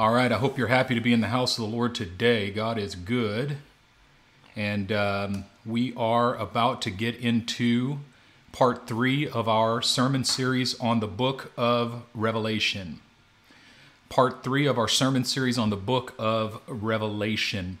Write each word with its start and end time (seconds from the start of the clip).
All 0.00 0.14
right, 0.14 0.32
I 0.32 0.38
hope 0.38 0.56
you're 0.56 0.68
happy 0.68 0.94
to 0.94 1.00
be 1.02 1.12
in 1.12 1.20
the 1.20 1.26
house 1.26 1.58
of 1.58 1.64
the 1.68 1.76
Lord 1.76 1.94
today. 1.94 2.50
God 2.50 2.78
is 2.78 2.94
good. 2.94 3.58
And 4.56 4.90
um, 4.90 5.44
we 5.66 5.92
are 5.94 6.34
about 6.36 6.80
to 6.80 6.90
get 6.90 7.16
into 7.16 7.98
part 8.50 8.86
three 8.86 9.28
of 9.28 9.46
our 9.46 9.82
sermon 9.82 10.24
series 10.24 10.80
on 10.80 11.00
the 11.00 11.06
book 11.06 11.52
of 11.54 12.04
Revelation. 12.14 13.00
Part 14.08 14.42
three 14.42 14.64
of 14.64 14.78
our 14.78 14.88
sermon 14.88 15.24
series 15.24 15.58
on 15.58 15.68
the 15.68 15.76
book 15.76 16.14
of 16.18 16.62
Revelation. 16.66 17.76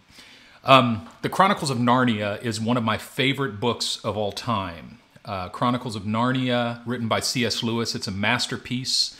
Um, 0.62 1.08
the 1.22 1.30
Chronicles 1.30 1.70
of 1.70 1.78
Narnia 1.78 2.44
is 2.44 2.60
one 2.60 2.76
of 2.76 2.84
my 2.84 2.98
favorite 2.98 3.60
books 3.60 3.98
of 4.04 4.18
all 4.18 4.32
time. 4.32 4.98
Uh, 5.24 5.48
Chronicles 5.48 5.96
of 5.96 6.02
Narnia, 6.02 6.82
written 6.84 7.08
by 7.08 7.20
C.S. 7.20 7.62
Lewis, 7.62 7.94
it's 7.94 8.08
a 8.08 8.12
masterpiece. 8.12 9.16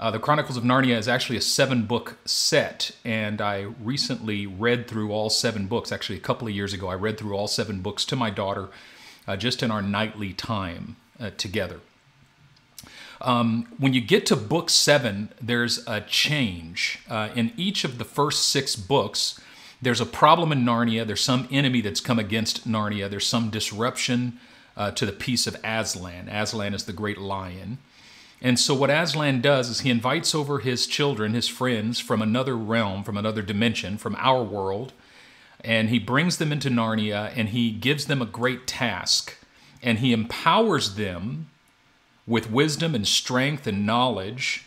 Uh, 0.00 0.10
the 0.10 0.18
Chronicles 0.18 0.56
of 0.56 0.64
Narnia 0.64 0.96
is 0.96 1.08
actually 1.08 1.36
a 1.36 1.42
seven 1.42 1.84
book 1.84 2.16
set, 2.24 2.92
and 3.04 3.42
I 3.42 3.66
recently 3.82 4.46
read 4.46 4.88
through 4.88 5.12
all 5.12 5.28
seven 5.28 5.66
books. 5.66 5.92
Actually, 5.92 6.16
a 6.16 6.22
couple 6.22 6.48
of 6.48 6.54
years 6.54 6.72
ago, 6.72 6.88
I 6.88 6.94
read 6.94 7.18
through 7.18 7.34
all 7.34 7.46
seven 7.46 7.82
books 7.82 8.06
to 8.06 8.16
my 8.16 8.30
daughter 8.30 8.70
uh, 9.28 9.36
just 9.36 9.62
in 9.62 9.70
our 9.70 9.82
nightly 9.82 10.32
time 10.32 10.96
uh, 11.20 11.32
together. 11.36 11.80
Um, 13.20 13.66
when 13.76 13.92
you 13.92 14.00
get 14.00 14.24
to 14.26 14.36
book 14.36 14.70
seven, 14.70 15.34
there's 15.38 15.86
a 15.86 16.00
change. 16.00 17.00
Uh, 17.06 17.28
in 17.34 17.52
each 17.58 17.84
of 17.84 17.98
the 17.98 18.04
first 18.06 18.48
six 18.48 18.76
books, 18.76 19.38
there's 19.82 20.00
a 20.00 20.06
problem 20.06 20.50
in 20.50 20.64
Narnia. 20.64 21.06
There's 21.06 21.20
some 21.20 21.46
enemy 21.50 21.82
that's 21.82 22.00
come 22.00 22.18
against 22.18 22.66
Narnia. 22.66 23.10
There's 23.10 23.26
some 23.26 23.50
disruption 23.50 24.40
uh, 24.78 24.92
to 24.92 25.04
the 25.04 25.12
peace 25.12 25.46
of 25.46 25.58
Aslan. 25.62 26.30
Aslan 26.30 26.72
is 26.72 26.84
the 26.84 26.94
great 26.94 27.18
lion. 27.18 27.76
And 28.42 28.58
so, 28.58 28.74
what 28.74 28.90
Aslan 28.90 29.42
does 29.42 29.68
is 29.68 29.80
he 29.80 29.90
invites 29.90 30.34
over 30.34 30.60
his 30.60 30.86
children, 30.86 31.34
his 31.34 31.48
friends 31.48 32.00
from 32.00 32.22
another 32.22 32.56
realm, 32.56 33.04
from 33.04 33.18
another 33.18 33.42
dimension, 33.42 33.98
from 33.98 34.16
our 34.18 34.42
world, 34.42 34.92
and 35.62 35.90
he 35.90 35.98
brings 35.98 36.38
them 36.38 36.52
into 36.52 36.70
Narnia 36.70 37.32
and 37.36 37.50
he 37.50 37.70
gives 37.70 38.06
them 38.06 38.22
a 38.22 38.26
great 38.26 38.66
task. 38.66 39.36
And 39.82 39.98
he 39.98 40.12
empowers 40.12 40.94
them 40.94 41.48
with 42.26 42.50
wisdom 42.50 42.94
and 42.94 43.06
strength 43.06 43.66
and 43.66 43.86
knowledge 43.86 44.64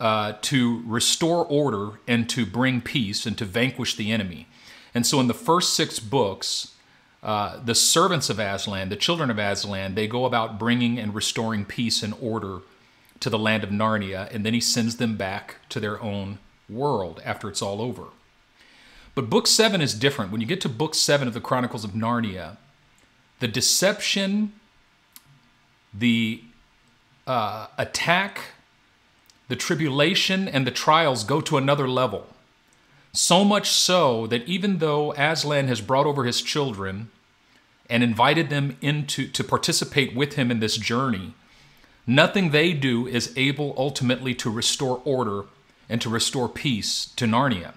uh, 0.00 0.34
to 0.42 0.82
restore 0.86 1.44
order 1.46 2.00
and 2.08 2.28
to 2.30 2.44
bring 2.44 2.80
peace 2.80 3.26
and 3.26 3.38
to 3.38 3.44
vanquish 3.44 3.94
the 3.94 4.10
enemy. 4.10 4.48
And 4.94 5.06
so, 5.06 5.20
in 5.20 5.28
the 5.28 5.34
first 5.34 5.74
six 5.74 6.00
books, 6.00 6.74
uh, 7.22 7.60
the 7.64 7.74
servants 7.74 8.28
of 8.28 8.40
Aslan, 8.40 8.88
the 8.88 8.96
children 8.96 9.30
of 9.30 9.38
Aslan, 9.38 9.94
they 9.94 10.08
go 10.08 10.24
about 10.24 10.58
bringing 10.58 10.98
and 10.98 11.14
restoring 11.14 11.64
peace 11.64 12.02
and 12.02 12.14
order 12.20 12.62
to 13.22 13.30
the 13.30 13.38
land 13.38 13.64
of 13.64 13.70
Narnia, 13.70 14.32
and 14.34 14.44
then 14.44 14.52
he 14.52 14.60
sends 14.60 14.96
them 14.96 15.16
back 15.16 15.56
to 15.68 15.80
their 15.80 16.00
own 16.02 16.38
world 16.68 17.20
after 17.24 17.48
it's 17.48 17.62
all 17.62 17.80
over. 17.80 18.08
But 19.14 19.30
book 19.30 19.46
seven 19.46 19.80
is 19.80 19.94
different. 19.94 20.32
When 20.32 20.40
you 20.40 20.46
get 20.46 20.60
to 20.62 20.68
book 20.68 20.94
seven 20.94 21.28
of 21.28 21.34
the 21.34 21.40
Chronicles 21.40 21.84
of 21.84 21.92
Narnia, 21.92 22.56
the 23.40 23.48
deception, 23.48 24.52
the 25.92 26.42
uh, 27.26 27.68
attack, 27.78 28.40
the 29.48 29.56
tribulation, 29.56 30.48
and 30.48 30.66
the 30.66 30.70
trials 30.70 31.24
go 31.24 31.40
to 31.42 31.56
another 31.56 31.88
level. 31.88 32.26
So 33.12 33.44
much 33.44 33.70
so 33.70 34.26
that 34.28 34.48
even 34.48 34.78
though 34.78 35.12
Aslan 35.12 35.68
has 35.68 35.80
brought 35.80 36.06
over 36.06 36.24
his 36.24 36.40
children 36.40 37.10
and 37.90 38.02
invited 38.02 38.48
them 38.48 38.76
into 38.80 39.28
to 39.28 39.44
participate 39.44 40.16
with 40.16 40.34
him 40.34 40.50
in 40.50 40.60
this 40.60 40.78
journey, 40.78 41.34
Nothing 42.06 42.50
they 42.50 42.72
do 42.72 43.06
is 43.06 43.32
able 43.36 43.74
ultimately 43.76 44.34
to 44.36 44.50
restore 44.50 45.00
order 45.04 45.44
and 45.88 46.00
to 46.00 46.10
restore 46.10 46.48
peace 46.48 47.06
to 47.16 47.26
Narnia. 47.26 47.74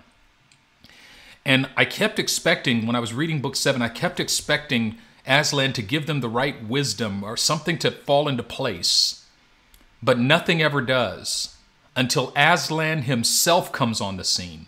And 1.46 1.70
I 1.78 1.86
kept 1.86 2.18
expecting, 2.18 2.88
when 2.88 2.96
I 2.96 3.00
was 3.00 3.14
reading 3.14 3.40
book 3.40 3.56
seven, 3.56 3.82
I 3.82 3.90
kept 3.90 4.20
expecting 4.20 4.98
Aslan 5.28 5.74
to 5.74 5.82
give 5.82 6.08
them 6.08 6.22
the 6.22 6.30
right 6.30 6.64
wisdom 6.64 7.24
or 7.24 7.38
something 7.38 7.78
to 7.80 7.92
fall 7.92 8.28
into 8.28 8.42
place. 8.42 9.26
But 10.02 10.18
nothing 10.18 10.62
ever 10.62 10.82
does 10.82 11.56
until 11.96 12.34
Aslan 12.36 13.04
himself 13.04 13.72
comes 13.72 14.02
on 14.02 14.18
the 14.18 14.24
scene. 14.24 14.66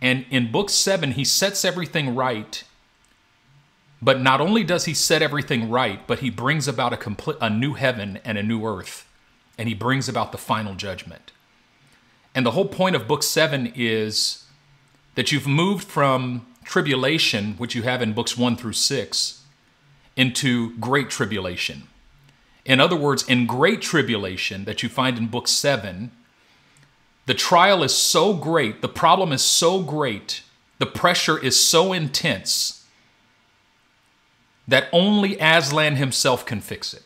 And 0.00 0.24
in 0.30 0.50
book 0.50 0.70
seven, 0.70 1.12
he 1.12 1.24
sets 1.24 1.64
everything 1.64 2.14
right 2.14 2.64
but 4.04 4.20
not 4.20 4.38
only 4.38 4.62
does 4.62 4.84
he 4.84 4.92
set 4.92 5.22
everything 5.22 5.70
right, 5.70 6.06
but 6.06 6.18
he 6.18 6.28
brings 6.28 6.68
about 6.68 6.92
a, 6.92 6.96
complete, 6.96 7.38
a 7.40 7.48
new 7.48 7.72
heaven 7.72 8.20
and 8.22 8.36
a 8.36 8.42
new 8.42 8.62
earth, 8.66 9.08
and 9.56 9.66
he 9.66 9.74
brings 9.74 10.10
about 10.10 10.30
the 10.30 10.36
final 10.36 10.74
judgment. 10.74 11.32
And 12.34 12.44
the 12.44 12.50
whole 12.50 12.68
point 12.68 12.96
of 12.96 13.08
book 13.08 13.22
seven 13.22 13.72
is 13.74 14.44
that 15.14 15.32
you've 15.32 15.46
moved 15.46 15.88
from 15.88 16.46
tribulation, 16.64 17.54
which 17.54 17.74
you 17.74 17.82
have 17.84 18.02
in 18.02 18.12
books 18.12 18.36
one 18.36 18.56
through 18.56 18.74
six, 18.74 19.42
into 20.16 20.76
great 20.76 21.08
tribulation. 21.08 21.84
In 22.66 22.80
other 22.80 22.96
words, 22.96 23.26
in 23.26 23.46
great 23.46 23.80
tribulation 23.80 24.66
that 24.66 24.82
you 24.82 24.90
find 24.90 25.16
in 25.16 25.28
book 25.28 25.48
seven, 25.48 26.10
the 27.24 27.34
trial 27.34 27.82
is 27.82 27.94
so 27.94 28.34
great, 28.34 28.82
the 28.82 28.88
problem 28.88 29.32
is 29.32 29.40
so 29.40 29.82
great, 29.82 30.42
the 30.78 30.84
pressure 30.84 31.38
is 31.38 31.58
so 31.58 31.94
intense 31.94 32.83
that 34.66 34.88
only 34.92 35.38
Aslan 35.38 35.96
himself 35.96 36.46
can 36.46 36.60
fix 36.60 36.94
it. 36.94 37.02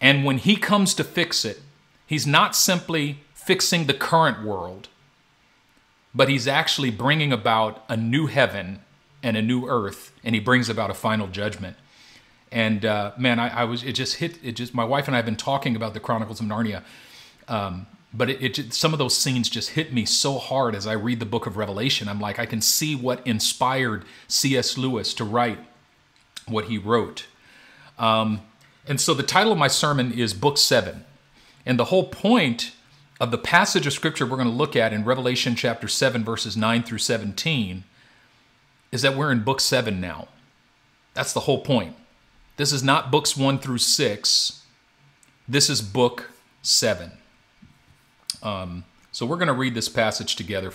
And 0.00 0.24
when 0.24 0.38
he 0.38 0.56
comes 0.56 0.94
to 0.94 1.04
fix 1.04 1.44
it, 1.44 1.60
he's 2.06 2.26
not 2.26 2.54
simply 2.54 3.20
fixing 3.34 3.86
the 3.86 3.94
current 3.94 4.44
world, 4.44 4.88
but 6.14 6.28
he's 6.28 6.46
actually 6.46 6.90
bringing 6.90 7.32
about 7.32 7.84
a 7.88 7.96
new 7.96 8.26
heaven 8.26 8.80
and 9.22 9.36
a 9.36 9.42
new 9.42 9.66
earth, 9.66 10.12
and 10.22 10.34
he 10.34 10.40
brings 10.40 10.68
about 10.68 10.90
a 10.90 10.94
final 10.94 11.26
judgment. 11.26 11.76
And 12.50 12.84
uh, 12.84 13.12
man, 13.18 13.38
I, 13.38 13.60
I, 13.60 13.64
was 13.64 13.82
it 13.82 13.92
just 13.92 14.16
hit 14.16 14.38
it 14.42 14.52
just 14.52 14.74
my 14.74 14.84
wife 14.84 15.06
and 15.06 15.14
I 15.14 15.18
have 15.18 15.26
been 15.26 15.36
talking 15.36 15.76
about 15.76 15.92
the 15.92 16.00
Chronicles 16.00 16.40
of 16.40 16.46
Narnia, 16.46 16.82
um, 17.46 17.86
but 18.14 18.30
it, 18.30 18.58
it 18.58 18.72
some 18.72 18.94
of 18.94 18.98
those 18.98 19.14
scenes 19.14 19.50
just 19.50 19.70
hit 19.70 19.92
me 19.92 20.06
so 20.06 20.38
hard 20.38 20.74
as 20.74 20.86
I 20.86 20.92
read 20.92 21.20
the 21.20 21.26
Book 21.26 21.46
of 21.46 21.56
Revelation. 21.58 22.08
I'm 22.08 22.20
like 22.20 22.38
I 22.38 22.46
can 22.46 22.62
see 22.62 22.94
what 22.94 23.26
inspired 23.26 24.04
C.S. 24.28 24.78
Lewis 24.78 25.12
to 25.14 25.24
write 25.24 25.58
what 26.50 26.66
he 26.66 26.78
wrote. 26.78 27.26
Um, 27.98 28.40
and 28.86 29.00
so 29.00 29.14
the 29.14 29.22
title 29.22 29.52
of 29.52 29.58
my 29.58 29.68
sermon 29.68 30.12
is 30.12 30.32
Book 30.34 30.58
7. 30.58 31.04
And 31.66 31.78
the 31.78 31.86
whole 31.86 32.08
point 32.08 32.72
of 33.20 33.30
the 33.30 33.38
passage 33.38 33.86
of 33.86 33.92
scripture 33.92 34.24
we're 34.24 34.36
going 34.36 34.48
to 34.48 34.54
look 34.54 34.76
at 34.76 34.92
in 34.92 35.04
Revelation 35.04 35.54
chapter 35.54 35.88
7, 35.88 36.24
verses 36.24 36.56
9 36.56 36.82
through 36.82 36.98
17, 36.98 37.84
is 38.92 39.02
that 39.02 39.16
we're 39.16 39.32
in 39.32 39.42
Book 39.42 39.60
7 39.60 40.00
now. 40.00 40.28
That's 41.14 41.32
the 41.32 41.40
whole 41.40 41.60
point. 41.60 41.96
This 42.56 42.72
is 42.72 42.82
not 42.82 43.10
books 43.10 43.36
1 43.36 43.58
through 43.58 43.78
6, 43.78 44.62
this 45.48 45.70
is 45.70 45.80
Book 45.80 46.30
7. 46.62 47.12
Um, 48.42 48.84
so 49.12 49.24
we're 49.24 49.36
going 49.36 49.48
to 49.48 49.54
read 49.54 49.74
this 49.74 49.88
passage 49.88 50.36
together. 50.36 50.72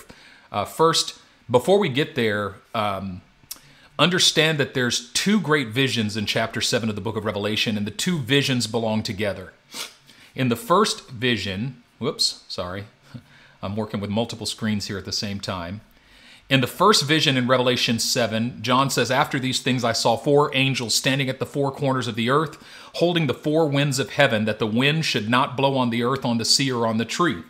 Uh, 0.52 0.66
first, 0.66 1.20
before 1.50 1.78
we 1.78 1.90
get 1.90 2.16
there, 2.16 2.56
um, 2.74 3.22
understand 4.00 4.58
that 4.58 4.74
there's 4.74 5.12
two 5.12 5.40
great 5.40 5.70
visions 5.70 6.18
in 6.18 6.26
chapter 6.26 6.62
7 6.62 6.90
of 6.90 6.96
the 6.96 7.02
book 7.02 7.16
of 7.16 7.26
Revelation, 7.26 7.78
and 7.78 7.86
the 7.86 7.92
two 7.92 8.18
visions 8.20 8.68
belong 8.68 9.04
together. 9.04 9.54
In 10.36 10.50
the 10.50 10.56
first 10.56 11.10
vision, 11.10 11.84
whoops, 12.00 12.44
sorry, 12.48 12.86
I'm 13.62 13.76
working 13.76 14.00
with 14.00 14.10
multiple 14.10 14.46
screens 14.46 14.88
here 14.88 14.98
at 14.98 15.06
the 15.06 15.12
same 15.12 15.40
time. 15.40 15.82
In 16.50 16.62
the 16.62 16.68
first 16.68 17.06
vision 17.06 17.38
in 17.38 17.48
Revelation 17.48 18.00
7, 18.00 18.62
John 18.62 18.90
says, 18.90 19.10
After 19.10 19.40
these 19.40 19.62
things 19.62 19.84
I 19.84 19.94
saw 19.94 20.18
four 20.18 20.52
angels 20.56 20.94
standing 20.94 21.30
at 21.30 21.40
the 21.40 21.46
four 21.46 21.72
corners 21.72 22.08
of 22.08 22.16
the 22.16 22.30
earth, 22.30 22.62
holding 22.96 23.28
the 23.28 23.34
four 23.34 23.68
winds 23.68 23.98
of 23.98 24.12
heaven, 24.12 24.46
that 24.46 24.60
the 24.60 24.68
wind 24.68 25.06
should 25.06 25.30
not 25.30 25.56
blow 25.56 25.78
on 25.78 25.90
the 25.90 26.04
earth, 26.04 26.26
on 26.26 26.38
the 26.38 26.46
sea, 26.46 26.72
or 26.72 26.86
on 26.86 26.98
the 26.98 27.06
tree, 27.06 27.44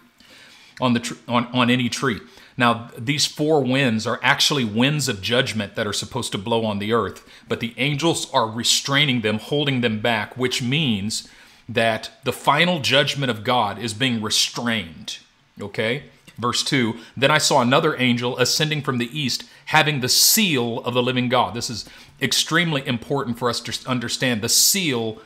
on, 0.80 0.94
the 0.94 1.00
tr- 1.00 1.16
on, 1.28 1.48
on 1.48 1.70
any 1.70 1.90
tree. 1.90 2.20
Now, 2.58 2.92
these 2.98 3.26
four 3.26 3.64
winds 3.64 4.06
are 4.06 4.20
actually 4.22 4.64
winds 4.64 5.10
of 5.10 5.22
judgment 5.22 5.76
that 5.76 5.88
are 5.88 5.94
supposed 5.94 6.32
to 6.34 6.38
blow 6.38 6.66
on 6.66 6.80
the 6.80 6.94
earth, 6.94 7.28
but 7.48 7.60
the 7.60 7.74
angels 7.78 8.32
are 8.32 8.48
restraining 8.48 9.22
them, 9.22 9.40
holding 9.40 9.82
them 9.82 10.00
back, 10.02 10.38
which 10.38 10.62
means 10.62 11.28
that 11.68 12.12
the 12.24 12.34
final 12.34 12.80
judgment 12.80 13.32
of 13.32 13.44
God 13.44 13.80
is 13.80 13.94
being 13.94 14.22
restrained. 14.22 15.20
Okay? 15.60 16.04
Verse 16.38 16.64
2 16.64 16.96
Then 17.18 17.32
I 17.32 17.38
saw 17.38 17.62
another 17.62 17.96
angel 18.00 18.38
ascending 18.38 18.82
from 18.82 18.98
the 18.98 19.18
east, 19.18 19.46
having 19.66 20.00
the 20.00 20.10
seal 20.10 20.80
of 20.80 20.94
the 20.94 21.04
living 21.04 21.30
God. 21.30 21.54
This 21.54 21.70
is 21.70 21.86
extremely 22.22 22.86
important 22.88 23.40
for 23.40 23.50
us 23.50 23.60
to 23.62 23.90
understand 23.90 24.42
the 24.42 24.50
seal 24.50 25.22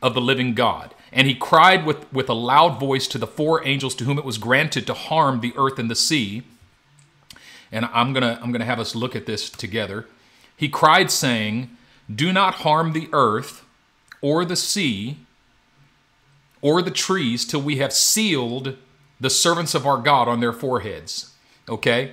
of 0.00 0.14
the 0.14 0.20
living 0.20 0.54
God. 0.54 0.94
And 1.12 1.28
he 1.28 1.34
cried 1.34 1.84
with, 1.84 2.10
with 2.12 2.28
a 2.28 2.34
loud 2.34 2.80
voice 2.80 3.06
to 3.08 3.18
the 3.18 3.26
four 3.26 3.64
angels 3.66 3.94
to 3.96 4.04
whom 4.04 4.18
it 4.18 4.24
was 4.24 4.38
granted 4.38 4.86
to 4.86 4.94
harm 4.94 5.40
the 5.40 5.52
earth 5.56 5.78
and 5.78 5.90
the 5.90 5.94
sea 5.94 6.42
and 7.72 7.86
I'm 7.86 8.12
going 8.12 8.22
to 8.22 8.40
I'm 8.42 8.52
to 8.52 8.64
have 8.64 8.78
us 8.78 8.94
look 8.94 9.16
at 9.16 9.26
this 9.26 9.50
together. 9.50 10.06
He 10.56 10.68
cried 10.68 11.10
saying, 11.10 11.76
"Do 12.14 12.32
not 12.32 12.56
harm 12.56 12.92
the 12.92 13.08
earth 13.12 13.64
or 14.20 14.44
the 14.44 14.56
sea 14.56 15.18
or 16.60 16.80
the 16.80 16.90
trees 16.90 17.44
till 17.44 17.60
we 17.60 17.76
have 17.76 17.92
sealed 17.92 18.76
the 19.22 19.30
servants 19.30 19.74
of 19.74 19.86
our 19.86 19.98
God 19.98 20.28
on 20.28 20.40
their 20.40 20.52
foreheads. 20.52 21.34
Okay? 21.68 22.12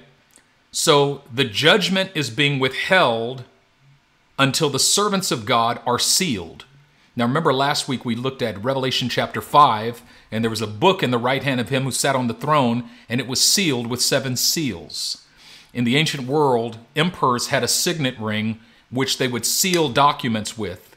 So 0.71 1.23
the 1.33 1.45
judgment 1.45 2.11
is 2.13 2.29
being 2.29 2.59
withheld 2.59 3.44
until 4.38 4.69
the 4.69 4.79
servants 4.79 5.31
of 5.31 5.45
God 5.45 5.81
are 5.85 6.00
sealed. 6.00 6.65
Now, 7.15 7.25
remember 7.25 7.51
last 7.51 7.88
week 7.88 8.06
we 8.06 8.15
looked 8.15 8.41
at 8.41 8.63
Revelation 8.63 9.09
chapter 9.09 9.41
5, 9.41 10.03
and 10.31 10.44
there 10.44 10.51
was 10.51 10.61
a 10.61 10.67
book 10.67 11.01
in 11.01 11.11
the 11.11 11.17
right 11.17 11.44
hand 11.44 11.59
of 11.59 11.69
him 11.69 11.83
who 11.83 11.91
sat 11.91 12.15
on 12.15 12.27
the 12.27 12.33
throne, 12.33 12.89
and 13.09 13.19
it 13.19 13.27
was 13.27 13.41
sealed 13.41 13.88
with 13.88 14.01
seven 14.01 14.35
seals. 14.35 15.25
In 15.74 15.83
the 15.83 15.98
ancient 15.98 16.27
world, 16.27 16.77
emperors 16.95 17.48
had 17.48 17.63
a 17.63 17.68
signet 17.68 18.18
ring 18.19 18.60
which 18.89 19.18
they 19.18 19.27
would 19.27 19.45
seal 19.45 19.89
documents 19.89 20.57
with, 20.57 20.95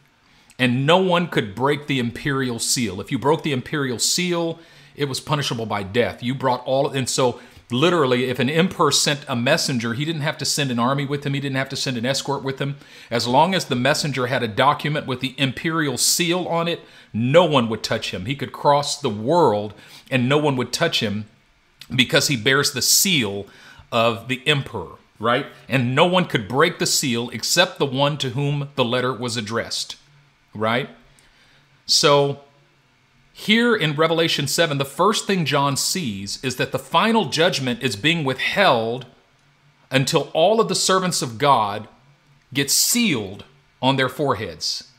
and 0.58 0.86
no 0.86 0.98
one 0.98 1.28
could 1.28 1.54
break 1.54 1.86
the 1.86 1.98
imperial 1.98 2.58
seal. 2.58 3.00
If 3.00 3.12
you 3.12 3.18
broke 3.18 3.42
the 3.42 3.52
imperial 3.52 3.98
seal, 3.98 4.58
it 4.96 5.06
was 5.06 5.20
punishable 5.20 5.66
by 5.66 5.82
death. 5.82 6.22
You 6.22 6.34
brought 6.34 6.64
all, 6.64 6.88
and 6.88 7.08
so 7.08 7.38
literally, 7.70 8.24
if 8.24 8.38
an 8.38 8.48
emperor 8.48 8.92
sent 8.92 9.24
a 9.28 9.36
messenger, 9.36 9.92
he 9.94 10.06
didn't 10.06 10.22
have 10.22 10.38
to 10.38 10.44
send 10.44 10.70
an 10.70 10.78
army 10.78 11.04
with 11.04 11.24
him, 11.24 11.34
he 11.34 11.40
didn't 11.40 11.56
have 11.56 11.68
to 11.70 11.76
send 11.76 11.98
an 11.98 12.06
escort 12.06 12.42
with 12.42 12.58
him. 12.58 12.76
As 13.10 13.26
long 13.26 13.54
as 13.54 13.66
the 13.66 13.76
messenger 13.76 14.26
had 14.26 14.42
a 14.42 14.48
document 14.48 15.06
with 15.06 15.20
the 15.20 15.34
imperial 15.38 15.98
seal 15.98 16.46
on 16.48 16.68
it, 16.68 16.80
no 17.12 17.44
one 17.44 17.68
would 17.68 17.82
touch 17.82 18.12
him. 18.12 18.24
He 18.24 18.36
could 18.36 18.52
cross 18.52 18.98
the 18.98 19.10
world 19.10 19.74
and 20.10 20.28
no 20.28 20.38
one 20.38 20.56
would 20.56 20.72
touch 20.72 21.00
him 21.00 21.26
because 21.94 22.28
he 22.28 22.36
bears 22.36 22.72
the 22.72 22.82
seal 22.82 23.46
of 23.92 24.26
the 24.26 24.42
emperor, 24.48 24.96
right? 25.20 25.46
And 25.68 25.94
no 25.94 26.06
one 26.06 26.24
could 26.24 26.48
break 26.48 26.78
the 26.78 26.86
seal 26.86 27.30
except 27.30 27.78
the 27.78 27.86
one 27.86 28.16
to 28.18 28.30
whom 28.30 28.70
the 28.74 28.84
letter 28.84 29.12
was 29.12 29.36
addressed, 29.36 29.96
right? 30.54 30.88
So, 31.86 32.40
here 33.34 33.74
in 33.74 33.94
Revelation 33.94 34.46
7, 34.46 34.78
the 34.78 34.84
first 34.84 35.26
thing 35.26 35.44
John 35.44 35.76
sees 35.76 36.42
is 36.42 36.56
that 36.56 36.72
the 36.72 36.78
final 36.78 37.26
judgment 37.26 37.82
is 37.82 37.96
being 37.96 38.24
withheld 38.24 39.06
until 39.90 40.30
all 40.34 40.60
of 40.60 40.68
the 40.68 40.74
servants 40.74 41.22
of 41.22 41.38
God 41.38 41.88
get 42.52 42.70
sealed 42.70 43.44
on 43.80 43.96
their 43.96 44.08
foreheads. 44.08 44.91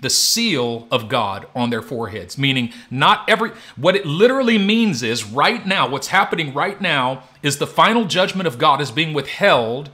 The 0.00 0.10
seal 0.10 0.86
of 0.90 1.08
God 1.08 1.46
on 1.56 1.70
their 1.70 1.82
foreheads, 1.82 2.38
meaning 2.38 2.72
not 2.90 3.28
every, 3.28 3.50
what 3.76 3.96
it 3.96 4.06
literally 4.06 4.56
means 4.56 5.02
is 5.02 5.24
right 5.24 5.66
now, 5.66 5.88
what's 5.88 6.08
happening 6.08 6.54
right 6.54 6.80
now 6.80 7.24
is 7.42 7.58
the 7.58 7.66
final 7.66 8.04
judgment 8.04 8.46
of 8.46 8.58
God 8.58 8.80
is 8.80 8.92
being 8.92 9.12
withheld 9.12 9.90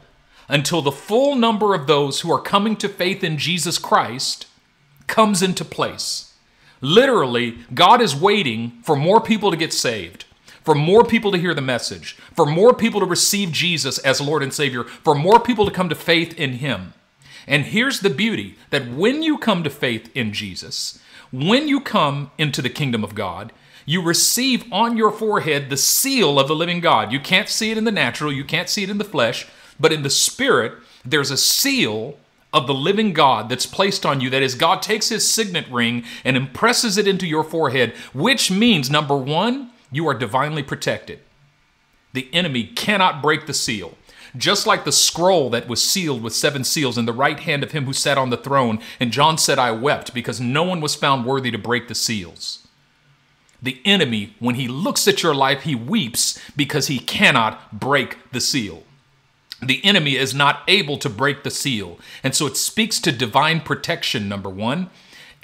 until 0.48 0.82
the 0.82 0.92
full 0.92 1.34
number 1.34 1.74
of 1.74 1.86
those 1.86 2.20
who 2.20 2.30
are 2.30 2.40
coming 2.40 2.76
to 2.76 2.88
faith 2.88 3.24
in 3.24 3.38
Jesus 3.38 3.78
Christ 3.78 4.46
comes 5.06 5.42
into 5.42 5.64
place. 5.64 6.34
Literally, 6.80 7.58
God 7.72 8.02
is 8.02 8.14
waiting 8.14 8.72
for 8.82 8.96
more 8.96 9.20
people 9.20 9.50
to 9.50 9.56
get 9.56 9.72
saved, 9.72 10.26
for 10.62 10.74
more 10.74 11.04
people 11.04 11.32
to 11.32 11.38
hear 11.38 11.54
the 11.54 11.62
message, 11.62 12.16
for 12.34 12.44
more 12.44 12.74
people 12.74 13.00
to 13.00 13.06
receive 13.06 13.52
Jesus 13.52 13.98
as 13.98 14.20
Lord 14.20 14.42
and 14.42 14.52
Savior, 14.52 14.84
for 14.84 15.14
more 15.14 15.40
people 15.40 15.64
to 15.64 15.70
come 15.70 15.88
to 15.88 15.94
faith 15.94 16.38
in 16.38 16.54
Him. 16.54 16.92
And 17.46 17.64
here's 17.66 18.00
the 18.00 18.10
beauty 18.10 18.56
that 18.70 18.90
when 18.90 19.22
you 19.22 19.38
come 19.38 19.62
to 19.64 19.70
faith 19.70 20.10
in 20.14 20.32
Jesus, 20.32 20.98
when 21.30 21.68
you 21.68 21.80
come 21.80 22.30
into 22.38 22.62
the 22.62 22.70
kingdom 22.70 23.04
of 23.04 23.14
God, 23.14 23.52
you 23.86 24.02
receive 24.02 24.64
on 24.72 24.96
your 24.96 25.10
forehead 25.10 25.68
the 25.68 25.76
seal 25.76 26.38
of 26.38 26.48
the 26.48 26.54
living 26.54 26.80
God. 26.80 27.12
You 27.12 27.20
can't 27.20 27.48
see 27.48 27.70
it 27.70 27.78
in 27.78 27.84
the 27.84 27.92
natural, 27.92 28.32
you 28.32 28.44
can't 28.44 28.68
see 28.68 28.82
it 28.82 28.90
in 28.90 28.98
the 28.98 29.04
flesh, 29.04 29.46
but 29.78 29.92
in 29.92 30.02
the 30.02 30.10
spirit, 30.10 30.72
there's 31.04 31.30
a 31.30 31.36
seal 31.36 32.18
of 32.52 32.66
the 32.66 32.74
living 32.74 33.12
God 33.12 33.48
that's 33.48 33.66
placed 33.66 34.06
on 34.06 34.20
you. 34.20 34.30
That 34.30 34.42
is, 34.42 34.54
God 34.54 34.80
takes 34.80 35.08
his 35.08 35.30
signet 35.30 35.68
ring 35.68 36.04
and 36.24 36.36
impresses 36.36 36.96
it 36.96 37.08
into 37.08 37.26
your 37.26 37.44
forehead, 37.44 37.92
which 38.14 38.50
means, 38.50 38.88
number 38.88 39.16
one, 39.16 39.70
you 39.90 40.06
are 40.06 40.14
divinely 40.14 40.62
protected. 40.62 41.18
The 42.12 42.32
enemy 42.32 42.64
cannot 42.64 43.20
break 43.20 43.46
the 43.46 43.54
seal. 43.54 43.96
Just 44.36 44.66
like 44.66 44.84
the 44.84 44.92
scroll 44.92 45.48
that 45.50 45.68
was 45.68 45.82
sealed 45.82 46.22
with 46.22 46.34
seven 46.34 46.64
seals 46.64 46.98
in 46.98 47.06
the 47.06 47.12
right 47.12 47.38
hand 47.38 47.62
of 47.62 47.72
him 47.72 47.84
who 47.84 47.92
sat 47.92 48.18
on 48.18 48.30
the 48.30 48.36
throne, 48.36 48.80
and 48.98 49.12
John 49.12 49.38
said, 49.38 49.58
I 49.58 49.70
wept 49.70 50.12
because 50.12 50.40
no 50.40 50.64
one 50.64 50.80
was 50.80 50.94
found 50.94 51.24
worthy 51.24 51.50
to 51.50 51.58
break 51.58 51.88
the 51.88 51.94
seals. 51.94 52.66
The 53.62 53.80
enemy, 53.84 54.34
when 54.40 54.56
he 54.56 54.68
looks 54.68 55.06
at 55.08 55.22
your 55.22 55.34
life, 55.34 55.62
he 55.62 55.74
weeps 55.74 56.38
because 56.56 56.88
he 56.88 56.98
cannot 56.98 57.78
break 57.78 58.18
the 58.32 58.40
seal 58.40 58.82
the 59.66 59.84
enemy 59.84 60.16
is 60.16 60.34
not 60.34 60.62
able 60.68 60.98
to 60.98 61.08
break 61.08 61.42
the 61.42 61.50
seal. 61.50 61.98
And 62.22 62.34
so 62.34 62.46
it 62.46 62.56
speaks 62.56 63.00
to 63.00 63.12
divine 63.12 63.60
protection, 63.60 64.28
number 64.28 64.50
one. 64.50 64.90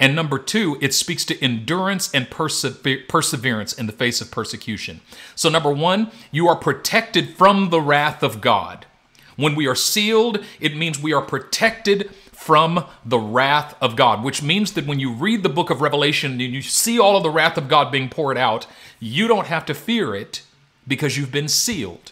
And 0.01 0.15
number 0.15 0.39
two, 0.39 0.79
it 0.81 0.95
speaks 0.95 1.23
to 1.25 1.39
endurance 1.43 2.11
and 2.11 2.27
persever- 2.31 3.07
perseverance 3.07 3.71
in 3.71 3.85
the 3.85 3.93
face 3.93 4.19
of 4.19 4.31
persecution. 4.31 5.01
So, 5.35 5.47
number 5.47 5.71
one, 5.71 6.09
you 6.31 6.47
are 6.47 6.55
protected 6.55 7.37
from 7.37 7.69
the 7.69 7.79
wrath 7.79 8.23
of 8.23 8.41
God. 8.41 8.87
When 9.35 9.53
we 9.53 9.67
are 9.67 9.75
sealed, 9.75 10.43
it 10.59 10.75
means 10.75 10.99
we 10.99 11.13
are 11.13 11.21
protected 11.21 12.09
from 12.31 12.83
the 13.05 13.19
wrath 13.19 13.75
of 13.79 13.95
God, 13.95 14.23
which 14.23 14.41
means 14.41 14.71
that 14.71 14.87
when 14.87 14.99
you 14.99 15.13
read 15.13 15.43
the 15.43 15.49
book 15.49 15.69
of 15.69 15.81
Revelation 15.81 16.31
and 16.31 16.41
you 16.41 16.63
see 16.63 16.97
all 16.97 17.15
of 17.15 17.21
the 17.21 17.29
wrath 17.29 17.55
of 17.55 17.69
God 17.69 17.91
being 17.91 18.09
poured 18.09 18.39
out, 18.39 18.65
you 18.99 19.27
don't 19.27 19.47
have 19.47 19.67
to 19.67 19.75
fear 19.75 20.15
it 20.15 20.41
because 20.87 21.15
you've 21.15 21.31
been 21.31 21.47
sealed. 21.47 22.11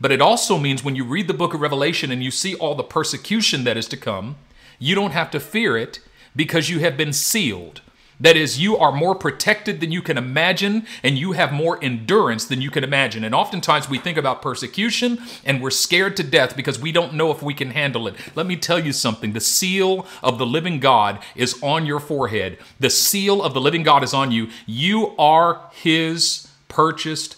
But 0.00 0.10
it 0.10 0.22
also 0.22 0.56
means 0.56 0.82
when 0.82 0.96
you 0.96 1.04
read 1.04 1.28
the 1.28 1.34
book 1.34 1.52
of 1.52 1.60
Revelation 1.60 2.10
and 2.10 2.24
you 2.24 2.30
see 2.30 2.54
all 2.54 2.74
the 2.74 2.82
persecution 2.82 3.64
that 3.64 3.76
is 3.76 3.88
to 3.88 3.98
come, 3.98 4.36
you 4.78 4.94
don't 4.94 5.12
have 5.12 5.30
to 5.32 5.40
fear 5.40 5.76
it 5.76 6.00
because 6.34 6.70
you 6.70 6.80
have 6.80 6.96
been 6.96 7.12
sealed. 7.12 7.80
That 8.20 8.36
is, 8.36 8.60
you 8.60 8.76
are 8.76 8.92
more 8.92 9.14
protected 9.16 9.80
than 9.80 9.90
you 9.90 10.00
can 10.00 10.16
imagine, 10.16 10.86
and 11.02 11.18
you 11.18 11.32
have 11.32 11.52
more 11.52 11.82
endurance 11.82 12.44
than 12.44 12.62
you 12.62 12.70
can 12.70 12.84
imagine. 12.84 13.24
And 13.24 13.34
oftentimes 13.34 13.88
we 13.88 13.98
think 13.98 14.16
about 14.16 14.40
persecution 14.40 15.18
and 15.44 15.60
we're 15.60 15.70
scared 15.70 16.16
to 16.18 16.22
death 16.22 16.56
because 16.56 16.78
we 16.78 16.92
don't 16.92 17.14
know 17.14 17.32
if 17.32 17.42
we 17.42 17.54
can 17.54 17.72
handle 17.72 18.06
it. 18.06 18.14
Let 18.36 18.46
me 18.46 18.56
tell 18.56 18.78
you 18.78 18.92
something 18.92 19.32
the 19.32 19.40
seal 19.40 20.06
of 20.22 20.38
the 20.38 20.46
living 20.46 20.78
God 20.78 21.18
is 21.34 21.60
on 21.60 21.86
your 21.86 21.98
forehead, 21.98 22.58
the 22.78 22.88
seal 22.88 23.42
of 23.42 23.52
the 23.52 23.60
living 23.60 23.82
God 23.82 24.04
is 24.04 24.14
on 24.14 24.30
you. 24.30 24.48
You 24.64 25.16
are 25.18 25.68
His 25.72 26.48
purchased 26.68 27.36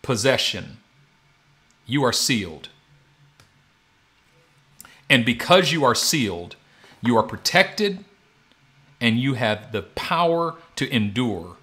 possession 0.00 0.78
you 1.90 2.04
are 2.04 2.12
sealed. 2.12 2.68
And 5.10 5.24
because 5.24 5.72
you 5.72 5.84
are 5.84 5.94
sealed, 5.94 6.54
you 7.02 7.16
are 7.16 7.22
protected 7.22 8.04
and 9.00 9.18
you 9.18 9.34
have 9.34 9.72
the 9.72 9.82
power 9.82 10.56
to 10.76 10.88
endure 10.94 11.56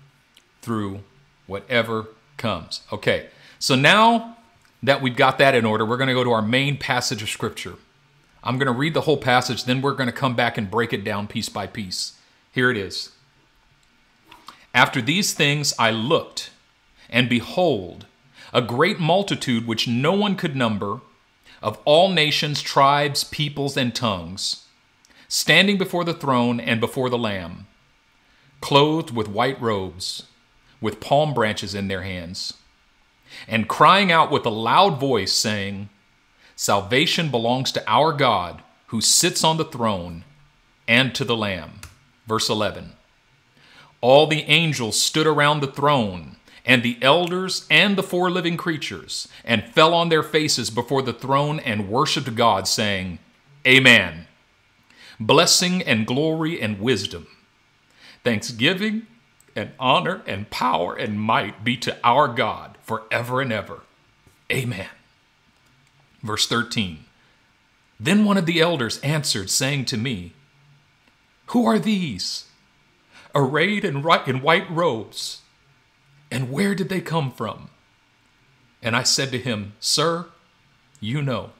through 0.61 1.01
whatever 1.45 2.07
comes. 2.37 2.81
Okay, 2.91 3.27
so 3.59 3.75
now 3.75 4.37
that 4.83 5.01
we've 5.01 5.15
got 5.15 5.37
that 5.37 5.55
in 5.55 5.65
order, 5.65 5.85
we're 5.85 5.97
going 5.97 6.07
to 6.07 6.13
go 6.13 6.23
to 6.23 6.31
our 6.31 6.41
main 6.41 6.77
passage 6.77 7.21
of 7.21 7.29
Scripture. 7.29 7.75
I'm 8.43 8.57
going 8.57 8.67
to 8.67 8.73
read 8.73 8.93
the 8.93 9.01
whole 9.01 9.17
passage, 9.17 9.65
then 9.65 9.81
we're 9.81 9.93
going 9.93 10.07
to 10.07 10.13
come 10.13 10.35
back 10.35 10.57
and 10.57 10.69
break 10.69 10.93
it 10.93 11.03
down 11.03 11.27
piece 11.27 11.49
by 11.49 11.67
piece. 11.67 12.13
Here 12.51 12.71
it 12.71 12.77
is. 12.77 13.11
After 14.73 15.01
these 15.01 15.33
things 15.33 15.73
I 15.79 15.91
looked, 15.91 16.51
and 17.09 17.29
behold, 17.29 18.05
a 18.53 18.61
great 18.61 18.99
multitude 18.99 19.67
which 19.67 19.87
no 19.87 20.13
one 20.13 20.35
could 20.35 20.55
number, 20.55 21.01
of 21.61 21.79
all 21.85 22.09
nations, 22.09 22.61
tribes, 22.61 23.23
peoples, 23.23 23.75
and 23.75 23.93
tongues, 23.93 24.66
standing 25.27 25.77
before 25.77 26.03
the 26.03 26.13
throne 26.13 26.59
and 26.59 26.79
before 26.79 27.09
the 27.09 27.17
Lamb, 27.17 27.67
clothed 28.61 29.15
with 29.15 29.27
white 29.27 29.61
robes, 29.61 30.23
with 30.81 30.99
palm 30.99 31.33
branches 31.33 31.73
in 31.75 31.87
their 31.87 32.03
hands, 32.03 32.53
and 33.47 33.67
crying 33.67 34.11
out 34.11 34.31
with 34.31 34.45
a 34.45 34.49
loud 34.49 34.99
voice, 34.99 35.33
saying, 35.33 35.89
Salvation 36.55 37.29
belongs 37.29 37.71
to 37.71 37.83
our 37.87 38.13
God 38.13 38.63
who 38.87 39.01
sits 39.01 39.43
on 39.43 39.57
the 39.57 39.65
throne 39.65 40.23
and 40.87 41.13
to 41.13 41.23
the 41.23 41.35
Lamb. 41.35 41.81
Verse 42.25 42.49
11 42.49 42.93
All 44.01 44.27
the 44.27 44.43
angels 44.43 44.99
stood 44.99 45.27
around 45.27 45.59
the 45.59 45.67
throne 45.67 46.37
and 46.65 46.83
the 46.83 46.97
elders 47.01 47.65
and 47.69 47.97
the 47.97 48.03
four 48.03 48.29
living 48.29 48.57
creatures, 48.57 49.29
and 49.45 49.63
fell 49.73 49.93
on 49.93 50.09
their 50.09 50.21
faces 50.21 50.69
before 50.69 51.01
the 51.01 51.13
throne 51.13 51.61
and 51.61 51.87
worshiped 51.87 52.35
God, 52.35 52.67
saying, 52.67 53.19
Amen. 53.65 54.27
Blessing 55.19 55.81
and 55.81 56.05
glory 56.05 56.61
and 56.61 56.79
wisdom, 56.79 57.27
thanksgiving 58.23 59.07
and 59.55 59.71
honor 59.79 60.21
and 60.27 60.49
power 60.49 60.95
and 60.95 61.19
might 61.19 61.63
be 61.63 61.75
to 61.77 61.97
our 62.03 62.27
God 62.27 62.77
forever 62.81 63.41
and 63.41 63.51
ever. 63.51 63.81
Amen. 64.51 64.89
Verse 66.21 66.47
13 66.47 67.05
Then 67.99 68.25
one 68.25 68.37
of 68.37 68.45
the 68.45 68.61
elders 68.61 68.99
answered, 68.99 69.49
saying 69.49 69.85
to 69.85 69.97
me, 69.97 70.33
Who 71.47 71.65
are 71.65 71.79
these? 71.79 72.45
Arrayed 73.33 73.83
in 73.83 74.01
white 74.03 74.69
robes 74.69 75.41
and 76.31 76.51
where 76.51 76.75
did 76.75 76.89
they 76.89 77.01
come 77.01 77.31
from? 77.31 77.69
And 78.81 78.95
I 78.95 79.03
said 79.03 79.31
to 79.31 79.37
him, 79.39 79.73
Sir, 79.79 80.27
you 80.99 81.21
know. 81.21 81.51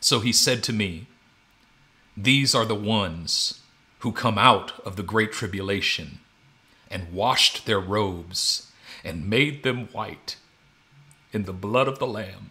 So 0.00 0.20
he 0.20 0.32
said 0.32 0.62
to 0.64 0.72
me, 0.72 1.06
These 2.22 2.54
are 2.54 2.66
the 2.66 2.74
ones 2.74 3.62
who 4.00 4.12
come 4.12 4.36
out 4.36 4.78
of 4.84 4.96
the 4.96 5.02
great 5.02 5.32
tribulation 5.32 6.18
and 6.90 7.14
washed 7.14 7.64
their 7.64 7.80
robes 7.80 8.70
and 9.02 9.30
made 9.30 9.62
them 9.62 9.86
white 9.86 10.36
in 11.32 11.44
the 11.44 11.54
blood 11.54 11.88
of 11.88 11.98
the 11.98 12.06
Lamb. 12.06 12.50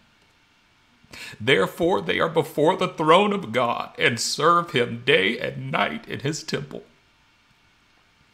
Therefore, 1.40 2.00
they 2.00 2.18
are 2.18 2.28
before 2.28 2.76
the 2.76 2.88
throne 2.88 3.32
of 3.32 3.52
God 3.52 3.94
and 3.96 4.18
serve 4.18 4.72
him 4.72 5.04
day 5.06 5.38
and 5.38 5.70
night 5.70 6.08
in 6.08 6.20
his 6.20 6.42
temple. 6.42 6.82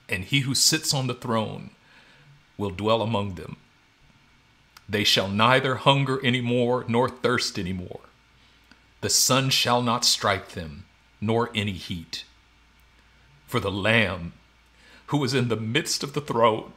And 0.08 0.24
he 0.24 0.40
who 0.40 0.54
sits 0.54 0.94
on 0.94 1.06
the 1.06 1.12
throne 1.12 1.68
will 2.56 2.70
dwell 2.70 3.02
among 3.02 3.34
them. 3.34 3.58
They 4.88 5.04
shall 5.04 5.28
neither 5.28 5.74
hunger 5.74 6.18
any 6.24 6.40
more 6.40 6.86
nor 6.88 7.10
thirst 7.10 7.58
any 7.58 7.74
more. 7.74 8.00
The 9.02 9.10
sun 9.10 9.50
shall 9.50 9.82
not 9.82 10.06
strike 10.06 10.50
them, 10.50 10.84
nor 11.20 11.50
any 11.54 11.72
heat. 11.72 12.24
For 13.46 13.60
the 13.60 13.70
Lamb 13.70 14.32
who 15.06 15.22
is 15.24 15.34
in 15.34 15.48
the 15.48 15.56
midst 15.56 16.02
of 16.02 16.12
the 16.12 16.20
throne 16.20 16.72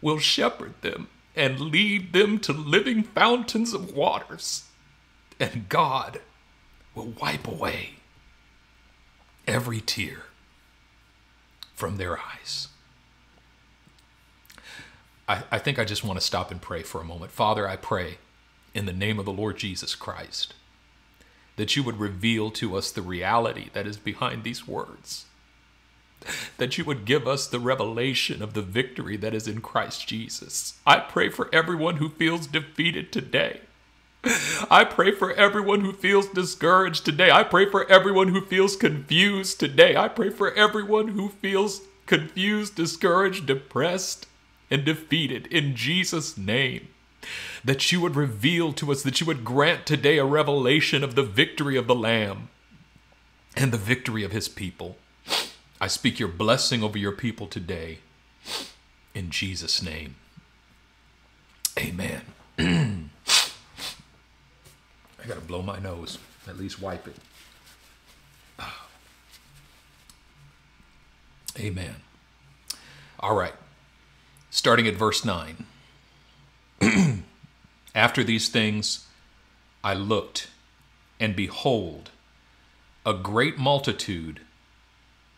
will 0.00 0.18
shepherd 0.18 0.74
them 0.82 1.08
and 1.34 1.58
lead 1.60 2.12
them 2.12 2.38
to 2.38 2.52
living 2.52 3.02
fountains 3.02 3.72
of 3.72 3.94
waters. 3.94 4.64
And 5.40 5.68
God 5.68 6.20
will 6.94 7.14
wipe 7.20 7.48
away 7.48 7.94
every 9.46 9.80
tear 9.80 10.24
from 11.74 11.96
their 11.96 12.18
eyes. 12.18 12.68
I, 15.28 15.42
I 15.50 15.58
think 15.58 15.78
I 15.78 15.84
just 15.84 16.04
want 16.04 16.18
to 16.18 16.24
stop 16.24 16.50
and 16.50 16.60
pray 16.60 16.82
for 16.82 17.00
a 17.00 17.04
moment. 17.04 17.32
Father, 17.32 17.66
I 17.66 17.76
pray 17.76 18.18
in 18.74 18.86
the 18.86 18.92
name 18.92 19.18
of 19.18 19.24
the 19.24 19.32
Lord 19.32 19.56
Jesus 19.56 19.94
Christ 19.94 20.54
that 21.62 21.76
you 21.76 21.82
would 21.84 22.00
reveal 22.00 22.50
to 22.50 22.76
us 22.76 22.90
the 22.90 23.00
reality 23.00 23.68
that 23.72 23.86
is 23.86 23.96
behind 23.96 24.42
these 24.42 24.66
words 24.66 25.26
that 26.58 26.76
you 26.76 26.84
would 26.84 27.04
give 27.04 27.28
us 27.28 27.46
the 27.46 27.60
revelation 27.60 28.42
of 28.42 28.52
the 28.52 28.62
victory 28.62 29.16
that 29.16 29.32
is 29.32 29.46
in 29.46 29.60
Christ 29.60 30.08
Jesus. 30.08 30.74
I 30.84 30.98
pray 30.98 31.28
for 31.28 31.48
everyone 31.52 31.98
who 31.98 32.08
feels 32.08 32.48
defeated 32.48 33.12
today. 33.12 33.60
I 34.70 34.84
pray 34.84 35.12
for 35.12 35.32
everyone 35.34 35.82
who 35.82 35.92
feels 35.92 36.26
discouraged 36.26 37.04
today. 37.04 37.30
I 37.30 37.44
pray 37.44 37.70
for 37.70 37.88
everyone 37.88 38.28
who 38.28 38.40
feels 38.40 38.74
confused 38.74 39.60
today. 39.60 39.96
I 39.96 40.08
pray 40.08 40.30
for 40.30 40.52
everyone 40.54 41.08
who 41.08 41.28
feels 41.28 41.82
confused, 42.06 42.74
discouraged, 42.74 43.46
depressed, 43.46 44.26
and 44.68 44.84
defeated 44.84 45.46
in 45.46 45.76
Jesus' 45.76 46.36
name. 46.36 46.88
That 47.64 47.92
you 47.92 48.00
would 48.00 48.16
reveal 48.16 48.72
to 48.74 48.92
us, 48.92 49.02
that 49.02 49.20
you 49.20 49.26
would 49.26 49.44
grant 49.44 49.86
today 49.86 50.18
a 50.18 50.24
revelation 50.24 51.04
of 51.04 51.14
the 51.14 51.22
victory 51.22 51.76
of 51.76 51.86
the 51.86 51.94
Lamb 51.94 52.48
and 53.56 53.72
the 53.72 53.78
victory 53.78 54.24
of 54.24 54.32
his 54.32 54.48
people. 54.48 54.96
I 55.80 55.86
speak 55.88 56.18
your 56.18 56.28
blessing 56.28 56.82
over 56.82 56.98
your 56.98 57.12
people 57.12 57.46
today. 57.46 57.98
In 59.14 59.30
Jesus' 59.30 59.82
name. 59.82 60.16
Amen. 61.78 62.22
I 62.58 63.08
got 65.26 65.34
to 65.34 65.40
blow 65.40 65.62
my 65.62 65.78
nose, 65.78 66.18
at 66.48 66.58
least 66.58 66.80
wipe 66.80 67.06
it. 67.06 67.16
Ah. 68.58 68.86
Amen. 71.58 71.96
All 73.20 73.36
right. 73.36 73.54
Starting 74.50 74.86
at 74.86 74.94
verse 74.94 75.24
9. 75.24 75.66
After 77.94 78.24
these 78.24 78.48
things, 78.48 79.06
I 79.84 79.94
looked, 79.94 80.48
and 81.20 81.36
behold, 81.36 82.10
a 83.04 83.14
great 83.14 83.58
multitude 83.58 84.40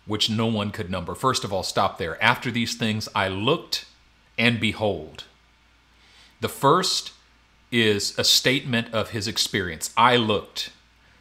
which 0.06 0.30
no 0.30 0.46
one 0.46 0.70
could 0.70 0.90
number. 0.90 1.14
First 1.14 1.44
of 1.44 1.52
all, 1.52 1.62
stop 1.62 1.98
there. 1.98 2.22
After 2.22 2.50
these 2.50 2.74
things, 2.74 3.08
I 3.14 3.28
looked 3.28 3.86
and 4.38 4.60
behold. 4.60 5.24
The 6.40 6.48
first 6.48 7.12
is 7.72 8.16
a 8.18 8.24
statement 8.24 8.92
of 8.92 9.10
his 9.10 9.26
experience. 9.26 9.92
I 9.96 10.16
looked. 10.16 10.70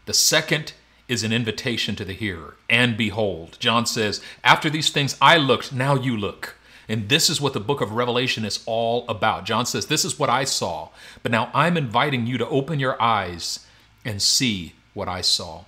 The 0.05 0.13
second 0.13 0.73
is 1.07 1.23
an 1.23 1.31
invitation 1.31 1.95
to 1.95 2.05
the 2.05 2.13
hearer. 2.13 2.55
And 2.69 2.97
behold. 2.97 3.57
John 3.59 3.85
says, 3.85 4.21
After 4.43 4.69
these 4.69 4.89
things 4.89 5.17
I 5.21 5.37
looked, 5.37 5.71
now 5.71 5.95
you 5.95 6.17
look. 6.17 6.57
And 6.89 7.09
this 7.09 7.29
is 7.29 7.39
what 7.39 7.53
the 7.53 7.59
book 7.59 7.81
of 7.81 7.91
Revelation 7.91 8.45
is 8.45 8.61
all 8.65 9.05
about. 9.07 9.45
John 9.45 9.65
says, 9.65 9.87
This 9.87 10.03
is 10.03 10.19
what 10.19 10.29
I 10.29 10.43
saw. 10.43 10.89
But 11.21 11.31
now 11.31 11.49
I'm 11.53 11.77
inviting 11.77 12.27
you 12.27 12.37
to 12.37 12.47
open 12.47 12.79
your 12.79 13.01
eyes 13.01 13.65
and 14.03 14.21
see 14.21 14.73
what 14.93 15.07
I 15.07 15.21
saw. 15.21 15.63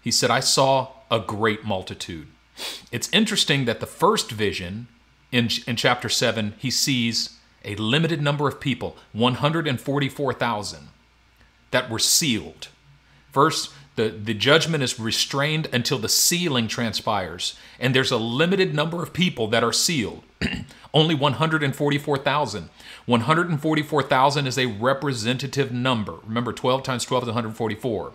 He 0.00 0.10
said, 0.10 0.30
I 0.30 0.40
saw 0.40 0.88
a 1.10 1.20
great 1.20 1.64
multitude. 1.64 2.28
It's 2.92 3.08
interesting 3.12 3.64
that 3.64 3.80
the 3.80 3.86
first 3.86 4.30
vision 4.30 4.88
in, 5.32 5.48
in 5.66 5.76
chapter 5.76 6.08
7, 6.08 6.54
he 6.58 6.70
sees 6.70 7.38
a 7.64 7.74
limited 7.76 8.20
number 8.20 8.46
of 8.46 8.60
people, 8.60 8.96
144,000, 9.12 10.88
that 11.70 11.90
were 11.90 11.98
sealed. 11.98 12.68
First, 13.32 13.72
the, 13.96 14.08
the 14.08 14.34
judgment 14.34 14.82
is 14.82 14.98
restrained 14.98 15.68
until 15.72 15.98
the 15.98 16.08
sealing 16.08 16.66
transpires, 16.66 17.56
and 17.78 17.94
there's 17.94 18.10
a 18.10 18.16
limited 18.16 18.74
number 18.74 19.02
of 19.02 19.12
people 19.12 19.46
that 19.48 19.62
are 19.62 19.72
sealed. 19.72 20.22
Only 20.94 21.14
144,000. 21.14 22.70
144,000 23.06 24.46
is 24.46 24.58
a 24.58 24.66
representative 24.66 25.72
number. 25.72 26.14
Remember, 26.24 26.52
12 26.52 26.82
times 26.82 27.04
12 27.04 27.24
is 27.24 27.28
144. 27.28 28.12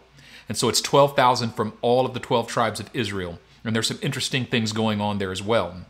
And 0.47 0.57
so 0.57 0.67
it's 0.67 0.81
12,000 0.81 1.51
from 1.51 1.73
all 1.81 2.05
of 2.05 2.13
the 2.13 2.19
12 2.19 2.47
tribes 2.47 2.79
of 2.79 2.89
Israel. 2.93 3.39
And 3.63 3.75
there's 3.75 3.87
some 3.87 3.99
interesting 4.01 4.45
things 4.45 4.73
going 4.73 4.99
on 4.99 5.19
there 5.19 5.31
as 5.31 5.43
well. 5.43 5.85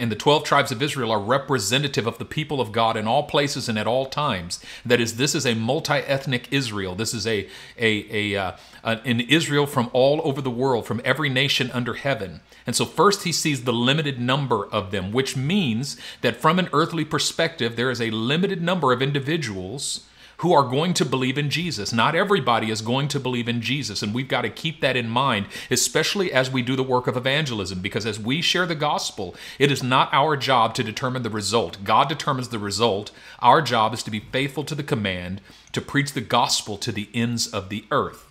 And 0.00 0.10
the 0.10 0.16
12 0.16 0.44
tribes 0.44 0.72
of 0.72 0.80
Israel 0.82 1.10
are 1.10 1.20
representative 1.20 2.06
of 2.06 2.16
the 2.16 2.24
people 2.24 2.58
of 2.58 2.72
God 2.72 2.96
in 2.96 3.06
all 3.06 3.24
places 3.24 3.68
and 3.68 3.78
at 3.78 3.86
all 3.86 4.06
times. 4.06 4.58
That 4.82 4.98
is, 4.98 5.16
this 5.16 5.34
is 5.34 5.44
a 5.44 5.54
multi 5.54 5.92
ethnic 5.92 6.48
Israel. 6.50 6.94
This 6.94 7.12
is 7.12 7.26
a, 7.26 7.46
a, 7.78 8.34
a, 8.34 8.36
uh, 8.36 8.56
an 8.82 9.20
Israel 9.20 9.66
from 9.66 9.90
all 9.92 10.22
over 10.24 10.40
the 10.40 10.50
world, 10.50 10.86
from 10.86 11.02
every 11.04 11.28
nation 11.28 11.70
under 11.72 11.92
heaven. 11.92 12.40
And 12.66 12.74
so, 12.74 12.86
first, 12.86 13.24
he 13.24 13.32
sees 13.32 13.64
the 13.64 13.74
limited 13.74 14.18
number 14.18 14.66
of 14.68 14.90
them, 14.90 15.12
which 15.12 15.36
means 15.36 15.98
that 16.22 16.36
from 16.36 16.58
an 16.58 16.70
earthly 16.72 17.04
perspective, 17.04 17.76
there 17.76 17.90
is 17.90 18.00
a 18.00 18.10
limited 18.10 18.62
number 18.62 18.92
of 18.92 19.02
individuals 19.02 20.06
who 20.40 20.54
are 20.54 20.62
going 20.62 20.94
to 20.94 21.04
believe 21.04 21.36
in 21.36 21.50
Jesus. 21.50 21.92
Not 21.92 22.14
everybody 22.14 22.70
is 22.70 22.80
going 22.80 23.08
to 23.08 23.20
believe 23.20 23.46
in 23.46 23.60
Jesus, 23.60 24.02
and 24.02 24.14
we've 24.14 24.26
got 24.26 24.42
to 24.42 24.48
keep 24.48 24.80
that 24.80 24.96
in 24.96 25.08
mind, 25.08 25.46
especially 25.70 26.32
as 26.32 26.50
we 26.50 26.62
do 26.62 26.76
the 26.76 26.82
work 26.82 27.06
of 27.06 27.16
evangelism, 27.16 27.80
because 27.80 28.06
as 28.06 28.18
we 28.18 28.40
share 28.40 28.64
the 28.64 28.74
gospel, 28.74 29.34
it 29.58 29.70
is 29.70 29.82
not 29.82 30.08
our 30.12 30.38
job 30.38 30.74
to 30.74 30.82
determine 30.82 31.24
the 31.24 31.30
result. 31.30 31.84
God 31.84 32.08
determines 32.08 32.48
the 32.48 32.58
result. 32.58 33.10
Our 33.40 33.60
job 33.60 33.92
is 33.92 34.02
to 34.02 34.10
be 34.10 34.20
faithful 34.20 34.64
to 34.64 34.74
the 34.74 34.82
command 34.82 35.42
to 35.72 35.80
preach 35.82 36.12
the 36.12 36.22
gospel 36.22 36.78
to 36.78 36.90
the 36.90 37.10
ends 37.12 37.46
of 37.46 37.68
the 37.68 37.84
earth. 37.90 38.26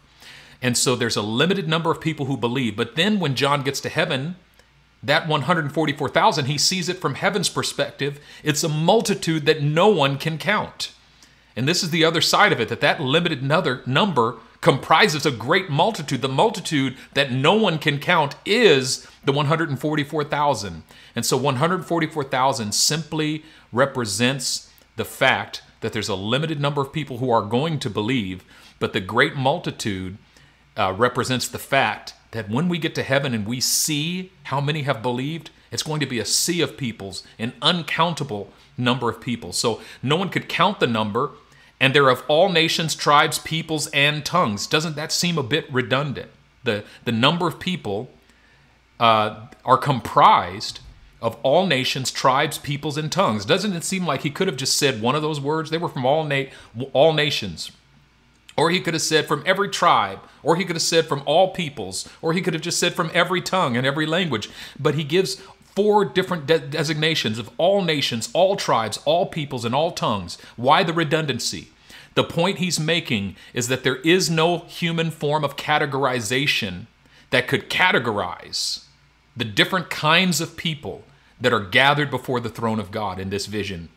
And 0.63 0.75
so 0.75 0.95
there's 0.95 1.15
a 1.15 1.21
limited 1.21 1.67
number 1.67 1.91
of 1.91 2.01
people 2.01 2.25
who 2.25 2.37
believe. 2.37 2.75
But 2.75 2.95
then 2.95 3.19
when 3.19 3.35
John 3.35 3.61
gets 3.61 3.79
to 3.81 3.89
heaven, 3.89 4.35
that 5.03 5.27
144,000, 5.27 6.45
he 6.45 6.57
sees 6.57 6.89
it 6.89 6.97
from 6.97 7.13
heaven's 7.13 7.49
perspective. 7.49 8.19
It's 8.43 8.63
a 8.63 8.69
multitude 8.69 9.45
that 9.45 9.61
no 9.61 9.89
one 9.89 10.17
can 10.17 10.39
count. 10.39 10.91
And 11.59 11.67
this 11.67 11.83
is 11.83 11.89
the 11.89 12.05
other 12.05 12.21
side 12.21 12.53
of 12.53 12.61
it 12.61 12.69
that 12.69 12.79
that 12.79 13.01
limited 13.01 13.43
number 13.43 14.37
comprises 14.61 15.25
a 15.25 15.31
great 15.31 15.69
multitude. 15.69 16.21
The 16.21 16.29
multitude 16.29 16.95
that 17.15 17.33
no 17.33 17.53
one 17.53 17.79
can 17.79 17.99
count 17.99 18.35
is 18.45 19.05
the 19.25 19.33
144,000. 19.33 20.83
And 21.17 21.25
so 21.25 21.35
144,000 21.35 22.73
simply 22.73 23.43
represents 23.73 24.71
the 24.95 25.03
fact 25.03 25.61
that 25.81 25.91
there's 25.91 26.07
a 26.07 26.15
limited 26.15 26.61
number 26.61 26.79
of 26.79 26.93
people 26.93 27.17
who 27.17 27.29
are 27.29 27.41
going 27.41 27.77
to 27.79 27.89
believe, 27.89 28.45
but 28.79 28.93
the 28.93 29.01
great 29.01 29.35
multitude 29.35 30.17
uh, 30.77 30.93
represents 30.97 31.49
the 31.49 31.59
fact 31.59 32.13
that 32.31 32.49
when 32.49 32.69
we 32.69 32.77
get 32.77 32.95
to 32.95 33.03
heaven 33.03 33.33
and 33.33 33.45
we 33.45 33.59
see 33.59 34.31
how 34.43 34.61
many 34.61 34.83
have 34.83 35.01
believed, 35.01 35.49
it's 35.71 35.83
going 35.83 35.99
to 35.99 36.05
be 36.05 36.19
a 36.19 36.25
sea 36.25 36.61
of 36.61 36.77
peoples, 36.77 37.27
an 37.37 37.51
uncountable 37.61 38.53
number 38.77 39.09
of 39.09 39.19
people. 39.19 39.51
So 39.51 39.81
no 40.01 40.15
one 40.15 40.29
could 40.29 40.47
count 40.47 40.79
the 40.79 40.87
number 40.87 41.31
and 41.79 41.95
they're 41.95 42.09
of 42.09 42.23
all 42.27 42.49
nations, 42.49 42.95
tribes, 42.95 43.39
peoples, 43.39 43.87
and 43.87 44.25
tongues. 44.25 44.67
Doesn't 44.67 44.95
that 44.95 45.11
seem 45.11 45.37
a 45.37 45.43
bit 45.43 45.71
redundant? 45.71 46.29
The, 46.63 46.83
the 47.05 47.11
number 47.11 47.47
of 47.47 47.59
people 47.59 48.11
uh, 48.99 49.47
are 49.63 49.77
comprised 49.77 50.81
of 51.21 51.37
all 51.43 51.65
nations, 51.65 52.11
tribes, 52.11 52.57
peoples, 52.57 52.97
and 52.97 53.11
tongues. 53.11 53.45
Doesn't 53.45 53.73
it 53.73 53.83
seem 53.83 54.05
like 54.05 54.21
he 54.21 54.29
could 54.29 54.47
have 54.47 54.57
just 54.57 54.77
said 54.77 55.01
one 55.01 55.15
of 55.15 55.21
those 55.21 55.39
words? 55.39 55.69
They 55.69 55.77
were 55.77 55.89
from 55.89 56.05
all, 56.05 56.23
na- 56.23 56.45
all 56.93 57.13
nations. 57.13 57.71
Or 58.57 58.69
he 58.69 58.81
could 58.81 58.93
have 58.93 59.01
said 59.01 59.25
from 59.25 59.43
every 59.45 59.69
tribe, 59.69 60.19
or 60.43 60.57
he 60.57 60.65
could 60.65 60.75
have 60.75 60.83
said 60.83 61.07
from 61.07 61.23
all 61.25 61.53
peoples, 61.53 62.09
or 62.21 62.33
he 62.33 62.41
could 62.41 62.53
have 62.53 62.63
just 62.63 62.79
said 62.79 62.93
from 62.93 63.09
every 63.13 63.41
tongue 63.41 63.77
and 63.77 63.87
every 63.87 64.05
language. 64.05 64.49
But 64.77 64.95
he 64.95 65.05
gives 65.05 65.41
four 65.79 66.03
different 66.03 66.45
de- 66.45 66.59
designations 66.59 67.39
of 67.39 67.49
all 67.57 67.81
nations, 67.81 68.29
all 68.33 68.57
tribes, 68.57 68.99
all 69.05 69.25
peoples, 69.25 69.63
and 69.63 69.73
all 69.73 69.91
tongues. 69.91 70.37
Why 70.57 70.83
the 70.83 70.91
redundancy? 70.91 71.69
The 72.15 72.23
point 72.25 72.57
he's 72.57 72.81
making 72.81 73.37
is 73.53 73.69
that 73.69 73.85
there 73.85 73.95
is 73.97 74.29
no 74.29 74.57
human 74.57 75.09
form 75.09 75.45
of 75.45 75.55
categorization 75.55 76.87
that 77.29 77.47
could 77.47 77.69
categorize 77.69 78.83
the 79.37 79.45
different 79.45 79.89
kinds 79.89 80.41
of 80.41 80.57
people 80.57 81.03
that 81.39 81.53
are 81.53 81.63
gathered 81.63 82.11
before 82.11 82.41
the 82.41 82.49
throne 82.49 82.81
of 82.81 82.91
God 82.91 83.17
in 83.17 83.29
this 83.29 83.45
vision 83.45 83.87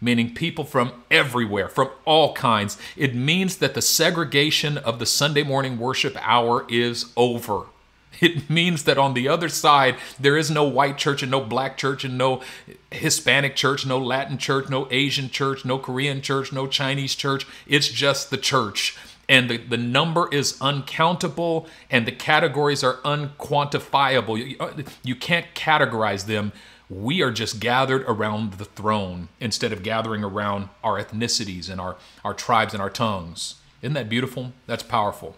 meaning 0.00 0.34
people 0.34 0.64
from 0.64 0.92
everywhere, 1.10 1.68
from 1.68 1.88
all 2.04 2.34
kinds. 2.34 2.76
It 2.94 3.14
means 3.14 3.56
that 3.58 3.72
the 3.72 3.80
segregation 3.80 4.76
of 4.76 4.98
the 4.98 5.06
Sunday 5.06 5.42
morning 5.42 5.78
worship 5.78 6.14
hour 6.20 6.66
is 6.68 7.06
over. 7.16 7.68
It 8.20 8.48
means 8.48 8.84
that 8.84 8.98
on 8.98 9.14
the 9.14 9.28
other 9.28 9.48
side, 9.48 9.96
there 10.18 10.36
is 10.36 10.50
no 10.50 10.64
white 10.64 10.98
church 10.98 11.22
and 11.22 11.30
no 11.30 11.40
black 11.40 11.76
church 11.76 12.04
and 12.04 12.16
no 12.16 12.42
Hispanic 12.90 13.56
church, 13.56 13.84
no 13.86 13.98
Latin 13.98 14.38
church, 14.38 14.68
no 14.68 14.88
Asian 14.90 15.30
church, 15.30 15.64
no 15.64 15.78
Korean 15.78 16.22
church, 16.22 16.52
no 16.52 16.66
Chinese 16.66 17.14
church. 17.14 17.46
It's 17.66 17.88
just 17.88 18.30
the 18.30 18.36
church. 18.36 18.96
And 19.28 19.48
the, 19.48 19.56
the 19.56 19.76
number 19.76 20.28
is 20.32 20.58
uncountable 20.60 21.66
and 21.90 22.06
the 22.06 22.12
categories 22.12 22.84
are 22.84 22.98
unquantifiable. 23.04 24.50
You, 24.50 24.56
uh, 24.60 24.82
you 25.02 25.16
can't 25.16 25.46
categorize 25.54 26.26
them 26.26 26.52
we 26.90 27.22
are 27.22 27.30
just 27.30 27.60
gathered 27.60 28.02
around 28.02 28.54
the 28.54 28.64
throne 28.64 29.28
instead 29.40 29.72
of 29.72 29.82
gathering 29.82 30.22
around 30.22 30.68
our 30.82 31.02
ethnicities 31.02 31.70
and 31.70 31.80
our, 31.80 31.96
our 32.24 32.34
tribes 32.34 32.74
and 32.74 32.82
our 32.82 32.90
tongues. 32.90 33.56
Isn't 33.82 33.94
that 33.94 34.08
beautiful? 34.08 34.52
That's 34.66 34.82
powerful. 34.82 35.36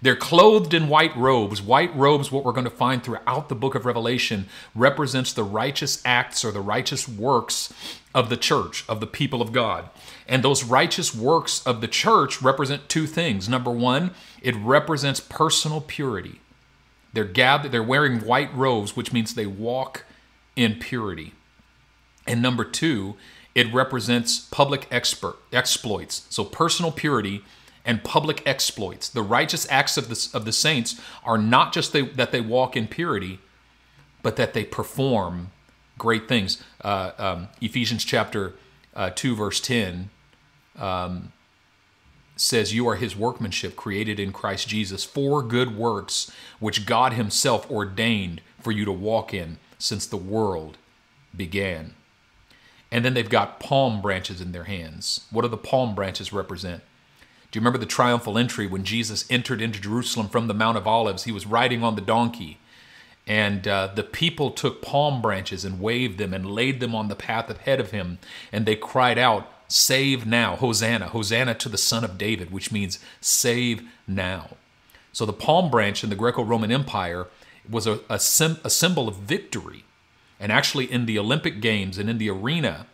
They're 0.00 0.16
clothed 0.16 0.74
in 0.74 0.88
white 0.88 1.16
robes. 1.16 1.60
White 1.60 1.94
robes, 1.96 2.30
what 2.30 2.44
we're 2.44 2.52
going 2.52 2.64
to 2.64 2.70
find 2.70 3.02
throughout 3.02 3.48
the 3.48 3.54
book 3.54 3.74
of 3.74 3.84
Revelation, 3.84 4.48
represents 4.74 5.32
the 5.32 5.42
righteous 5.42 6.00
acts 6.04 6.44
or 6.44 6.52
the 6.52 6.60
righteous 6.60 7.08
works 7.08 7.72
of 8.14 8.28
the 8.28 8.36
church, 8.36 8.84
of 8.88 9.00
the 9.00 9.06
people 9.06 9.42
of 9.42 9.52
God. 9.52 9.90
And 10.28 10.42
those 10.42 10.64
righteous 10.64 11.14
works 11.14 11.66
of 11.66 11.80
the 11.80 11.88
church 11.88 12.40
represent 12.40 12.88
two 12.88 13.06
things. 13.06 13.48
Number 13.48 13.70
one, 13.70 14.12
it 14.40 14.54
represents 14.56 15.20
personal 15.20 15.80
purity. 15.80 16.40
They're 17.12 17.24
gathered, 17.24 17.72
they're 17.72 17.82
wearing 17.82 18.20
white 18.20 18.54
robes, 18.54 18.96
which 18.96 19.12
means 19.12 19.34
they 19.34 19.46
walk 19.46 20.04
in 20.54 20.78
purity. 20.78 21.32
And 22.26 22.42
number 22.42 22.64
two, 22.64 23.16
it 23.54 23.72
represents 23.72 24.38
public 24.38 24.86
expert, 24.90 25.36
exploits. 25.52 26.26
So 26.30 26.44
personal 26.44 26.92
purity 26.92 27.42
and 27.88 28.04
public 28.04 28.42
exploits. 28.46 29.08
The 29.08 29.22
righteous 29.22 29.66
acts 29.70 29.96
of 29.96 30.10
the, 30.10 30.28
of 30.36 30.44
the 30.44 30.52
saints 30.52 31.00
are 31.24 31.38
not 31.38 31.72
just 31.72 31.94
they, 31.94 32.02
that 32.02 32.32
they 32.32 32.40
walk 32.42 32.76
in 32.76 32.86
purity, 32.86 33.40
but 34.22 34.36
that 34.36 34.52
they 34.52 34.62
perform 34.62 35.50
great 35.96 36.28
things. 36.28 36.62
Uh, 36.82 37.12
um, 37.16 37.48
Ephesians 37.62 38.04
chapter 38.04 38.52
uh, 38.94 39.08
2, 39.14 39.34
verse 39.34 39.58
10 39.60 40.10
um, 40.76 41.32
says, 42.36 42.74
You 42.74 42.86
are 42.86 42.96
his 42.96 43.16
workmanship 43.16 43.74
created 43.74 44.20
in 44.20 44.34
Christ 44.34 44.68
Jesus 44.68 45.02
for 45.02 45.42
good 45.42 45.74
works, 45.74 46.30
which 46.60 46.84
God 46.84 47.14
himself 47.14 47.70
ordained 47.70 48.42
for 48.60 48.70
you 48.70 48.84
to 48.84 48.92
walk 48.92 49.32
in 49.32 49.56
since 49.78 50.04
the 50.06 50.18
world 50.18 50.76
began. 51.34 51.94
And 52.92 53.02
then 53.02 53.14
they've 53.14 53.30
got 53.30 53.60
palm 53.60 54.02
branches 54.02 54.42
in 54.42 54.52
their 54.52 54.64
hands. 54.64 55.26
What 55.30 55.42
do 55.42 55.48
the 55.48 55.56
palm 55.56 55.94
branches 55.94 56.34
represent? 56.34 56.82
Do 57.50 57.56
you 57.58 57.62
remember 57.62 57.78
the 57.78 57.86
triumphal 57.86 58.36
entry 58.36 58.66
when 58.66 58.84
Jesus 58.84 59.24
entered 59.30 59.62
into 59.62 59.80
Jerusalem 59.80 60.28
from 60.28 60.48
the 60.48 60.54
Mount 60.54 60.76
of 60.76 60.86
Olives? 60.86 61.24
He 61.24 61.32
was 61.32 61.46
riding 61.46 61.82
on 61.82 61.94
the 61.94 62.02
donkey, 62.02 62.58
and 63.26 63.66
uh, 63.66 63.88
the 63.94 64.02
people 64.02 64.50
took 64.50 64.82
palm 64.82 65.22
branches 65.22 65.64
and 65.64 65.80
waved 65.80 66.18
them 66.18 66.34
and 66.34 66.50
laid 66.50 66.80
them 66.80 66.94
on 66.94 67.08
the 67.08 67.16
path 67.16 67.48
ahead 67.48 67.80
of 67.80 67.90
him, 67.90 68.18
and 68.52 68.66
they 68.66 68.76
cried 68.76 69.16
out, 69.16 69.50
Save 69.66 70.26
now, 70.26 70.56
Hosanna, 70.56 71.08
Hosanna 71.08 71.54
to 71.54 71.68
the 71.68 71.78
Son 71.78 72.04
of 72.04 72.18
David, 72.18 72.50
which 72.50 72.72
means 72.72 72.98
save 73.20 73.82
now. 74.06 74.56
So 75.12 75.24
the 75.26 75.32
palm 75.32 75.70
branch 75.70 76.04
in 76.04 76.10
the 76.10 76.16
Greco 76.16 76.42
Roman 76.42 76.72
Empire 76.72 77.28
was 77.68 77.86
a, 77.86 78.00
a, 78.10 78.18
sim, 78.18 78.58
a 78.64 78.70
symbol 78.70 79.08
of 79.08 79.16
victory. 79.16 79.84
And 80.40 80.52
actually, 80.52 80.90
in 80.90 81.06
the 81.06 81.18
Olympic 81.18 81.60
Games 81.60 81.98
and 81.98 82.08
in 82.08 82.18
the 82.18 82.30
arena, 82.30 82.86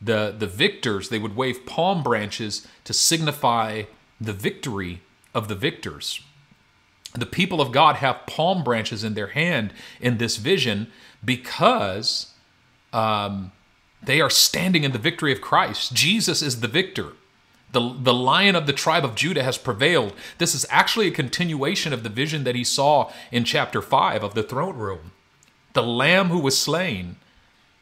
the, 0.00 0.34
the 0.36 0.46
victors, 0.46 1.08
they 1.08 1.18
would 1.18 1.36
wave 1.36 1.66
palm 1.66 2.02
branches 2.02 2.66
to 2.84 2.92
signify 2.92 3.84
the 4.20 4.32
victory 4.32 5.02
of 5.34 5.48
the 5.48 5.54
victors. 5.54 6.20
The 7.14 7.26
people 7.26 7.60
of 7.60 7.72
God 7.72 7.96
have 7.96 8.26
palm 8.26 8.62
branches 8.62 9.02
in 9.02 9.14
their 9.14 9.28
hand 9.28 9.72
in 10.00 10.18
this 10.18 10.36
vision 10.36 10.88
because 11.24 12.34
um, 12.92 13.52
they 14.02 14.20
are 14.20 14.30
standing 14.30 14.84
in 14.84 14.92
the 14.92 14.98
victory 14.98 15.32
of 15.32 15.40
Christ. 15.40 15.94
Jesus 15.94 16.42
is 16.42 16.60
the 16.60 16.68
victor. 16.68 17.12
The, 17.72 17.94
the 17.98 18.14
lion 18.14 18.56
of 18.56 18.66
the 18.66 18.72
tribe 18.72 19.04
of 19.04 19.14
Judah 19.14 19.42
has 19.42 19.58
prevailed. 19.58 20.14
This 20.38 20.54
is 20.54 20.66
actually 20.70 21.08
a 21.08 21.12
continuation 21.12 21.92
of 21.92 22.02
the 22.02 22.08
vision 22.08 22.44
that 22.44 22.54
he 22.54 22.64
saw 22.64 23.12
in 23.30 23.44
chapter 23.44 23.82
5 23.82 24.22
of 24.22 24.34
the 24.34 24.42
throne 24.42 24.76
room. 24.76 25.12
The 25.74 25.82
lamb 25.82 26.28
who 26.28 26.38
was 26.38 26.58
slain, 26.58 27.16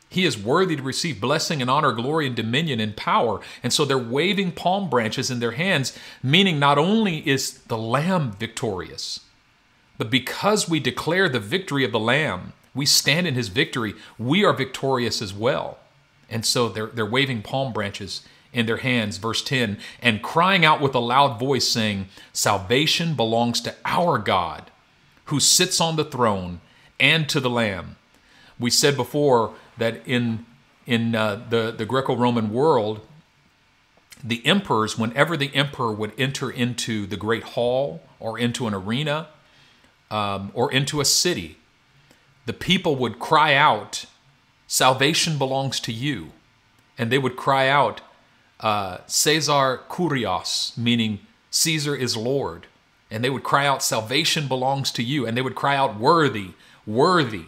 he 0.09 0.25
is 0.25 0.39
worthy 0.39 0.77
to 0.77 0.83
receive 0.83 1.21
blessing 1.21 1.61
and 1.61 1.71
honor, 1.71 1.93
glory 1.93 2.27
and 2.27 2.37
dominion 2.37 2.81
and 2.81 2.97
power. 2.97 3.41
And 3.63 3.73
so 3.73 3.85
they're 3.85 3.99
waving 3.99 4.53
palm 4.53 4.89
branches 4.89 5.31
in 5.31 5.41
their 5.41 5.53
hands, 5.53 5.97
meaning 6.23 6.59
not 6.59 6.79
only 6.79 7.27
is 7.29 7.59
the 7.65 7.79
lamb 7.79 8.33
victorious, 8.33 9.21
but 9.99 10.11
because 10.11 10.69
we 10.69 10.81
declare 10.81 11.29
the 11.29 11.41
victory 11.41 11.85
of 11.85 11.93
the 11.93 11.99
lamb, 11.99 12.53
we 12.75 12.87
stand 12.87 13.27
in 13.27 13.35
his 13.35 13.49
victory, 13.49 13.95
we 14.19 14.45
are 14.45 14.53
victorious 14.53 15.21
as 15.21 15.33
well. 15.33 15.79
And 16.29 16.45
so 16.45 16.69
they're, 16.69 16.87
they're 16.87 17.07
waving 17.07 17.43
palm 17.43 17.73
branches 17.73 18.23
in 18.53 18.67
their 18.67 18.79
hands, 18.79 19.17
verse 19.17 19.43
10, 19.43 19.79
and 20.01 20.23
crying 20.23 20.65
out 20.65 20.81
with 20.81 20.95
a 20.95 21.01
loud 21.01 21.39
voice, 21.39 21.69
saying, 21.69 22.07
Salvation 22.33 23.15
belongs 23.15 23.61
to 23.63 23.75
our 23.85 24.19
God 24.19 24.71
who 25.27 25.41
sits 25.41 25.81
on 25.81 25.97
the 25.97 26.05
throne 26.05 26.61
and 26.99 27.29
to 27.29 27.41
the 27.41 27.51
Lamb. 27.51 27.97
We 28.59 28.71
said 28.71 28.97
before 28.97 29.55
that 29.79 30.07
in, 30.07 30.47
in 30.87 31.15
uh, 31.15 31.45
the, 31.49 31.71
the 31.77 31.85
Greco 31.85 32.17
Roman 32.17 32.53
world, 32.53 33.01
the 34.23 34.45
emperors, 34.47 34.99
whenever 34.99 35.37
the 35.37 35.55
emperor 35.55 35.93
would 35.93 36.13
enter 36.19 36.51
into 36.51 37.07
the 37.07 37.17
great 37.17 37.43
hall 37.43 38.03
or 38.19 38.39
into 38.39 38.67
an 38.67 38.75
arena 38.75 39.29
um, 40.11 40.51
or 40.55 40.73
into 40.73 41.01
a 41.01 41.05
city, 41.05 41.59
the 42.47 42.53
people 42.53 42.97
would 42.97 43.19
cry 43.19 43.55
out, 43.55 44.07
Salvation 44.69 45.39
belongs 45.39 45.79
to 45.81 45.93
you. 45.93 46.33
And 46.99 47.13
they 47.13 47.19
would 47.19 47.37
cry 47.37 47.69
out, 47.69 48.01
uh, 48.61 48.99
Caesar 49.07 49.83
Kyrios," 49.89 50.77
meaning 50.77 51.21
Caesar 51.51 51.95
is 51.95 52.17
Lord. 52.17 52.67
And 53.11 53.23
they 53.23 53.31
would 53.31 53.45
cry 53.45 53.67
out, 53.67 53.83
Salvation 53.83 54.49
belongs 54.49 54.91
to 54.93 55.03
you. 55.03 55.27
And 55.27 55.37
they 55.37 55.43
would 55.43 55.55
cry 55.55 55.77
out, 55.77 56.01
Worthy, 56.01 56.53
worthy. 56.87 57.47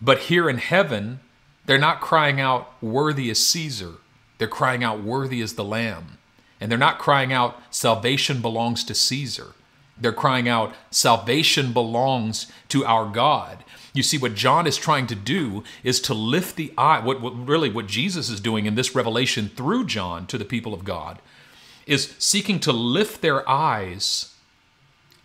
But 0.00 0.20
here 0.20 0.48
in 0.48 0.58
heaven, 0.58 1.20
they're 1.66 1.78
not 1.78 2.00
crying 2.00 2.40
out, 2.40 2.72
Worthy 2.82 3.30
is 3.30 3.44
Caesar. 3.46 3.94
They're 4.38 4.48
crying 4.48 4.84
out, 4.84 5.02
Worthy 5.02 5.40
is 5.40 5.54
the 5.54 5.64
Lamb. 5.64 6.18
And 6.60 6.70
they're 6.70 6.78
not 6.78 6.98
crying 6.98 7.32
out, 7.32 7.60
Salvation 7.70 8.40
belongs 8.40 8.84
to 8.84 8.94
Caesar. 8.94 9.52
They're 10.00 10.12
crying 10.12 10.48
out, 10.48 10.74
Salvation 10.90 11.72
belongs 11.72 12.50
to 12.68 12.84
our 12.84 13.08
God. 13.08 13.64
You 13.92 14.02
see, 14.02 14.18
what 14.18 14.34
John 14.34 14.66
is 14.66 14.76
trying 14.76 15.06
to 15.08 15.14
do 15.14 15.64
is 15.82 16.00
to 16.02 16.14
lift 16.14 16.56
the 16.56 16.72
eye. 16.78 17.00
What, 17.00 17.20
what, 17.20 17.46
really 17.46 17.70
what 17.70 17.86
Jesus 17.86 18.28
is 18.28 18.40
doing 18.40 18.66
in 18.66 18.74
this 18.76 18.94
revelation 18.94 19.48
through 19.48 19.86
John 19.86 20.26
to 20.28 20.38
the 20.38 20.44
people 20.44 20.72
of 20.72 20.84
God 20.84 21.20
is 21.86 22.14
seeking 22.18 22.60
to 22.60 22.72
lift 22.72 23.22
their 23.22 23.48
eyes 23.48 24.34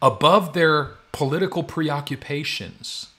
above 0.01 0.53
their 0.53 0.95
political 1.11 1.61
preoccupations. 1.61 3.09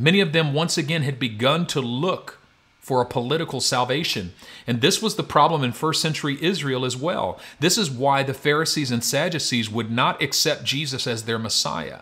Many 0.00 0.20
of 0.20 0.32
them 0.32 0.54
once 0.54 0.78
again 0.78 1.02
had 1.02 1.18
begun 1.18 1.66
to 1.68 1.80
look 1.80 2.38
for 2.80 3.02
a 3.02 3.06
political 3.06 3.60
salvation. 3.60 4.32
And 4.66 4.80
this 4.80 5.02
was 5.02 5.16
the 5.16 5.22
problem 5.22 5.62
in 5.62 5.72
first 5.72 6.00
century 6.00 6.38
Israel 6.40 6.84
as 6.84 6.96
well. 6.96 7.38
This 7.60 7.76
is 7.76 7.90
why 7.90 8.22
the 8.22 8.34
Pharisees 8.34 8.90
and 8.90 9.04
Sadducees 9.04 9.70
would 9.70 9.90
not 9.90 10.22
accept 10.22 10.64
Jesus 10.64 11.06
as 11.06 11.24
their 11.24 11.38
Messiah 11.38 12.00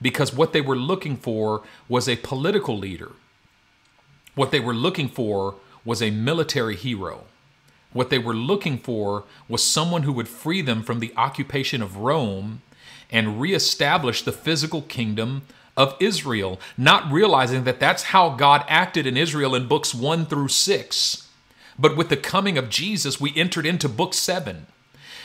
because 0.00 0.32
what 0.32 0.52
they 0.52 0.60
were 0.60 0.76
looking 0.76 1.16
for 1.16 1.62
was 1.88 2.08
a 2.08 2.16
political 2.16 2.78
leader. 2.78 3.12
What 4.34 4.50
they 4.50 4.60
were 4.60 4.74
looking 4.74 5.08
for 5.08 5.56
was 5.84 6.02
a 6.02 6.10
military 6.10 6.76
hero. 6.76 7.24
What 7.92 8.10
they 8.10 8.18
were 8.18 8.34
looking 8.34 8.78
for 8.78 9.24
was 9.48 9.64
someone 9.64 10.02
who 10.02 10.12
would 10.12 10.28
free 10.28 10.62
them 10.62 10.82
from 10.82 11.00
the 11.00 11.12
occupation 11.16 11.82
of 11.82 11.96
Rome 11.96 12.62
and 13.10 13.40
reestablish 13.40 14.22
the 14.22 14.32
physical 14.32 14.82
kingdom 14.82 15.42
of 15.78 15.94
Israel, 16.00 16.60
not 16.76 17.10
realizing 17.10 17.62
that 17.62 17.78
that's 17.78 18.02
how 18.02 18.30
God 18.30 18.64
acted 18.68 19.06
in 19.06 19.16
Israel 19.16 19.54
in 19.54 19.68
books 19.68 19.94
1 19.94 20.26
through 20.26 20.48
6. 20.48 21.28
But 21.78 21.96
with 21.96 22.08
the 22.08 22.16
coming 22.16 22.58
of 22.58 22.68
Jesus, 22.68 23.20
we 23.20 23.32
entered 23.36 23.64
into 23.64 23.88
book 23.88 24.12
7. 24.12 24.66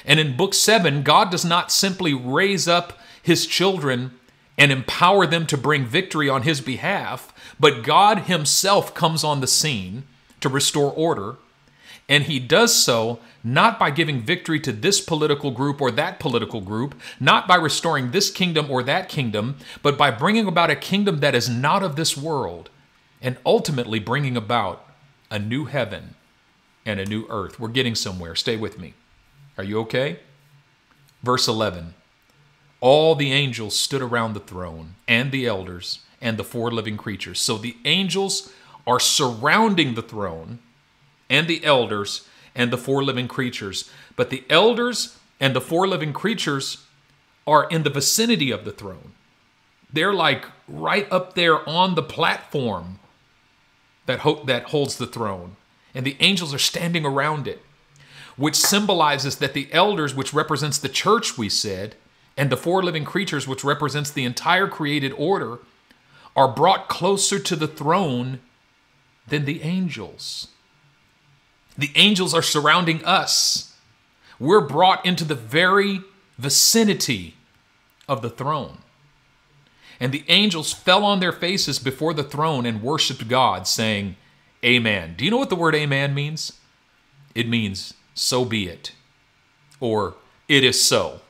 And 0.05 0.19
in 0.19 0.37
book 0.37 0.53
7, 0.53 1.01
God 1.01 1.31
does 1.31 1.43
not 1.43 1.71
simply 1.71 2.13
raise 2.13 2.67
up 2.67 2.99
his 3.23 3.47
children 3.47 4.11
and 4.55 4.71
empower 4.71 5.25
them 5.25 5.47
to 5.47 5.57
bring 5.57 5.87
victory 5.87 6.29
on 6.29 6.43
his 6.43 6.61
behalf, 6.61 7.33
but 7.59 7.81
God 7.81 8.19
himself 8.19 8.93
comes 8.93 9.23
on 9.23 9.41
the 9.41 9.47
scene 9.47 10.03
to 10.39 10.49
restore 10.49 10.91
order. 10.91 11.37
And 12.09 12.25
he 12.25 12.39
does 12.39 12.75
so 12.75 13.19
not 13.43 13.79
by 13.79 13.91
giving 13.91 14.21
victory 14.21 14.59
to 14.61 14.71
this 14.71 15.01
political 15.01 15.51
group 15.51 15.81
or 15.81 15.91
that 15.91 16.19
political 16.19 16.61
group, 16.61 16.95
not 17.19 17.47
by 17.47 17.55
restoring 17.55 18.11
this 18.11 18.29
kingdom 18.31 18.69
or 18.69 18.83
that 18.83 19.09
kingdom, 19.09 19.57
but 19.81 19.97
by 19.97 20.11
bringing 20.11 20.47
about 20.47 20.69
a 20.69 20.75
kingdom 20.75 21.19
that 21.19 21.35
is 21.35 21.49
not 21.49 21.83
of 21.83 21.95
this 21.95 22.17
world. 22.17 22.69
and 23.21 23.37
ultimately 23.45 23.99
bringing 23.99 24.35
about 24.35 24.85
a 25.31 25.39
new 25.39 25.65
heaven 25.65 26.15
and 26.85 26.99
a 26.99 27.05
new 27.05 27.25
earth. 27.29 27.59
We're 27.59 27.69
getting 27.69 27.95
somewhere. 27.95 28.35
Stay 28.35 28.57
with 28.57 28.77
me. 28.77 28.93
Are 29.57 29.63
you 29.63 29.79
okay? 29.79 30.19
Verse 31.23 31.47
11 31.47 31.93
All 32.81 33.15
the 33.15 33.31
angels 33.31 33.79
stood 33.79 34.01
around 34.01 34.33
the 34.33 34.41
throne, 34.41 34.95
and 35.07 35.31
the 35.31 35.47
elders, 35.47 35.99
and 36.21 36.37
the 36.37 36.43
four 36.43 36.69
living 36.69 36.97
creatures. 36.97 37.39
So 37.39 37.57
the 37.57 37.77
angels 37.85 38.51
are 38.85 38.99
surrounding 38.99 39.93
the 39.95 40.01
throne, 40.01 40.59
and 41.33 41.47
the 41.47 41.65
elders, 41.65 42.27
and 42.53 42.71
the 42.71 42.77
four 42.77 43.03
living 43.03 43.27
creatures. 43.27 43.89
But 44.15 44.29
the 44.29 44.43
elders 44.51 45.17
and 45.39 45.55
the 45.55 45.61
four 45.61 45.87
living 45.87 46.13
creatures 46.13 46.85
are 47.47 47.67
in 47.69 47.81
the 47.81 47.89
vicinity 47.89 48.51
of 48.51 48.65
the 48.65 48.71
throne. 48.71 49.13
They're 49.91 50.13
like 50.13 50.45
right 50.67 51.11
up 51.11 51.33
there 51.33 51.67
on 51.67 51.95
the 51.95 52.03
platform 52.03 52.99
that, 54.05 54.19
ho- 54.19 54.43
that 54.45 54.65
holds 54.65 54.97
the 54.97 55.07
throne, 55.07 55.55
and 55.95 56.05
the 56.05 56.17
angels 56.19 56.53
are 56.53 56.59
standing 56.59 57.05
around 57.05 57.47
it, 57.47 57.63
which 58.37 58.55
symbolizes 58.55 59.37
that 59.37 59.53
the 59.53 59.67
elders, 59.71 60.13
which 60.13 60.33
represents 60.33 60.77
the 60.77 60.89
church, 60.89 61.37
we 61.37 61.49
said, 61.49 61.95
and 62.37 62.51
the 62.51 62.57
four 62.57 62.83
living 62.83 63.05
creatures, 63.05 63.47
which 63.47 63.63
represents 63.63 64.11
the 64.11 64.23
entire 64.23 64.67
created 64.67 65.13
order, 65.17 65.59
are 66.35 66.47
brought 66.47 66.89
closer 66.89 67.39
to 67.39 67.55
the 67.55 67.67
throne 67.67 68.39
than 69.27 69.45
the 69.45 69.63
angels. 69.63 70.49
The 71.77 71.91
angels 71.95 72.33
are 72.33 72.41
surrounding 72.41 73.03
us. 73.03 73.75
We're 74.39 74.61
brought 74.61 75.05
into 75.05 75.23
the 75.23 75.35
very 75.35 76.01
vicinity 76.37 77.35
of 78.07 78.21
the 78.21 78.29
throne. 78.29 78.79
And 79.99 80.11
the 80.11 80.25
angels 80.27 80.73
fell 80.73 81.03
on 81.03 81.19
their 81.19 81.31
faces 81.31 81.79
before 81.79 82.13
the 82.13 82.23
throne 82.23 82.65
and 82.65 82.81
worshiped 82.81 83.27
God, 83.27 83.67
saying, 83.67 84.17
Amen. 84.63 85.15
Do 85.17 85.25
you 85.25 85.31
know 85.31 85.37
what 85.37 85.49
the 85.49 85.55
word 85.55 85.75
amen 85.75 86.13
means? 86.13 86.53
It 87.35 87.47
means, 87.47 87.93
so 88.13 88.45
be 88.45 88.67
it, 88.67 88.93
or 89.79 90.15
it 90.47 90.63
is 90.63 90.81
so. 90.83 91.21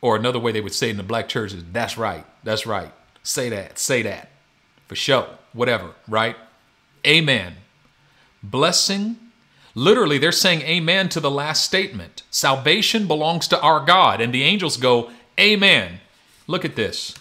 Or 0.00 0.16
another 0.16 0.38
way 0.38 0.52
they 0.52 0.60
would 0.60 0.74
say 0.74 0.90
in 0.90 0.96
the 0.96 1.02
black 1.02 1.28
church 1.28 1.52
is, 1.52 1.64
that's 1.72 1.96
right, 1.96 2.24
that's 2.44 2.66
right. 2.66 2.92
Say 3.22 3.48
that, 3.48 3.78
say 3.78 4.02
that. 4.02 4.30
For 4.86 4.94
sure, 4.94 5.28
whatever, 5.52 5.92
right? 6.06 6.36
Amen. 7.06 7.56
Blessing, 8.42 9.16
literally, 9.76 10.18
they're 10.18 10.32
saying 10.32 10.62
amen 10.62 11.08
to 11.10 11.20
the 11.20 11.30
last 11.30 11.62
statement. 11.62 12.24
Salvation 12.30 13.06
belongs 13.06 13.46
to 13.48 13.60
our 13.60 13.84
God. 13.84 14.20
And 14.20 14.34
the 14.34 14.42
angels 14.42 14.76
go, 14.76 15.10
Amen. 15.38 16.00
Look 16.48 16.64
at 16.64 16.74
this. 16.74 17.14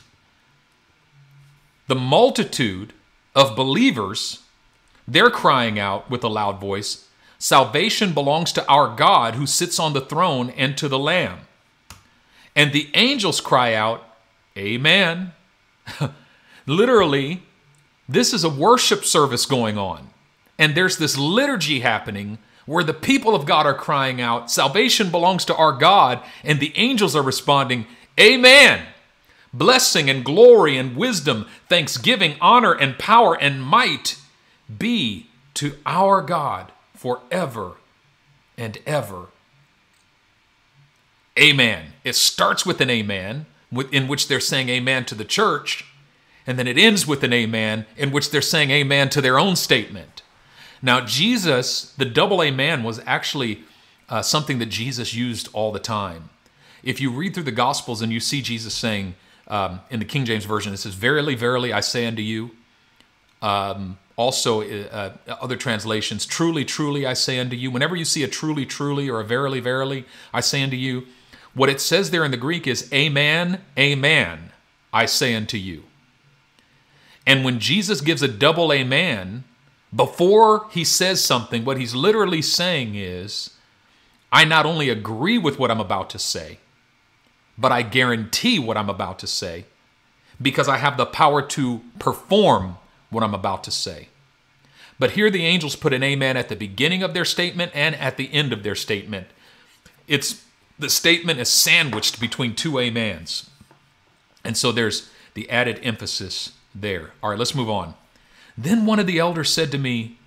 The 1.87 1.95
multitude 1.95 2.93
of 3.35 3.55
believers, 3.55 4.41
they're 5.07 5.29
crying 5.29 5.77
out 5.77 6.09
with 6.09 6.23
a 6.23 6.29
loud 6.29 6.59
voice 6.59 7.05
Salvation 7.37 8.13
belongs 8.13 8.51
to 8.53 8.67
our 8.67 8.95
God 8.95 9.35
who 9.35 9.45
sits 9.45 9.79
on 9.79 9.93
the 9.93 10.01
throne 10.01 10.49
and 10.51 10.77
to 10.77 10.87
the 10.87 10.97
Lamb. 10.97 11.41
And 12.55 12.71
the 12.71 12.89
angels 12.93 13.41
cry 13.41 13.73
out, 13.73 14.03
Amen. 14.57 15.33
Literally, 16.65 17.43
this 18.07 18.33
is 18.33 18.43
a 18.43 18.49
worship 18.49 19.03
service 19.03 19.45
going 19.45 19.77
on. 19.77 20.09
And 20.57 20.73
there's 20.73 20.97
this 20.97 21.17
liturgy 21.17 21.81
happening 21.81 22.37
where 22.65 22.83
the 22.83 22.93
people 22.93 23.35
of 23.35 23.45
God 23.45 23.65
are 23.65 23.73
crying 23.73 24.19
out, 24.21 24.49
Salvation 24.49 25.11
belongs 25.11 25.45
to 25.45 25.55
our 25.55 25.71
God. 25.71 26.21
And 26.43 26.59
the 26.59 26.73
angels 26.75 27.15
are 27.15 27.23
responding, 27.23 27.85
Amen. 28.19 28.85
Blessing 29.53 30.09
and 30.09 30.25
glory 30.25 30.77
and 30.77 30.97
wisdom, 30.97 31.47
thanksgiving, 31.69 32.35
honor 32.41 32.73
and 32.73 32.99
power 32.99 33.35
and 33.39 33.61
might 33.61 34.17
be 34.77 35.27
to 35.53 35.77
our 35.85 36.21
God 36.21 36.71
forever 36.93 37.73
and 38.57 38.77
ever. 38.85 39.27
Amen. 41.37 41.93
It 42.03 42.15
starts 42.15 42.65
with 42.65 42.81
an 42.81 42.89
amen, 42.89 43.45
in 43.91 44.07
which 44.07 44.27
they're 44.27 44.39
saying 44.39 44.69
amen 44.69 45.05
to 45.05 45.15
the 45.15 45.25
church, 45.25 45.85
and 46.47 46.57
then 46.57 46.67
it 46.67 46.77
ends 46.77 47.05
with 47.05 47.23
an 47.23 47.33
amen, 47.33 47.85
in 47.97 48.11
which 48.11 48.31
they're 48.31 48.41
saying 48.41 48.71
amen 48.71 49.09
to 49.09 49.21
their 49.21 49.37
own 49.37 49.55
statement. 49.55 50.14
Now, 50.85 51.01
Jesus, 51.01 51.93
the 51.97 52.05
double 52.05 52.43
amen, 52.43 52.83
was 52.83 53.01
actually 53.07 53.63
uh, 54.07 54.21
something 54.21 54.59
that 54.59 54.67
Jesus 54.67 55.15
used 55.15 55.49
all 55.51 55.71
the 55.71 55.79
time. 55.79 56.29
If 56.83 57.01
you 57.01 57.09
read 57.09 57.33
through 57.33 57.45
the 57.45 57.51
Gospels 57.51 58.03
and 58.03 58.13
you 58.13 58.19
see 58.19 58.43
Jesus 58.43 58.75
saying, 58.75 59.15
um, 59.47 59.81
in 59.89 59.97
the 59.97 60.05
King 60.05 60.25
James 60.25 60.45
Version, 60.45 60.75
it 60.75 60.77
says, 60.77 60.93
Verily, 60.93 61.33
verily, 61.33 61.73
I 61.73 61.79
say 61.79 62.05
unto 62.05 62.21
you. 62.21 62.51
Um, 63.41 63.97
also, 64.15 64.61
uh, 64.61 65.13
other 65.27 65.55
translations, 65.55 66.23
truly, 66.23 66.63
truly, 66.63 67.03
I 67.03 67.13
say 67.13 67.39
unto 67.39 67.55
you. 67.55 67.71
Whenever 67.71 67.95
you 67.95 68.05
see 68.05 68.21
a 68.21 68.27
truly, 68.27 68.67
truly, 68.67 69.09
or 69.09 69.19
a 69.19 69.25
verily, 69.25 69.59
verily, 69.59 70.05
I 70.31 70.41
say 70.41 70.61
unto 70.61 70.75
you, 70.75 71.07
what 71.55 71.67
it 71.67 71.81
says 71.81 72.11
there 72.11 72.23
in 72.23 72.29
the 72.29 72.37
Greek 72.37 72.67
is, 72.67 72.93
Amen, 72.93 73.59
Amen, 73.75 74.51
I 74.93 75.07
say 75.07 75.33
unto 75.33 75.57
you. 75.57 75.85
And 77.25 77.43
when 77.43 77.59
Jesus 77.59 78.01
gives 78.01 78.21
a 78.21 78.27
double 78.27 78.71
amen, 78.71 79.45
before 79.95 80.67
he 80.71 80.83
says 80.83 81.23
something, 81.23 81.63
what 81.63 81.77
he's 81.77 81.95
literally 81.95 82.41
saying 82.41 82.95
is, 82.95 83.51
I 84.31 84.43
not 84.43 84.65
only 84.65 84.89
agree 84.89 85.37
with 85.37 85.57
what 85.57 85.71
I'm 85.71 85.79
about 85.79 86.09
to 86.11 86.19
say, 86.19 86.59
but 87.57 87.71
I 87.71 87.81
guarantee 87.83 88.59
what 88.59 88.77
I'm 88.77 88.89
about 88.89 89.19
to 89.19 89.27
say 89.27 89.65
because 90.41 90.67
I 90.67 90.77
have 90.77 90.97
the 90.97 91.05
power 91.05 91.41
to 91.41 91.81
perform 91.99 92.77
what 93.09 93.23
I'm 93.23 93.33
about 93.33 93.63
to 93.65 93.71
say. 93.71 94.09
But 94.99 95.11
here 95.11 95.29
the 95.29 95.45
angels 95.45 95.75
put 95.75 95.93
an 95.93 96.03
amen 96.03 96.35
at 96.35 96.49
the 96.49 96.55
beginning 96.55 97.03
of 97.03 97.13
their 97.13 97.25
statement 97.25 97.71
and 97.73 97.95
at 97.95 98.17
the 98.17 98.33
end 98.33 98.51
of 98.51 98.63
their 98.63 98.75
statement. 98.75 99.27
It's 100.07 100.43
the 100.77 100.89
statement 100.89 101.39
is 101.39 101.49
sandwiched 101.49 102.19
between 102.19 102.55
two 102.55 102.79
amens. 102.79 103.49
And 104.43 104.57
so 104.57 104.71
there's 104.71 105.09
the 105.33 105.49
added 105.49 105.79
emphasis 105.83 106.51
there. 106.73 107.11
All 107.23 107.29
right, 107.29 107.39
let's 107.39 107.55
move 107.55 107.69
on. 107.69 107.95
Then 108.57 108.85
one 108.85 108.99
of 108.99 109.07
the 109.07 109.19
elders 109.19 109.51
said 109.51 109.71
to 109.71 109.77
me, 109.77 110.17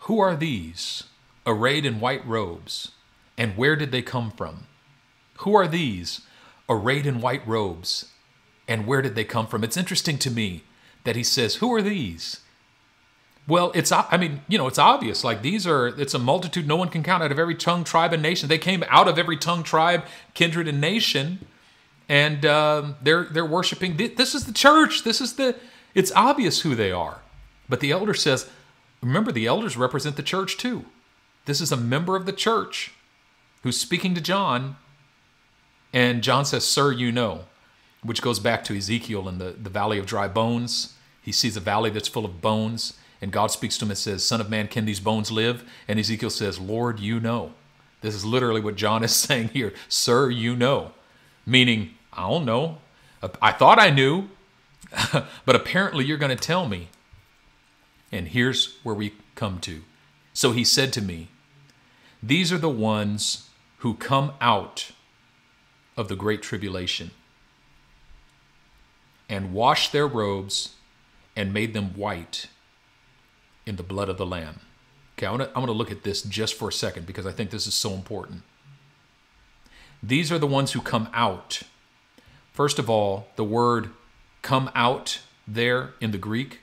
Who 0.00 0.18
are 0.20 0.36
these, 0.36 1.04
arrayed 1.46 1.86
in 1.86 2.00
white 2.00 2.26
robes, 2.26 2.92
and 3.36 3.56
where 3.56 3.76
did 3.76 3.92
they 3.92 4.02
come 4.02 4.30
from? 4.30 4.66
Who 5.38 5.54
are 5.54 5.68
these, 5.68 6.22
arrayed 6.68 7.06
in 7.06 7.20
white 7.20 7.46
robes, 7.46 8.10
and 8.66 8.86
where 8.86 9.00
did 9.00 9.14
they 9.14 9.24
come 9.24 9.46
from? 9.46 9.64
It's 9.64 9.76
interesting 9.76 10.18
to 10.18 10.30
me 10.30 10.64
that 11.04 11.16
he 11.16 11.22
says, 11.22 11.56
Who 11.56 11.72
are 11.74 11.82
these? 11.82 12.40
Well, 13.46 13.72
it's, 13.74 13.90
I 13.90 14.18
mean, 14.18 14.42
you 14.46 14.58
know, 14.58 14.66
it's 14.66 14.78
obvious. 14.78 15.24
Like 15.24 15.40
these 15.40 15.66
are, 15.66 15.86
it's 15.86 16.12
a 16.12 16.18
multitude 16.18 16.68
no 16.68 16.76
one 16.76 16.90
can 16.90 17.02
count 17.02 17.22
out 17.22 17.32
of 17.32 17.38
every 17.38 17.54
tongue, 17.54 17.82
tribe, 17.82 18.12
and 18.12 18.22
nation. 18.22 18.46
They 18.46 18.58
came 18.58 18.84
out 18.90 19.08
of 19.08 19.18
every 19.18 19.38
tongue, 19.38 19.62
tribe, 19.62 20.04
kindred, 20.34 20.68
and 20.68 20.82
nation, 20.82 21.46
and 22.10 22.44
uh, 22.44 22.92
they're 23.00 23.24
they're 23.24 23.46
worshiping. 23.46 23.96
This 23.96 24.34
is 24.34 24.44
the 24.44 24.52
church. 24.52 25.02
This 25.02 25.22
is 25.22 25.34
the. 25.34 25.56
It's 25.98 26.12
obvious 26.12 26.60
who 26.60 26.74
they 26.74 26.92
are. 26.92 27.20
But 27.68 27.80
the 27.80 27.90
elder 27.90 28.14
says, 28.14 28.48
remember, 29.02 29.32
the 29.32 29.46
elders 29.46 29.76
represent 29.76 30.16
the 30.16 30.22
church 30.22 30.56
too. 30.56 30.84
This 31.44 31.60
is 31.60 31.72
a 31.72 31.76
member 31.76 32.16
of 32.16 32.26
the 32.26 32.32
church 32.32 32.92
who's 33.62 33.80
speaking 33.80 34.14
to 34.14 34.20
John, 34.20 34.76
and 35.92 36.22
John 36.22 36.44
says, 36.44 36.64
"Sir, 36.64 36.92
you 36.92 37.10
know," 37.10 37.44
which 38.02 38.22
goes 38.22 38.38
back 38.38 38.62
to 38.64 38.76
Ezekiel 38.76 39.28
in 39.28 39.38
the 39.38 39.50
the 39.50 39.70
valley 39.70 39.98
of 39.98 40.06
dry 40.06 40.28
bones. 40.28 40.94
He 41.22 41.32
sees 41.32 41.56
a 41.56 41.60
valley 41.60 41.90
that's 41.90 42.08
full 42.08 42.24
of 42.24 42.40
bones 42.40 42.94
and 43.20 43.32
God 43.32 43.50
speaks 43.50 43.76
to 43.78 43.84
him 43.84 43.90
and 43.90 43.98
says, 43.98 44.24
Son 44.24 44.40
of 44.40 44.50
man, 44.50 44.68
can 44.68 44.84
these 44.84 45.00
bones 45.00 45.30
live? 45.30 45.68
And 45.86 45.98
Ezekiel 45.98 46.30
says, 46.30 46.58
Lord, 46.58 47.00
you 47.00 47.18
know. 47.18 47.52
This 48.00 48.14
is 48.14 48.24
literally 48.24 48.60
what 48.60 48.76
John 48.76 49.02
is 49.02 49.14
saying 49.16 49.48
here. 49.48 49.72
Sir, 49.88 50.30
you 50.30 50.54
know. 50.54 50.92
Meaning, 51.44 51.94
I 52.12 52.28
don't 52.28 52.44
know. 52.44 52.78
I 53.42 53.50
thought 53.50 53.80
I 53.80 53.90
knew, 53.90 54.28
but 55.44 55.56
apparently 55.56 56.04
you're 56.04 56.18
going 56.18 56.36
to 56.36 56.42
tell 56.42 56.68
me. 56.68 56.88
And 58.10 58.28
here's 58.28 58.78
where 58.82 58.94
we 58.94 59.14
come 59.34 59.58
to. 59.60 59.82
So 60.32 60.52
he 60.52 60.64
said 60.64 60.92
to 60.94 61.02
me, 61.02 61.28
These 62.22 62.52
are 62.52 62.58
the 62.58 62.68
ones 62.68 63.50
who 63.78 63.94
come 63.94 64.32
out 64.40 64.92
of 65.96 66.08
the 66.08 66.16
great 66.16 66.42
tribulation 66.42 67.10
and 69.28 69.52
washed 69.52 69.92
their 69.92 70.06
robes 70.06 70.74
and 71.36 71.52
made 71.52 71.74
them 71.74 71.90
white 71.94 72.46
in 73.66 73.76
the 73.76 73.82
blood 73.82 74.08
of 74.08 74.16
the 74.16 74.26
Lamb. 74.26 74.60
Okay, 75.16 75.26
I 75.26 75.30
want 75.32 75.52
to 75.52 75.72
look 75.72 75.90
at 75.90 76.04
this 76.04 76.22
just 76.22 76.54
for 76.54 76.68
a 76.68 76.72
second 76.72 77.06
because 77.06 77.26
I 77.26 77.32
think 77.32 77.50
this 77.50 77.66
is 77.66 77.74
so 77.74 77.92
important. 77.92 78.42
These 80.02 80.30
are 80.30 80.38
the 80.38 80.46
ones 80.46 80.72
who 80.72 80.80
come 80.80 81.08
out. 81.12 81.62
First 82.52 82.78
of 82.78 82.88
all, 82.88 83.28
the 83.36 83.44
word 83.44 83.90
come 84.48 84.70
out 84.74 85.20
there 85.46 85.92
in 86.00 86.10
the 86.10 86.16
Greek 86.16 86.60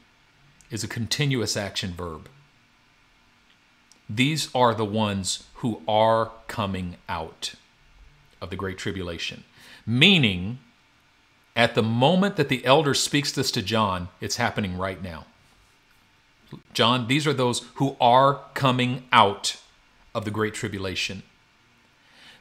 is 0.71 0.84
a 0.84 0.88
continuous 0.88 1.56
action 1.56 1.93
verb. 1.93 2.28
These 4.10 4.50
are 4.56 4.74
the 4.74 4.84
ones 4.84 5.43
who 5.58 5.84
are 5.88 6.32
coming 6.48 6.98
out 7.08 7.54
of 8.41 8.50
the 8.50 8.56
Great 8.56 8.80
Tribulation. 8.80 9.43
Meaning, 9.86 10.58
at 11.56 11.76
the 11.76 11.84
moment 11.84 12.38
that 12.38 12.50
the 12.50 12.65
elder 12.65 12.95
speaks 12.95 13.32
this 13.32 13.52
to 13.52 13.62
John, 13.62 14.10
it's 14.19 14.38
happening 14.38 14.80
right 14.80 15.04
now. 15.04 15.28
John, 16.74 17.08
these 17.08 17.28
are 17.28 17.34
those 17.34 17.67
who 17.76 17.98
are 18.02 18.39
coming 18.56 19.04
out 19.12 19.62
of 20.15 20.26
the 20.26 20.32
Great 20.32 20.56
Tribulation. 20.56 21.21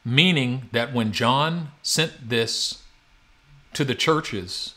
Meaning 0.06 0.70
that 0.72 0.94
when 0.94 1.12
John 1.12 1.68
sent 1.82 2.30
this 2.30 2.82
to 3.74 3.84
the 3.84 3.94
churches 3.94 4.74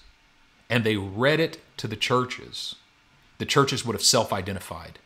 and 0.69 0.83
they 0.83 0.97
read 0.97 1.39
it 1.39 1.59
to 1.77 1.87
the 1.87 1.95
churches, 1.95 2.75
the 3.37 3.45
churches 3.45 3.85
would 3.85 3.93
have 3.93 4.03
self 4.03 4.33
identified. 4.33 4.99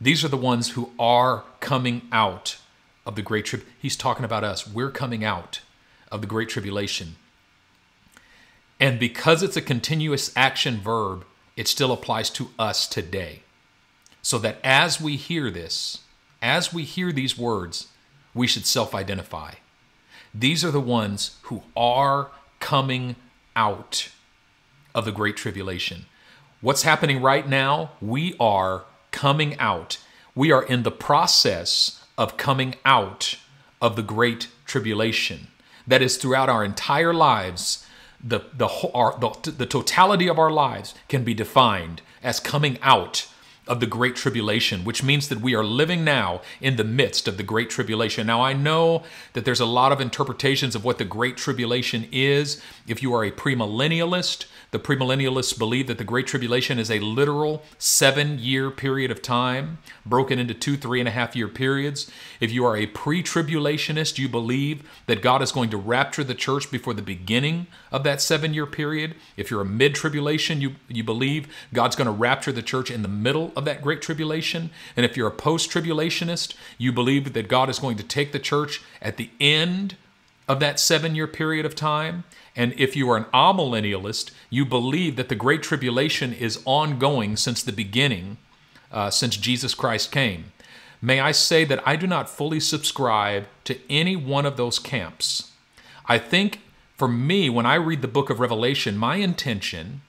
These 0.00 0.24
are 0.24 0.28
the 0.28 0.36
ones 0.36 0.70
who 0.70 0.92
are 0.98 1.44
coming 1.60 2.02
out 2.12 2.58
of 3.04 3.16
the 3.16 3.22
Great 3.22 3.46
Trib. 3.46 3.64
He's 3.78 3.96
talking 3.96 4.24
about 4.24 4.44
us. 4.44 4.66
We're 4.66 4.90
coming 4.90 5.24
out 5.24 5.60
of 6.12 6.20
the 6.20 6.26
Great 6.26 6.48
Tribulation. 6.48 7.16
And 8.80 9.00
because 9.00 9.42
it's 9.42 9.56
a 9.56 9.62
continuous 9.62 10.32
action 10.36 10.78
verb, 10.78 11.24
it 11.56 11.66
still 11.66 11.90
applies 11.90 12.30
to 12.30 12.50
us 12.58 12.86
today. 12.86 13.42
So 14.22 14.38
that 14.38 14.58
as 14.62 15.00
we 15.00 15.16
hear 15.16 15.50
this, 15.50 16.00
as 16.40 16.72
we 16.72 16.84
hear 16.84 17.10
these 17.10 17.36
words, 17.36 17.88
we 18.34 18.46
should 18.46 18.66
self 18.66 18.94
identify. 18.94 19.54
These 20.34 20.64
are 20.64 20.70
the 20.70 20.80
ones 20.80 21.38
who 21.42 21.62
are 21.76 22.30
coming 22.60 23.16
out 23.56 24.10
of 24.98 25.04
the 25.04 25.12
Great 25.12 25.36
Tribulation. 25.36 26.06
What's 26.60 26.82
happening 26.82 27.22
right 27.22 27.48
now? 27.48 27.92
We 28.00 28.34
are 28.40 28.82
coming 29.12 29.56
out. 29.60 29.98
We 30.34 30.50
are 30.50 30.64
in 30.64 30.82
the 30.82 30.90
process 30.90 32.04
of 32.18 32.36
coming 32.36 32.74
out 32.84 33.36
of 33.80 33.94
the 33.94 34.02
Great 34.02 34.48
Tribulation. 34.66 35.46
That 35.86 36.02
is, 36.02 36.16
throughout 36.16 36.48
our 36.48 36.64
entire 36.64 37.14
lives, 37.14 37.86
the, 38.22 38.40
the, 38.52 38.66
our, 38.92 39.16
the, 39.20 39.52
the 39.52 39.66
totality 39.66 40.28
of 40.28 40.36
our 40.36 40.50
lives 40.50 40.96
can 41.08 41.22
be 41.22 41.32
defined 41.32 42.02
as 42.20 42.40
coming 42.40 42.76
out 42.82 43.28
of 43.68 43.80
the 43.80 43.86
Great 43.86 44.16
Tribulation, 44.16 44.84
which 44.84 45.02
means 45.02 45.28
that 45.28 45.40
we 45.40 45.54
are 45.54 45.64
living 45.64 46.02
now 46.02 46.40
in 46.60 46.76
the 46.76 46.84
midst 46.84 47.28
of 47.28 47.36
the 47.36 47.42
Great 47.42 47.70
Tribulation. 47.70 48.26
Now, 48.26 48.40
I 48.40 48.52
know 48.52 49.04
that 49.34 49.44
there's 49.44 49.60
a 49.60 49.66
lot 49.66 49.92
of 49.92 50.00
interpretations 50.00 50.74
of 50.74 50.84
what 50.84 50.98
the 50.98 51.04
Great 51.04 51.36
Tribulation 51.36 52.08
is. 52.10 52.60
If 52.86 53.02
you 53.02 53.14
are 53.14 53.24
a 53.24 53.30
premillennialist, 53.30 54.46
the 54.70 54.78
premillennialists 54.78 55.58
believe 55.58 55.86
that 55.86 55.98
the 55.98 56.04
Great 56.04 56.26
Tribulation 56.26 56.78
is 56.78 56.90
a 56.90 56.98
literal 57.00 57.62
seven 57.78 58.38
year 58.38 58.70
period 58.70 59.10
of 59.10 59.22
time, 59.22 59.78
broken 60.04 60.38
into 60.38 60.54
two, 60.54 60.76
three 60.76 61.00
and 61.00 61.08
a 61.08 61.12
half 61.12 61.34
year 61.34 61.48
periods. 61.48 62.10
If 62.40 62.52
you 62.52 62.64
are 62.66 62.76
a 62.76 62.86
pre 62.86 63.22
tribulationist, 63.22 64.18
you 64.18 64.28
believe 64.28 64.82
that 65.06 65.22
God 65.22 65.42
is 65.42 65.52
going 65.52 65.70
to 65.70 65.76
rapture 65.76 66.24
the 66.24 66.34
church 66.34 66.70
before 66.70 66.94
the 66.94 67.02
beginning 67.02 67.66
of 67.90 68.04
that 68.04 68.20
seven 68.20 68.52
year 68.52 68.66
period. 68.66 69.14
If 69.36 69.50
you're 69.50 69.62
a 69.62 69.66
mid 69.66 69.94
tribulation, 69.94 70.60
you, 70.60 70.76
you 70.88 71.04
believe 71.04 71.48
God's 71.72 71.96
going 71.96 72.06
to 72.06 72.12
rapture 72.12 72.52
the 72.52 72.62
church 72.62 72.90
in 72.90 73.02
the 73.02 73.08
middle 73.08 73.52
of 73.58 73.64
that 73.64 73.82
Great 73.82 74.00
Tribulation. 74.00 74.70
And 74.96 75.04
if 75.04 75.16
you're 75.16 75.26
a 75.26 75.32
post 75.32 75.68
tribulationist, 75.68 76.54
you 76.78 76.92
believe 76.92 77.32
that 77.32 77.48
God 77.48 77.68
is 77.68 77.80
going 77.80 77.96
to 77.96 78.04
take 78.04 78.30
the 78.30 78.38
church 78.38 78.80
at 79.02 79.16
the 79.16 79.30
end 79.40 79.96
of 80.46 80.60
that 80.60 80.78
seven 80.78 81.16
year 81.16 81.26
period 81.26 81.66
of 81.66 81.74
time. 81.74 82.22
And 82.54 82.72
if 82.78 82.94
you 82.94 83.10
are 83.10 83.16
an 83.16 83.24
amillennialist, 83.34 84.30
you 84.48 84.64
believe 84.64 85.16
that 85.16 85.28
the 85.28 85.34
Great 85.34 85.64
Tribulation 85.64 86.32
is 86.32 86.62
ongoing 86.64 87.36
since 87.36 87.62
the 87.62 87.72
beginning, 87.72 88.38
uh, 88.92 89.10
since 89.10 89.36
Jesus 89.36 89.74
Christ 89.74 90.12
came. 90.12 90.52
May 91.02 91.18
I 91.18 91.32
say 91.32 91.64
that 91.64 91.86
I 91.86 91.96
do 91.96 92.06
not 92.06 92.30
fully 92.30 92.60
subscribe 92.60 93.46
to 93.64 93.78
any 93.90 94.14
one 94.14 94.46
of 94.46 94.56
those 94.56 94.78
camps. 94.78 95.50
I 96.06 96.18
think 96.18 96.60
for 96.96 97.08
me, 97.08 97.50
when 97.50 97.66
I 97.66 97.74
read 97.74 98.02
the 98.02 98.08
book 98.08 98.30
of 98.30 98.38
Revelation, 98.38 98.96
my 98.96 99.16
intention 99.16 100.02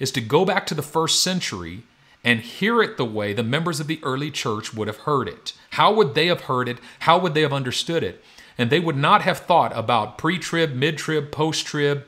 is 0.00 0.10
to 0.12 0.20
go 0.20 0.44
back 0.44 0.66
to 0.66 0.74
the 0.74 0.82
first 0.82 1.22
century 1.22 1.84
and 2.26 2.40
hear 2.40 2.82
it 2.82 2.96
the 2.96 3.04
way 3.04 3.32
the 3.32 3.44
members 3.44 3.78
of 3.78 3.86
the 3.86 4.00
early 4.02 4.32
church 4.32 4.74
would 4.74 4.88
have 4.88 4.98
heard 4.98 5.28
it. 5.28 5.52
How 5.70 5.94
would 5.94 6.16
they 6.16 6.26
have 6.26 6.42
heard 6.42 6.68
it? 6.68 6.78
How 7.00 7.18
would 7.18 7.34
they 7.34 7.42
have 7.42 7.52
understood 7.52 8.02
it? 8.02 8.22
And 8.58 8.68
they 8.68 8.80
would 8.80 8.96
not 8.96 9.22
have 9.22 9.38
thought 9.38 9.70
about 9.76 10.18
pre 10.18 10.36
trib, 10.36 10.74
mid 10.74 10.98
trib, 10.98 11.30
post 11.30 11.64
trib, 11.64 12.04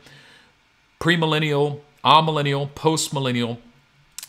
premillennial, 1.01 1.81
amillennial, 2.05 2.69
postmillennial. 2.71 3.59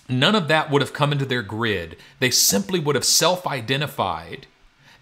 None 0.08 0.36
of 0.36 0.47
that 0.47 0.69
would 0.69 0.84
have 0.84 0.93
come 0.93 1.12
into 1.12 1.25
their 1.25 1.41
grid. 1.41 1.97
They 2.19 2.30
simply 2.30 2.80
would 2.80 2.95
have 2.95 3.06
self 3.06 3.47
identified 3.47 4.45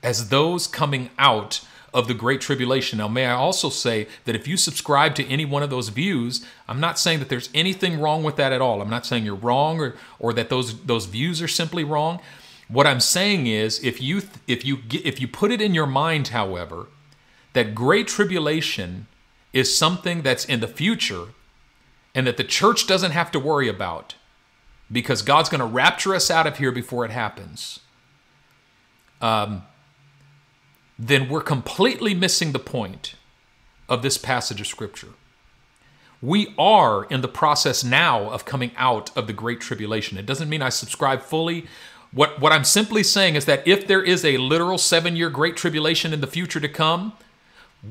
as 0.01 0.29
those 0.29 0.67
coming 0.67 1.09
out 1.19 1.67
of 1.93 2.07
the 2.07 2.13
Great 2.13 2.41
Tribulation. 2.41 2.97
Now, 2.97 3.07
may 3.07 3.25
I 3.25 3.33
also 3.33 3.69
say 3.69 4.07
that 4.25 4.35
if 4.35 4.47
you 4.47 4.57
subscribe 4.57 5.15
to 5.15 5.27
any 5.27 5.45
one 5.45 5.63
of 5.63 5.69
those 5.69 5.89
views, 5.89 6.45
I'm 6.67 6.79
not 6.79 6.99
saying 6.99 7.19
that 7.19 7.29
there's 7.29 7.49
anything 7.53 7.99
wrong 7.99 8.23
with 8.23 8.35
that 8.35 8.51
at 8.51 8.61
all. 8.61 8.81
I'm 8.81 8.89
not 8.89 9.05
saying 9.05 9.25
you're 9.25 9.35
wrong 9.35 9.79
or, 9.79 9.95
or 10.19 10.33
that 10.33 10.49
those, 10.49 10.81
those 10.83 11.05
views 11.05 11.41
are 11.41 11.47
simply 11.47 11.83
wrong. 11.83 12.19
What 12.67 12.85
I'm 12.85 12.99
saying 12.99 13.47
is, 13.47 13.81
if 13.81 14.01
you 14.01 14.23
if 14.45 14.65
you 14.65 14.79
if 14.91 15.21
you 15.21 15.27
put 15.27 15.51
it 15.51 15.61
in 15.61 15.73
your 15.73 15.85
mind, 15.85 16.29
however, 16.29 16.87
that 17.53 17.73
great 17.73 18.07
tribulation 18.07 19.07
is 19.53 19.75
something 19.75 20.21
that's 20.21 20.43
in 20.43 20.59
the 20.59 20.67
future 20.67 21.27
and 22.13 22.27
that 22.27 22.35
the 22.35 22.43
church 22.43 22.85
doesn't 22.85 23.11
have 23.11 23.31
to 23.31 23.39
worry 23.39 23.69
about 23.69 24.15
because 24.91 25.21
God's 25.21 25.49
going 25.49 25.59
to 25.59 25.65
rapture 25.65 26.13
us 26.13 26.29
out 26.29 26.45
of 26.45 26.57
here 26.57 26.71
before 26.71 27.05
it 27.05 27.11
happens, 27.11 27.79
um, 29.21 29.63
then 30.99 31.29
we're 31.29 31.41
completely 31.41 32.13
missing 32.13 32.51
the 32.51 32.59
point 32.59 33.15
of 33.87 34.01
this 34.01 34.17
passage 34.17 34.61
of 34.61 34.67
Scripture. 34.67 35.09
We 36.21 36.55
are 36.57 37.05
in 37.05 37.21
the 37.21 37.27
process 37.27 37.83
now 37.83 38.31
of 38.31 38.45
coming 38.45 38.71
out 38.75 39.15
of 39.15 39.27
the 39.27 39.33
Great 39.33 39.61
Tribulation. 39.61 40.17
It 40.17 40.25
doesn't 40.25 40.49
mean 40.49 40.61
I 40.61 40.69
subscribe 40.69 41.21
fully. 41.21 41.67
What, 42.11 42.39
what 42.41 42.51
I'm 42.51 42.63
simply 42.63 43.03
saying 43.03 43.35
is 43.35 43.45
that 43.45 43.67
if 43.67 43.85
there 43.85 44.01
is 44.01 44.25
a 44.25 44.37
literal 44.37 44.79
seven 44.79 45.15
year 45.15 45.29
Great 45.29 45.55
Tribulation 45.55 46.13
in 46.13 46.21
the 46.21 46.27
future 46.27 46.59
to 46.59 46.69
come, 46.69 47.13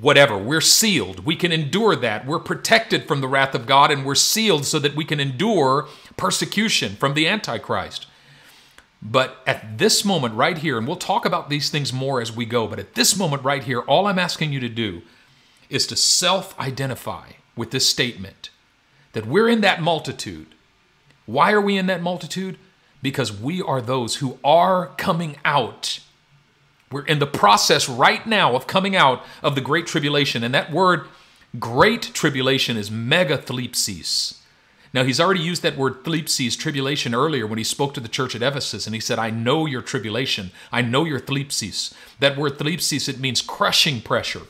whatever. 0.01 0.37
We're 0.37 0.61
sealed. 0.61 1.25
We 1.25 1.37
can 1.37 1.53
endure 1.53 1.97
that. 1.97 2.27
We're 2.27 2.38
protected 2.38 3.07
from 3.07 3.21
the 3.21 3.29
wrath 3.29 3.55
of 3.55 3.66
God 3.66 3.90
and 3.90 4.05
we're 4.05 4.14
sealed 4.14 4.64
so 4.64 4.79
that 4.79 4.97
we 4.97 5.05
can 5.05 5.21
endure 5.21 5.88
persecution 6.16 6.97
from 6.97 7.14
the 7.14 7.29
Antichrist. 7.29 8.07
But 9.03 9.39
at 9.47 9.79
this 9.79 10.05
moment 10.05 10.35
right 10.35 10.59
here, 10.59 10.79
and 10.79 10.87
we'll 10.87 10.97
talk 10.97 11.25
about 11.25 11.51
these 11.51 11.71
things 11.71 11.93
more 11.93 12.21
as 12.21 12.35
we 12.35 12.47
go, 12.47 12.67
but 12.67 12.79
at 12.79 12.95
this 12.95 13.17
moment 13.17 13.45
right 13.45 13.63
here, 13.63 13.81
all 13.81 14.07
I'm 14.07 14.19
asking 14.19 14.53
you 14.53 14.61
to 14.61 14.69
do 14.69 15.03
is 15.69 15.87
to 15.89 15.97
self 15.97 16.59
identify 16.59 17.33
with 17.55 17.71
this 17.71 17.89
statement 17.89 18.51
that 19.13 19.27
we're 19.27 19.49
in 19.49 19.61
that 19.61 19.83
multitude. 19.83 20.49
Why 21.27 21.53
are 21.53 21.61
we 21.61 21.77
in 21.77 21.87
that 21.87 22.03
multitude? 22.03 22.59
Because 23.03 23.33
we 23.33 23.63
are 23.63 23.81
those 23.81 24.17
who 24.17 24.39
are 24.45 24.89
coming 24.97 25.37
out 25.45 26.01
we're 26.91 27.05
in 27.05 27.19
the 27.19 27.27
process 27.27 27.89
right 27.89 28.25
now 28.27 28.55
of 28.55 28.67
coming 28.67 28.95
out 28.95 29.25
of 29.43 29.55
the 29.55 29.61
Great 29.61 29.87
Tribulation. 29.87 30.45
And 30.45 30.55
that 30.55 30.71
word, 30.71 31.09
Great 31.59 32.03
Tribulation, 32.15 32.77
is 32.77 32.91
megathlipsis. 32.91 34.41
Now, 34.97 35.05
he's 35.05 35.21
already 35.21 35.41
used 35.41 35.61
that 35.61 35.77
word 35.77 36.05
thlipsis, 36.05 36.59
tribulation, 36.59 37.15
earlier 37.15 37.47
when 37.47 37.59
he 37.59 37.65
spoke 37.65 37.93
to 37.93 38.01
the 38.01 38.09
church 38.09 38.35
at 38.35 38.41
Ephesus, 38.41 38.87
and 38.87 38.95
he 38.95 39.01
said, 39.01 39.19
I 39.19 39.29
know 39.29 39.67
your 39.67 39.83
tribulation. 39.83 40.53
I 40.73 40.81
know 40.81 41.05
your 41.05 41.21
thlipsis. 41.21 41.93
That 42.19 42.39
word 42.39 42.57
thlipsis, 42.57 43.07
it 43.07 43.21
means 43.21 43.43
crushing 43.43 44.01
pressure. 44.01 44.45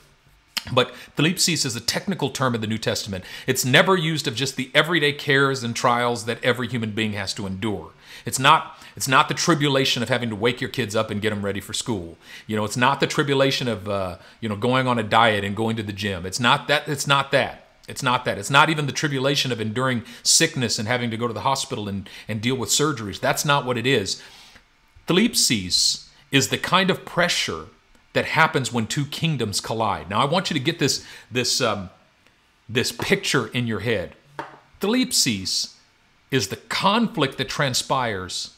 But 0.72 0.94
thlipsis 1.16 1.66
is 1.66 1.74
a 1.74 1.80
technical 1.80 2.30
term 2.30 2.54
in 2.54 2.60
the 2.60 2.68
New 2.68 2.78
Testament. 2.78 3.24
It's 3.48 3.64
never 3.64 3.96
used 3.96 4.28
of 4.28 4.36
just 4.36 4.54
the 4.54 4.70
everyday 4.72 5.12
cares 5.12 5.64
and 5.64 5.74
trials 5.74 6.26
that 6.26 6.44
every 6.44 6.68
human 6.68 6.92
being 6.92 7.14
has 7.14 7.34
to 7.34 7.46
endure. 7.48 7.90
It's 8.24 8.38
not 8.38 8.78
it's 8.94 9.08
not 9.08 9.26
the 9.26 9.34
tribulation 9.34 10.02
of 10.02 10.08
having 10.08 10.30
to 10.30 10.36
wake 10.36 10.60
your 10.60 10.70
kids 10.70 10.94
up 10.94 11.10
and 11.10 11.20
get 11.20 11.30
them 11.30 11.44
ready 11.44 11.60
for 11.60 11.72
school. 11.72 12.18
You 12.46 12.56
know, 12.56 12.64
it's 12.64 12.76
not 12.76 13.00
the 13.00 13.06
tribulation 13.08 13.66
of 13.66 13.88
uh, 13.88 14.18
you 14.40 14.48
know 14.48 14.56
going 14.56 14.86
on 14.86 14.96
a 14.96 15.02
diet 15.02 15.42
and 15.42 15.56
going 15.56 15.76
to 15.76 15.82
the 15.82 15.92
gym. 15.92 16.24
It's 16.24 16.40
not 16.40 16.68
that. 16.68 16.88
It's 16.88 17.06
not 17.06 17.32
that. 17.32 17.65
It's 17.88 18.02
not 18.02 18.24
that. 18.24 18.38
It's 18.38 18.50
not 18.50 18.68
even 18.68 18.86
the 18.86 18.92
tribulation 18.92 19.52
of 19.52 19.60
enduring 19.60 20.02
sickness 20.22 20.78
and 20.78 20.88
having 20.88 21.10
to 21.10 21.16
go 21.16 21.28
to 21.28 21.34
the 21.34 21.42
hospital 21.42 21.88
and, 21.88 22.08
and 22.26 22.40
deal 22.40 22.56
with 22.56 22.68
surgeries. 22.70 23.20
That's 23.20 23.44
not 23.44 23.64
what 23.64 23.78
it 23.78 23.86
is. 23.86 24.22
Thlipsis 25.06 26.08
is 26.32 26.48
the 26.48 26.58
kind 26.58 26.90
of 26.90 27.04
pressure 27.04 27.66
that 28.12 28.24
happens 28.24 28.72
when 28.72 28.86
two 28.86 29.04
kingdoms 29.06 29.60
collide. 29.60 30.10
Now, 30.10 30.20
I 30.20 30.24
want 30.24 30.50
you 30.50 30.54
to 30.54 30.60
get 30.60 30.78
this, 30.78 31.04
this, 31.30 31.60
um, 31.60 31.90
this 32.68 32.90
picture 32.90 33.46
in 33.48 33.66
your 33.66 33.80
head. 33.80 34.14
Thlipsis 34.80 35.74
is 36.30 36.48
the 36.48 36.56
conflict 36.56 37.38
that 37.38 37.48
transpires 37.48 38.56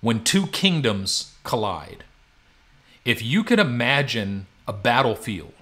when 0.00 0.22
two 0.22 0.46
kingdoms 0.48 1.34
collide. 1.42 2.04
If 3.04 3.22
you 3.22 3.42
can 3.42 3.58
imagine 3.58 4.46
a 4.66 4.72
battlefield 4.72 5.57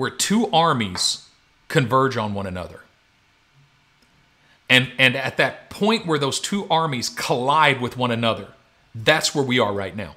where 0.00 0.08
two 0.08 0.50
armies 0.50 1.28
converge 1.68 2.16
on 2.16 2.32
one 2.32 2.46
another, 2.46 2.80
and, 4.66 4.90
and 4.98 5.14
at 5.14 5.36
that 5.36 5.68
point 5.68 6.06
where 6.06 6.18
those 6.18 6.40
two 6.40 6.66
armies 6.70 7.10
collide 7.10 7.82
with 7.82 7.98
one 7.98 8.10
another, 8.10 8.48
that's 8.94 9.34
where 9.34 9.44
we 9.44 9.58
are 9.58 9.74
right 9.74 9.94
now. 9.94 10.14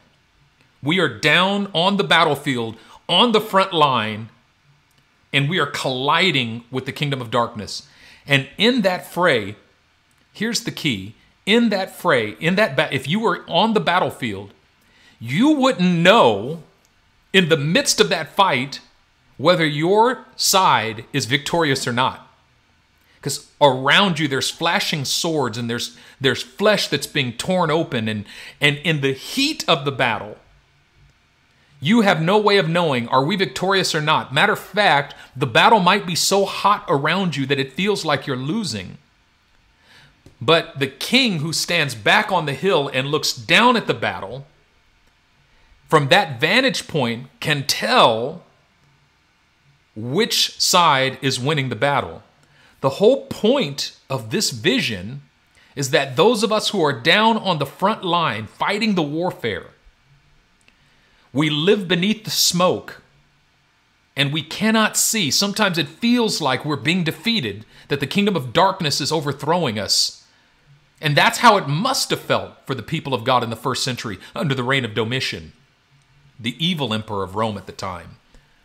We 0.81 1.01
are 1.01 1.09
down 1.09 1.69
on 1.73 1.97
the 1.97 2.03
battlefield, 2.05 2.77
on 3.09 3.33
the 3.33 3.41
front 3.41 3.73
line, 3.73 4.29
and 5.33 5.49
we 5.49 5.59
are 5.59 5.65
colliding 5.65 6.63
with 6.71 6.85
the 6.85 6.93
kingdom 6.93 7.19
of 7.19 7.29
darkness. 7.29 7.85
And 8.25 8.47
in 8.57 8.83
that 8.83 9.05
fray, 9.05 9.57
here's 10.31 10.61
the 10.61 10.71
key 10.71 11.13
in 11.45 11.67
that 11.71 11.93
fray, 11.93 12.37
in 12.39 12.55
that 12.55 12.77
ba- 12.77 12.95
if 12.95 13.05
you 13.05 13.19
were 13.19 13.43
on 13.49 13.73
the 13.73 13.81
battlefield, 13.81 14.53
you 15.19 15.51
wouldn't 15.51 15.99
know 15.99 16.63
in 17.33 17.49
the 17.49 17.57
midst 17.57 17.99
of 17.99 18.07
that 18.07 18.33
fight 18.33 18.79
whether 19.43 19.65
your 19.65 20.23
side 20.37 21.03
is 21.11 21.25
victorious 21.25 21.85
or 21.85 21.91
not. 21.91 22.29
Because 23.15 23.51
around 23.59 24.17
you 24.17 24.25
there's 24.25 24.49
flashing 24.49 25.03
swords 25.03 25.57
and 25.57 25.69
there's 25.69 25.97
there's 26.21 26.41
flesh 26.41 26.87
that's 26.87 27.07
being 27.07 27.33
torn 27.33 27.69
open 27.69 28.07
and 28.07 28.23
and 28.61 28.77
in 28.85 29.01
the 29.01 29.11
heat 29.11 29.65
of 29.67 29.83
the 29.83 29.91
battle, 29.91 30.37
you 31.81 32.01
have 32.01 32.21
no 32.21 32.37
way 32.37 32.57
of 32.57 32.69
knowing 32.69 33.09
are 33.09 33.25
we 33.25 33.35
victorious 33.35 33.93
or 33.93 33.99
not. 33.99 34.33
Matter 34.33 34.53
of 34.53 34.59
fact, 34.59 35.13
the 35.35 35.45
battle 35.45 35.81
might 35.81 36.05
be 36.05 36.15
so 36.15 36.45
hot 36.45 36.85
around 36.87 37.35
you 37.35 37.45
that 37.47 37.59
it 37.59 37.73
feels 37.73 38.05
like 38.05 38.25
you're 38.25 38.37
losing. 38.37 38.97
But 40.39 40.79
the 40.79 40.87
king 40.87 41.39
who 41.39 41.51
stands 41.51 41.95
back 41.95 42.31
on 42.31 42.45
the 42.45 42.53
hill 42.53 42.89
and 42.93 43.09
looks 43.09 43.33
down 43.33 43.75
at 43.75 43.87
the 43.87 43.93
battle, 43.93 44.45
from 45.89 46.07
that 46.07 46.39
vantage 46.39 46.87
point, 46.87 47.27
can 47.41 47.67
tell 47.67 48.43
which 49.95 50.59
side 50.59 51.17
is 51.21 51.39
winning 51.39 51.69
the 51.69 51.75
battle. 51.75 52.23
The 52.81 52.89
whole 52.89 53.27
point 53.27 53.97
of 54.09 54.31
this 54.31 54.51
vision 54.51 55.21
is 55.75 55.91
that 55.91 56.15
those 56.15 56.43
of 56.43 56.51
us 56.51 56.69
who 56.69 56.83
are 56.83 56.99
down 56.99 57.37
on 57.37 57.59
the 57.59 57.65
front 57.65 58.03
line 58.03 58.47
fighting 58.47 58.95
the 58.95 59.03
warfare, 59.03 59.67
we 61.31 61.49
live 61.49 61.87
beneath 61.87 62.23
the 62.23 62.29
smoke 62.29 63.01
and 64.15 64.31
we 64.31 64.43
cannot 64.43 64.97
see. 64.97 65.31
Sometimes 65.31 65.77
it 65.77 65.87
feels 65.87 66.41
like 66.41 66.63
we're 66.63 66.75
being 66.75 67.03
defeated, 67.03 67.65
that 67.87 67.99
the 67.99 68.07
kingdom 68.07 68.35
of 68.35 68.53
darkness 68.53 69.01
is 69.01 69.11
overthrowing 69.11 69.79
us. 69.79 70.25
And 71.01 71.15
that's 71.15 71.39
how 71.39 71.57
it 71.57 71.67
must 71.67 72.11
have 72.11 72.19
felt 72.19 72.53
for 72.65 72.75
the 72.75 72.83
people 72.83 73.13
of 73.13 73.23
God 73.23 73.43
in 73.43 73.49
the 73.49 73.55
first 73.55 73.83
century 73.83 74.19
under 74.35 74.55
the 74.55 74.63
reign 74.63 74.85
of 74.85 74.93
Domitian, 74.93 75.53
the 76.39 76.55
evil 76.63 76.93
emperor 76.93 77.23
of 77.23 77.35
Rome 77.35 77.57
at 77.57 77.65
the 77.65 77.71
time, 77.71 78.17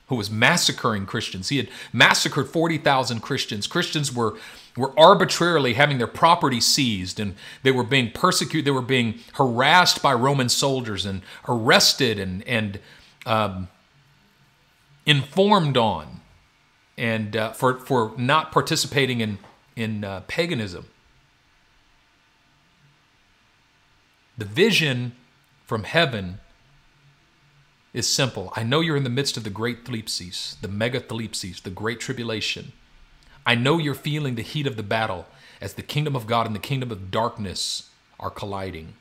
who 0.09 0.17
was 0.17 0.31
massacring 0.31 1.07
Christians. 1.07 1.51
He 1.51 1.59
had 1.59 1.69
massacred 1.93 2.49
40,000 2.49 3.21
Christians. 3.21 3.67
Christians 3.67 4.13
were, 4.13 4.37
were 4.77 4.99
arbitrarily 4.99 5.75
having 5.75 5.99
their 5.99 6.07
property 6.07 6.61
seized 6.61 7.21
and 7.21 7.35
they 7.63 7.71
were 7.71 7.85
being 7.85 8.11
persecuted. 8.11 8.65
They 8.65 8.71
were 8.71 8.83
being 8.83 9.21
harassed 9.35 10.03
by 10.03 10.15
Roman 10.15 10.49
soldiers 10.49 11.05
and 11.05 11.23
arrested 11.47 12.19
and, 12.19 12.43
and 12.49 12.81
um, 13.27 13.69
informed 15.05 15.77
on 15.77 16.21
and 16.97 17.37
uh, 17.37 17.53
for, 17.53 17.79
for 17.79 18.13
not 18.17 18.51
participating 18.51 19.21
in, 19.21 19.39
in 19.77 20.05
uh, 20.05 20.23
paganism. 20.27 20.87
The 24.39 24.47
vision 24.47 25.13
from 25.67 25.85
heaven 25.85 26.41
is 27.99 28.13
simple. 28.13 28.53
I 28.55 28.63
know 28.63 28.81
you're 28.81 28.97
in 28.97 29.05
the 29.05 29.11
midst 29.11 29.37
of 29.37 29.45
the 29.45 29.51
great 29.51 29.85
thlipsis, 29.85 30.61
the 30.61 30.69
mega 30.69 31.01
thlipsis, 31.01 31.63
the 31.63 31.71
great 31.71 32.01
tribulation. 32.01 32.73
I 33.45 33.55
know 33.55 33.79
you're 33.79 33.95
feeling 33.95 34.35
the 34.35 34.43
heat 34.43 34.67
of 34.67 34.77
the 34.77 34.83
battle 34.83 35.27
as 35.61 35.75
the 35.75 35.83
kingdom 35.83 36.15
of 36.15 36.27
God 36.27 36.47
and 36.47 36.55
the 36.55 36.61
kingdom 36.61 36.91
of 36.91 37.11
darkness 37.11 37.91
are 38.21 38.31
colliding. 38.31 38.95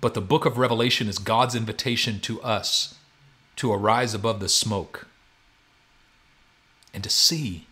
But 0.00 0.14
the 0.14 0.20
book 0.20 0.44
of 0.44 0.58
Revelation 0.58 1.08
is 1.08 1.18
God's 1.18 1.54
invitation 1.54 2.20
to 2.20 2.40
us 2.42 2.96
to 3.56 3.72
arise 3.72 4.12
above 4.12 4.40
the 4.40 4.48
smoke 4.48 5.06
and 6.92 7.02
to 7.02 7.10
see 7.10 7.66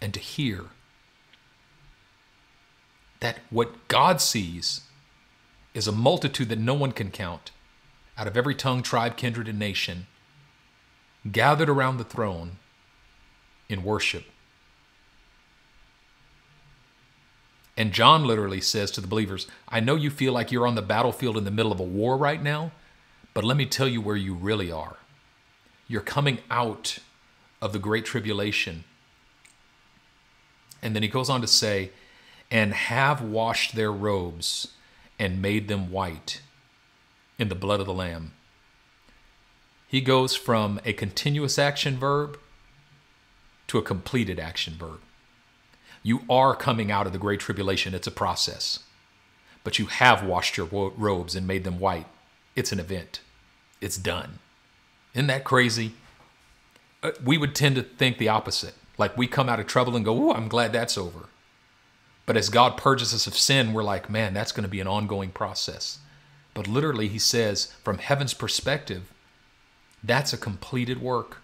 and 0.00 0.12
to 0.14 0.20
hear 0.20 0.66
that 3.20 3.38
what 3.50 3.88
God 3.88 4.20
sees 4.20 4.82
is 5.74 5.86
a 5.86 5.92
multitude 5.92 6.48
that 6.48 6.58
no 6.58 6.74
one 6.74 6.92
can 6.92 7.10
count 7.10 7.50
out 8.18 8.26
of 8.26 8.36
every 8.36 8.54
tongue, 8.54 8.82
tribe, 8.82 9.16
kindred, 9.16 9.48
and 9.48 9.58
nation 9.58 10.06
gathered 11.30 11.68
around 11.68 11.98
the 11.98 12.04
throne 12.04 12.58
in 13.68 13.82
worship. 13.82 14.24
And 17.76 17.92
John 17.92 18.24
literally 18.24 18.60
says 18.60 18.90
to 18.92 19.00
the 19.00 19.06
believers, 19.06 19.46
I 19.68 19.80
know 19.80 19.96
you 19.96 20.08
feel 20.08 20.32
like 20.32 20.50
you're 20.50 20.66
on 20.66 20.76
the 20.76 20.82
battlefield 20.82 21.36
in 21.36 21.44
the 21.44 21.50
middle 21.50 21.72
of 21.72 21.80
a 21.80 21.84
war 21.84 22.16
right 22.16 22.42
now, 22.42 22.72
but 23.34 23.44
let 23.44 23.56
me 23.56 23.66
tell 23.66 23.88
you 23.88 24.00
where 24.00 24.16
you 24.16 24.34
really 24.34 24.72
are. 24.72 24.96
You're 25.86 26.00
coming 26.00 26.38
out 26.50 26.98
of 27.60 27.72
the 27.72 27.78
great 27.78 28.06
tribulation. 28.06 28.84
And 30.80 30.94
then 30.94 31.02
he 31.02 31.08
goes 31.08 31.28
on 31.28 31.42
to 31.42 31.46
say, 31.46 31.90
and 32.50 32.72
have 32.72 33.20
washed 33.20 33.74
their 33.74 33.92
robes 33.92 34.68
and 35.18 35.42
made 35.42 35.68
them 35.68 35.90
white 35.90 36.40
in 37.38 37.48
the 37.48 37.54
blood 37.54 37.80
of 37.80 37.86
the 37.86 37.92
Lamb. 37.92 38.32
He 39.88 40.00
goes 40.00 40.34
from 40.34 40.80
a 40.84 40.92
continuous 40.92 41.58
action 41.58 41.96
verb 41.96 42.38
to 43.68 43.78
a 43.78 43.82
completed 43.82 44.38
action 44.38 44.74
verb. 44.78 45.00
You 46.02 46.22
are 46.30 46.54
coming 46.54 46.90
out 46.90 47.06
of 47.06 47.12
the 47.12 47.18
Great 47.18 47.40
Tribulation. 47.40 47.94
It's 47.94 48.06
a 48.06 48.12
process. 48.12 48.80
But 49.64 49.78
you 49.78 49.86
have 49.86 50.24
washed 50.24 50.56
your 50.56 50.66
robes 50.66 51.34
and 51.34 51.46
made 51.46 51.64
them 51.64 51.80
white. 51.80 52.06
It's 52.54 52.72
an 52.72 52.80
event. 52.80 53.20
It's 53.80 53.96
done. 53.96 54.38
Isn't 55.14 55.26
that 55.26 55.44
crazy? 55.44 55.94
Uh, 57.02 57.12
we 57.24 57.38
would 57.38 57.54
tend 57.54 57.76
to 57.76 57.82
think 57.82 58.18
the 58.18 58.28
opposite. 58.28 58.74
Like 58.98 59.16
we 59.16 59.26
come 59.26 59.48
out 59.48 59.60
of 59.60 59.66
trouble 59.66 59.96
and 59.96 60.04
go, 60.04 60.30
oh, 60.30 60.32
I'm 60.32 60.48
glad 60.48 60.72
that's 60.72 60.96
over. 60.96 61.28
But 62.24 62.36
as 62.36 62.48
God 62.48 62.76
purges 62.76 63.14
us 63.14 63.26
of 63.26 63.36
sin, 63.36 63.72
we're 63.72 63.84
like, 63.84 64.10
man, 64.10 64.34
that's 64.34 64.52
going 64.52 64.64
to 64.64 64.68
be 64.68 64.80
an 64.80 64.88
ongoing 64.88 65.30
process. 65.30 65.98
But 66.56 66.66
literally, 66.66 67.08
he 67.08 67.18
says, 67.18 67.66
from 67.84 67.98
heaven's 67.98 68.32
perspective, 68.32 69.12
that's 70.02 70.32
a 70.32 70.38
completed 70.38 71.02
work. 71.02 71.42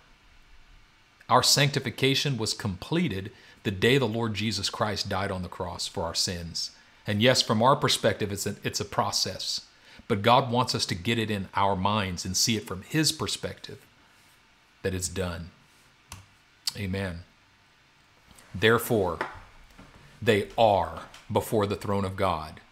Our 1.28 1.42
sanctification 1.42 2.38
was 2.38 2.54
completed 2.54 3.30
the 3.62 3.72
day 3.72 3.98
the 3.98 4.08
Lord 4.08 4.32
Jesus 4.32 4.70
Christ 4.70 5.10
died 5.10 5.30
on 5.30 5.42
the 5.42 5.50
cross 5.50 5.86
for 5.86 6.04
our 6.04 6.14
sins. 6.14 6.70
And 7.06 7.20
yes, 7.20 7.42
from 7.42 7.62
our 7.62 7.76
perspective, 7.76 8.32
it's 8.32 8.46
a, 8.46 8.56
it's 8.64 8.80
a 8.80 8.86
process. 8.86 9.66
But 10.08 10.22
God 10.22 10.50
wants 10.50 10.74
us 10.74 10.86
to 10.86 10.94
get 10.94 11.18
it 11.18 11.30
in 11.30 11.50
our 11.54 11.76
minds 11.76 12.24
and 12.24 12.34
see 12.34 12.56
it 12.56 12.66
from 12.66 12.80
His 12.80 13.12
perspective 13.12 13.84
that 14.80 14.94
it's 14.94 15.10
done. 15.10 15.50
Amen. 16.74 17.24
Therefore, 18.54 19.18
they 20.22 20.48
are 20.56 21.02
before 21.30 21.66
the 21.66 21.76
throne 21.76 22.06
of 22.06 22.16
God 22.16 22.62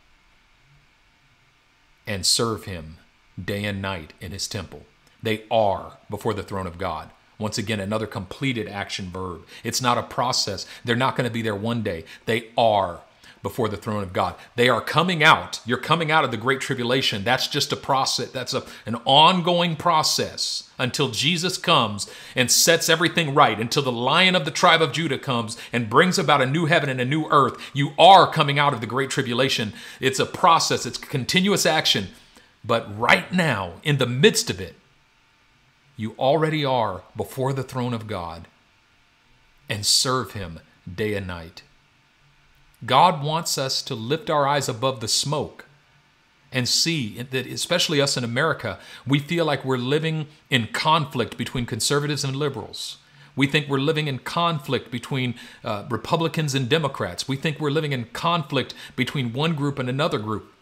and 2.11 2.27
serve 2.27 2.65
him 2.65 2.97
day 3.43 3.65
and 3.65 3.81
night 3.81 4.13
in 4.21 4.33
his 4.33 4.49
temple. 4.49 4.85
They 5.23 5.45
are 5.49 5.99
before 6.11 6.35
the 6.35 6.43
throne 6.43 6.67
of 6.67 6.77
God. 6.77 7.11
Once 7.39 7.57
again, 7.57 7.79
another 7.79 8.09
completed 8.09 8.67
action 8.67 9.11
verb. 9.11 9.47
It's 9.63 9.81
not 9.81 9.97
a 9.97 10.03
process. 10.03 10.67
They're 10.85 10.97
not 10.97 11.15
going 11.17 11.29
to 11.29 11.33
be 11.33 11.41
there 11.41 11.55
one 11.55 11.85
day. 11.85 12.05
They 12.27 12.49
are 12.59 13.03
before 13.43 13.69
the 13.69 13.77
throne 13.77 14.03
of 14.03 14.13
God. 14.13 14.35
They 14.57 14.69
are 14.69 14.81
coming 14.81 15.23
out. 15.23 15.61
You're 15.65 15.79
coming 15.79 16.11
out 16.11 16.25
of 16.25 16.31
the 16.31 16.37
great 16.37 16.61
tribulation. 16.61 17.25
That's 17.25 17.49
just 17.49 17.73
a 17.73 17.77
process. 17.77 18.31
That's 18.31 18.53
a, 18.53 18.65
an 18.85 18.97
ongoing 19.05 19.77
process 19.77 20.71
until 20.79 21.09
Jesus 21.09 21.57
comes 21.57 22.11
and 22.37 22.51
sets 22.51 22.89
everything 22.89 23.35
right, 23.35 23.59
until 23.59 23.83
the 23.83 23.93
lion 23.93 24.37
of 24.37 24.45
the 24.45 24.51
tribe 24.51 24.83
of 24.83 24.93
Judah 24.93 25.19
comes 25.19 25.57
and 25.73 25.91
brings 25.91 26.19
about 26.19 26.43
a 26.43 26.47
new 26.47 26.67
heaven 26.67 26.89
and 26.89 27.01
a 27.01 27.05
new 27.05 27.27
earth. 27.31 27.59
You 27.73 27.93
are 27.99 28.31
coming 28.31 28.59
out 28.59 28.75
of 28.75 28.81
the 28.81 28.87
great 28.87 29.11
tribulation. 29.11 29.73
It's 30.01 30.21
a 30.21 30.27
process, 30.27 30.85
it's 30.85 30.99
continuous 30.99 31.65
action. 31.65 32.09
But 32.65 32.99
right 32.99 33.33
now, 33.33 33.75
in 33.83 33.97
the 33.99 34.07
midst 34.07 34.51
of 34.51 34.61
it, 34.61 34.77
you 35.97 36.15
already 36.19 36.65
are 36.65 37.03
before 37.17 37.53
the 37.53 37.63
throne 37.63 37.95
of 37.95 38.07
God 38.07 38.49
and 39.69 39.85
serve 39.87 40.33
Him 40.33 40.61
day 40.93 41.15
and 41.15 41.27
night. 41.27 41.63
God 42.85 43.23
wants 43.23 43.59
us 43.59 43.83
to 43.83 43.95
lift 43.95 44.31
our 44.31 44.47
eyes 44.47 44.69
above 44.69 45.01
the 45.01 45.09
smoke 45.09 45.67
and 46.53 46.69
see 46.69 47.23
that, 47.23 47.47
especially 47.47 48.01
us 48.01 48.17
in 48.17 48.25
America, 48.25 48.79
we 49.07 49.19
feel 49.19 49.45
like 49.45 49.65
we're 49.65 49.77
living 49.77 50.27
in 50.49 50.67
conflict 50.69 51.37
between 51.37 51.67
conservatives 51.67 52.25
and 52.25 52.35
liberals. 52.37 52.99
We 53.37 53.47
think 53.47 53.69
we're 53.69 53.79
living 53.79 54.09
in 54.09 54.19
conflict 54.19 54.91
between 54.91 55.35
uh, 55.63 55.85
Republicans 55.89 56.55
and 56.55 56.69
Democrats. 56.69 57.29
We 57.29 57.37
think 57.37 57.61
we're 57.61 57.71
living 57.71 57.93
in 57.93 58.07
conflict 58.07 58.75
between 58.97 59.33
one 59.33 59.55
group 59.55 59.79
and 59.79 59.89
another 59.89 60.19
group. 60.19 60.53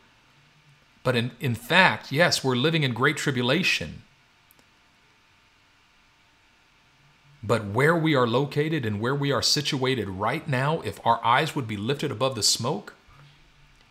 But 1.03 1.17
in, 1.17 1.31
in 1.41 1.55
fact, 1.55 2.13
yes, 2.13 2.45
we're 2.45 2.57
living 2.57 2.83
in 2.83 2.93
great 2.93 3.17
tribulation. 3.17 4.03
But 7.49 7.65
where 7.65 7.97
we 7.97 8.15
are 8.15 8.27
located 8.27 8.85
and 8.85 9.01
where 9.01 9.15
we 9.15 9.33
are 9.33 9.41
situated 9.41 10.07
right 10.07 10.47
now, 10.47 10.83
if 10.83 11.01
our 11.05 11.19
eyes 11.25 11.57
would 11.57 11.67
be 11.67 11.79
lifted 11.79 12.11
above 12.11 12.35
the 12.35 12.43
smoke, 12.43 12.95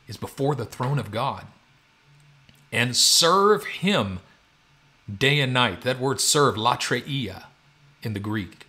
is 0.07 0.15
before 0.15 0.53
the 0.53 0.63
throne 0.63 0.99
of 0.99 1.09
God 1.09 1.47
and 2.71 2.95
serve 2.95 3.65
Him 3.65 4.19
day 5.11 5.39
and 5.39 5.53
night. 5.53 5.81
That 5.81 5.99
word 5.99 6.21
serve, 6.21 6.53
latreia 6.53 7.45
in 8.03 8.13
the 8.13 8.19
Greek. 8.19 8.67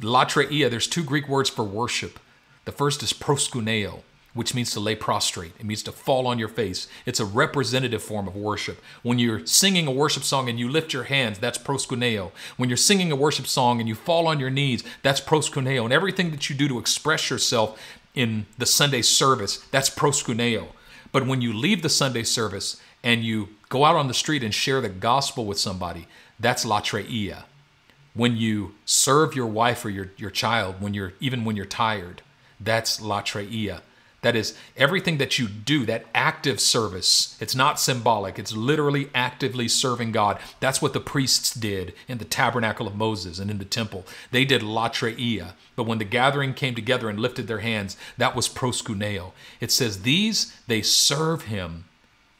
Latreia, 0.00 0.68
there's 0.68 0.88
two 0.88 1.04
Greek 1.04 1.28
words 1.28 1.48
for 1.48 1.62
worship. 1.62 2.18
The 2.64 2.72
first 2.72 3.04
is 3.04 3.12
proskuneo, 3.12 4.00
which 4.36 4.54
means 4.54 4.70
to 4.70 4.80
lay 4.80 4.94
prostrate. 4.94 5.52
It 5.58 5.64
means 5.64 5.82
to 5.84 5.92
fall 5.92 6.26
on 6.26 6.38
your 6.38 6.48
face. 6.48 6.88
It's 7.06 7.18
a 7.18 7.24
representative 7.24 8.02
form 8.02 8.28
of 8.28 8.36
worship. 8.36 8.82
When 9.02 9.18
you're 9.18 9.46
singing 9.46 9.86
a 9.86 9.90
worship 9.90 10.24
song 10.24 10.50
and 10.50 10.58
you 10.58 10.68
lift 10.68 10.92
your 10.92 11.04
hands, 11.04 11.38
that's 11.38 11.56
proskuneo. 11.56 12.32
When 12.58 12.68
you're 12.68 12.76
singing 12.76 13.10
a 13.10 13.16
worship 13.16 13.46
song 13.46 13.80
and 13.80 13.88
you 13.88 13.94
fall 13.94 14.26
on 14.26 14.38
your 14.38 14.50
knees, 14.50 14.84
that's 15.02 15.22
proskuneo. 15.22 15.84
And 15.84 15.92
everything 15.92 16.30
that 16.32 16.50
you 16.50 16.54
do 16.54 16.68
to 16.68 16.78
express 16.78 17.30
yourself 17.30 17.80
in 18.14 18.44
the 18.58 18.66
Sunday 18.66 19.00
service, 19.00 19.56
that's 19.70 19.88
proskuneo. 19.88 20.68
But 21.12 21.26
when 21.26 21.40
you 21.40 21.54
leave 21.54 21.80
the 21.80 21.88
Sunday 21.88 22.22
service 22.22 22.78
and 23.02 23.24
you 23.24 23.48
go 23.70 23.86
out 23.86 23.96
on 23.96 24.06
the 24.06 24.14
street 24.14 24.44
and 24.44 24.52
share 24.52 24.82
the 24.82 24.90
gospel 24.90 25.46
with 25.46 25.58
somebody, 25.58 26.08
that's 26.38 26.66
latreia. 26.66 27.44
When 28.12 28.36
you 28.36 28.74
serve 28.84 29.34
your 29.34 29.46
wife 29.46 29.82
or 29.82 29.88
your, 29.88 30.12
your 30.18 30.30
child, 30.30 30.82
when 30.82 30.92
you're 30.92 31.14
even 31.20 31.46
when 31.46 31.56
you're 31.56 31.64
tired, 31.64 32.20
that's 32.60 33.00
latreia. 33.00 33.80
That 34.26 34.34
is 34.34 34.54
everything 34.76 35.18
that 35.18 35.38
you 35.38 35.46
do, 35.46 35.86
that 35.86 36.06
active 36.12 36.58
service. 36.58 37.36
It's 37.38 37.54
not 37.54 37.78
symbolic, 37.78 38.40
it's 38.40 38.52
literally 38.52 39.08
actively 39.14 39.68
serving 39.68 40.10
God. 40.10 40.40
That's 40.58 40.82
what 40.82 40.94
the 40.94 41.00
priests 41.00 41.54
did 41.54 41.94
in 42.08 42.18
the 42.18 42.24
tabernacle 42.24 42.88
of 42.88 42.96
Moses 42.96 43.38
and 43.38 43.52
in 43.52 43.58
the 43.58 43.64
temple. 43.64 44.04
They 44.32 44.44
did 44.44 44.62
latreia. 44.62 45.52
But 45.76 45.84
when 45.84 45.98
the 45.98 46.04
gathering 46.04 46.54
came 46.54 46.74
together 46.74 47.08
and 47.08 47.20
lifted 47.20 47.46
their 47.46 47.60
hands, 47.60 47.96
that 48.18 48.34
was 48.34 48.48
proskuneo. 48.48 49.30
It 49.60 49.70
says, 49.70 50.02
These 50.02 50.52
they 50.66 50.82
serve 50.82 51.42
him 51.42 51.84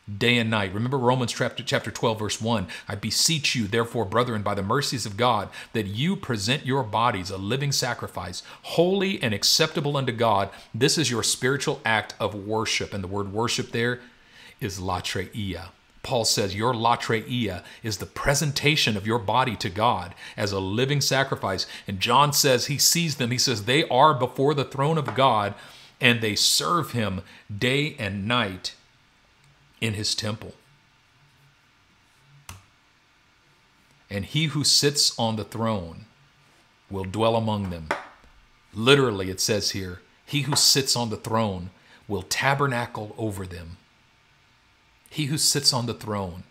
day 0.07 0.39
and 0.39 0.49
night. 0.49 0.73
Remember 0.73 0.99
Romans 0.99 1.33
chapter, 1.33 1.63
chapter 1.63 1.91
12, 1.91 2.19
verse 2.19 2.41
1. 2.41 2.69
I 2.89 2.95
beseech 2.95 3.55
you, 3.55 3.67
therefore, 3.67 4.05
brethren, 4.05 4.43
by 4.43 4.55
the 4.55 4.63
mercies 4.63 5.05
of 5.05 5.17
God, 5.17 5.49
that 5.73 5.87
you 5.87 6.15
present 6.15 6.65
your 6.65 6.85
bodies 6.85 7.31
a 7.31 7.37
living 7.37 7.73
sacrifice, 7.73 8.43
holy 8.63 9.21
and 9.23 9.35
acceptable 9.35 9.97
unto 9.97 10.13
God. 10.13 10.51
This 10.73 10.97
is 10.97 11.11
your 11.11 11.23
spiritual 11.23 11.81
act 11.85 12.15
of 12.21 12.35
worship. 12.35 12.95
And 12.95 13.03
the 13.03 13.09
word 13.09 13.33
worship 13.33 13.73
there 13.73 14.01
is 14.61 14.79
latreia. 14.79 15.67
Paul 16.05 16.25
says 16.25 16.55
your 16.55 16.73
latreia 16.73 17.65
is 17.83 17.99
the 17.99 18.07
presentation 18.07 18.97
of 18.97 19.09
your 19.09 19.19
body 19.19 19.57
to 19.57 19.69
God 19.69 20.15
as 20.37 20.53
a 20.53 20.61
living 20.61 21.01
sacrifice. 21.01 21.67
And 21.89 21.99
John 21.99 22.33
says 22.33 22.67
he 22.67 22.79
sees 22.79 23.17
them. 23.17 23.33
He 23.33 23.39
says 23.39 23.65
they 23.65 23.89
are 23.89 24.15
before 24.15 24.55
the 24.55 24.65
throne 24.65 24.99
of 24.99 25.17
God 25.17 25.55
and 26.01 26.21
they 26.21 26.37
serve 26.37 26.93
him 26.93 27.23
day 27.59 27.97
and 27.99 28.29
night 28.29 28.75
in 29.81 29.95
his 29.95 30.15
temple. 30.15 30.55
And 34.09 34.25
he 34.25 34.47
who 34.47 34.65
sits 34.65 35.19
on 35.19 35.37
the 35.37 35.45
throne 35.45 36.07
will 36.91 37.05
dwell 37.05 37.37
among 37.37 37.71
them. 37.71 37.89
Literally, 38.73 39.31
it 39.31 39.41
says 39.41 39.71
here, 39.71 40.01
he 40.25 40.43
who 40.43 40.57
sits 40.57 40.97
on 40.97 41.11
the 41.11 41.17
throne 41.17 41.71
will 42.09 42.23
tabernacle 42.23 43.15
over 43.19 43.47
them. 43.47 43.79
He 45.11 45.27
who 45.27 45.39
sits 45.39 45.73
on 45.73 45.87
the 45.87 45.95
throne 45.95 46.45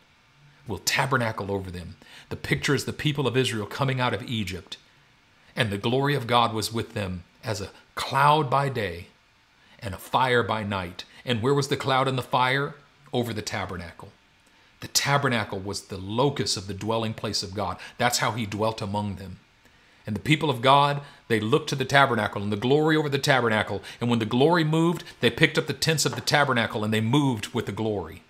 will 0.67 0.79
tabernacle 0.79 1.51
over 1.51 1.69
them. 1.69 1.95
The 2.29 2.35
picture 2.35 2.73
is 2.73 2.85
the 2.85 2.93
people 2.93 3.27
of 3.27 3.37
Israel 3.37 3.65
coming 3.65 4.01
out 4.01 4.13
of 4.13 4.23
Egypt, 4.23 4.77
and 5.55 5.69
the 5.69 5.77
glory 5.77 6.15
of 6.15 6.27
God 6.27 6.53
was 6.53 6.73
with 6.73 6.93
them 6.93 7.23
as 7.43 7.61
a 7.61 7.69
cloud 7.93 8.49
by 8.49 8.69
day 8.69 9.07
and 9.79 9.93
a 9.93 9.97
fire 9.97 10.43
by 10.43 10.63
night. 10.63 11.05
And 11.23 11.41
where 11.41 11.53
was 11.53 11.67
the 11.67 11.77
cloud 11.77 12.07
and 12.07 12.17
the 12.17 12.23
fire? 12.23 12.75
Over 13.13 13.33
the 13.33 13.41
tabernacle. 13.41 14.11
The 14.81 14.87
tabernacle 14.89 15.59
was 15.59 15.83
the 15.83 15.97
locus 15.97 16.57
of 16.57 16.67
the 16.67 16.73
dwelling 16.73 17.13
place 17.13 17.43
of 17.43 17.55
God. 17.55 17.77
That's 17.97 18.19
how 18.19 18.31
he 18.31 18.45
dwelt 18.45 18.81
among 18.81 19.15
them. 19.15 19.39
And 20.05 20.15
the 20.15 20.21
people 20.21 20.49
of 20.49 20.61
God, 20.61 21.01
they 21.27 21.39
looked 21.39 21.69
to 21.69 21.75
the 21.75 21.85
tabernacle 21.85 22.43
and 22.43 22.51
the 22.51 22.57
glory 22.57 22.95
over 22.95 23.09
the 23.09 23.17
tabernacle. 23.17 23.81
And 23.99 24.09
when 24.09 24.19
the 24.19 24.25
glory 24.25 24.63
moved, 24.63 25.03
they 25.19 25.31
picked 25.31 25.57
up 25.57 25.65
the 25.65 25.73
tents 25.73 26.05
of 26.05 26.15
the 26.15 26.21
tabernacle 26.21 26.83
and 26.83 26.93
they 26.93 27.01
moved 27.01 27.53
with 27.53 27.65
the 27.65 27.71
glory. 27.71 28.21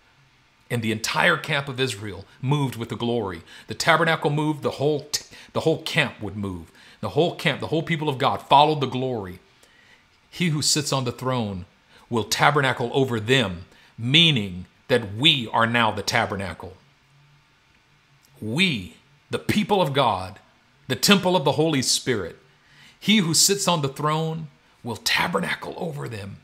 And 0.70 0.82
the 0.82 0.92
entire 0.92 1.38
camp 1.38 1.68
of 1.68 1.80
Israel 1.80 2.26
moved 2.42 2.76
with 2.76 2.90
the 2.90 2.96
glory. 2.96 3.42
The 3.68 3.74
tabernacle 3.74 4.30
moved, 4.30 4.64
the 4.64 4.72
whole, 4.72 5.10
the 5.54 5.62
whole 5.62 5.82
camp 5.84 6.22
would 6.22 6.38
move. 6.38 6.72
The 7.02 7.10
whole 7.10 7.36
camp, 7.36 7.60
the 7.60 7.68
whole 7.68 7.84
people 7.84 8.10
of 8.10 8.18
God 8.18 8.42
followed 8.42 8.80
the 8.80 8.88
glory. 8.88 9.40
He 10.30 10.50
who 10.50 10.62
sits 10.62 10.92
on 10.92 11.04
the 11.04 11.12
throne 11.12 11.66
will 12.10 12.24
tabernacle 12.24 12.90
over 12.94 13.20
them, 13.20 13.66
meaning 13.98 14.66
that 14.88 15.16
we 15.16 15.48
are 15.52 15.68
now 15.68 15.92
the 15.92 16.04
tabernacle. 16.04 16.74
We, 18.42 18.98
the 19.30 19.40
people 19.40 19.82
of 19.82 19.94
God, 19.94 20.40
the 20.88 20.96
temple 20.96 21.36
of 21.36 21.46
the 21.46 21.54
Holy 21.54 21.82
Spirit, 21.82 22.38
he 23.00 23.18
who 23.18 23.34
sits 23.34 23.68
on 23.68 23.82
the 23.82 23.90
throne 23.90 24.48
will 24.84 24.98
tabernacle 24.98 25.74
over 25.78 26.08
them. 26.08 26.38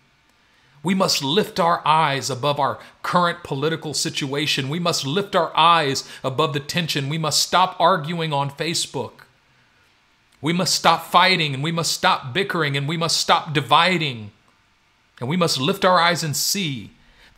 We 0.84 0.96
must 0.96 1.24
lift 1.24 1.60
our 1.60 1.86
eyes 1.86 2.30
above 2.30 2.60
our 2.60 2.80
current 3.04 3.44
political 3.44 3.94
situation. 3.94 4.68
We 4.68 4.80
must 4.80 5.06
lift 5.06 5.36
our 5.36 5.56
eyes 5.56 6.08
above 6.24 6.54
the 6.54 6.60
tension. 6.60 7.08
We 7.08 7.20
must 7.20 7.42
stop 7.42 7.76
arguing 7.80 8.34
on 8.34 8.50
Facebook. 8.50 9.26
We 10.42 10.54
must 10.54 10.74
stop 10.74 11.06
fighting 11.06 11.54
and 11.54 11.64
we 11.64 11.72
must 11.72 11.92
stop 11.92 12.34
bickering 12.34 12.76
and 12.76 12.88
we 12.88 12.98
must 12.98 13.18
stop 13.18 13.54
dividing. 13.54 14.32
And 15.20 15.30
we 15.30 15.38
must 15.38 15.60
lift 15.60 15.86
our 15.86 16.00
eyes 16.00 16.24
and 16.24 16.36
see 16.36 16.92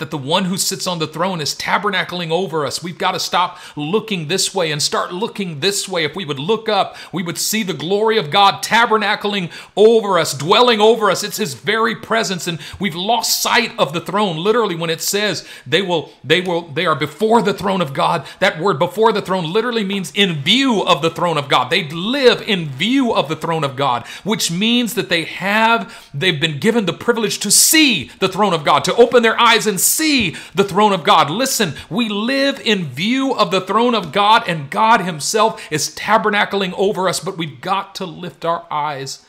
that 0.03 0.11
the 0.11 0.17
one 0.17 0.43
who 0.43 0.57
sits 0.57 0.85
on 0.85 0.99
the 0.99 1.07
throne 1.07 1.39
is 1.39 1.55
tabernacling 1.55 2.29
over 2.29 2.65
us. 2.65 2.83
We've 2.83 2.97
got 2.97 3.13
to 3.13 3.21
stop 3.21 3.57
looking 3.77 4.27
this 4.27 4.53
way 4.53 4.69
and 4.69 4.83
start 4.83 5.13
looking 5.13 5.61
this 5.61 5.87
way. 5.87 6.03
If 6.03 6.13
we 6.13 6.25
would 6.25 6.39
look 6.39 6.67
up, 6.67 6.97
we 7.13 7.23
would 7.23 7.37
see 7.37 7.63
the 7.63 7.73
glory 7.73 8.17
of 8.17 8.29
God 8.29 8.61
tabernacling 8.61 9.49
over 9.77 10.19
us, 10.19 10.33
dwelling 10.33 10.81
over 10.81 11.09
us. 11.09 11.23
It's 11.23 11.37
his 11.37 11.53
very 11.53 11.95
presence 11.95 12.47
and 12.47 12.59
we've 12.81 12.95
lost 12.95 13.41
sight 13.41 13.71
of 13.79 13.93
the 13.93 14.01
throne. 14.01 14.35
Literally 14.35 14.75
when 14.75 14.89
it 14.89 14.99
says 14.99 15.47
they 15.65 15.81
will 15.81 16.11
they 16.21 16.41
will 16.41 16.67
they 16.67 16.85
are 16.85 16.97
before 16.97 17.41
the 17.41 17.53
throne 17.53 17.79
of 17.79 17.93
God, 17.93 18.27
that 18.41 18.59
word 18.59 18.79
before 18.79 19.13
the 19.13 19.21
throne 19.21 19.53
literally 19.53 19.85
means 19.85 20.11
in 20.13 20.33
view 20.33 20.83
of 20.83 21.01
the 21.01 21.11
throne 21.11 21.37
of 21.37 21.47
God. 21.47 21.69
They 21.69 21.87
live 21.87 22.41
in 22.41 22.67
view 22.67 23.13
of 23.13 23.29
the 23.29 23.37
throne 23.37 23.63
of 23.63 23.77
God, 23.77 24.05
which 24.25 24.51
means 24.51 24.95
that 24.95 25.07
they 25.07 25.23
have 25.23 26.09
they've 26.13 26.41
been 26.41 26.59
given 26.59 26.87
the 26.87 26.91
privilege 26.91 27.39
to 27.39 27.49
see 27.49 28.11
the 28.19 28.27
throne 28.27 28.53
of 28.53 28.65
God, 28.65 28.83
to 28.83 28.95
open 28.95 29.23
their 29.23 29.39
eyes 29.39 29.65
and 29.65 29.79
see 29.79 29.92
the 29.97 30.63
throne 30.63 30.93
of 30.93 31.03
God. 31.03 31.29
Listen, 31.29 31.73
we 31.89 32.09
live 32.09 32.59
in 32.59 32.85
view 32.85 33.33
of 33.33 33.51
the 33.51 33.61
throne 33.61 33.95
of 33.95 34.11
God, 34.11 34.43
and 34.47 34.69
God 34.69 35.01
Himself 35.01 35.61
is 35.71 35.95
tabernacling 35.95 36.73
over 36.77 37.07
us, 37.07 37.19
but 37.19 37.37
we've 37.37 37.61
got 37.61 37.95
to 37.95 38.05
lift 38.05 38.45
our 38.45 38.65
eyes 38.71 39.25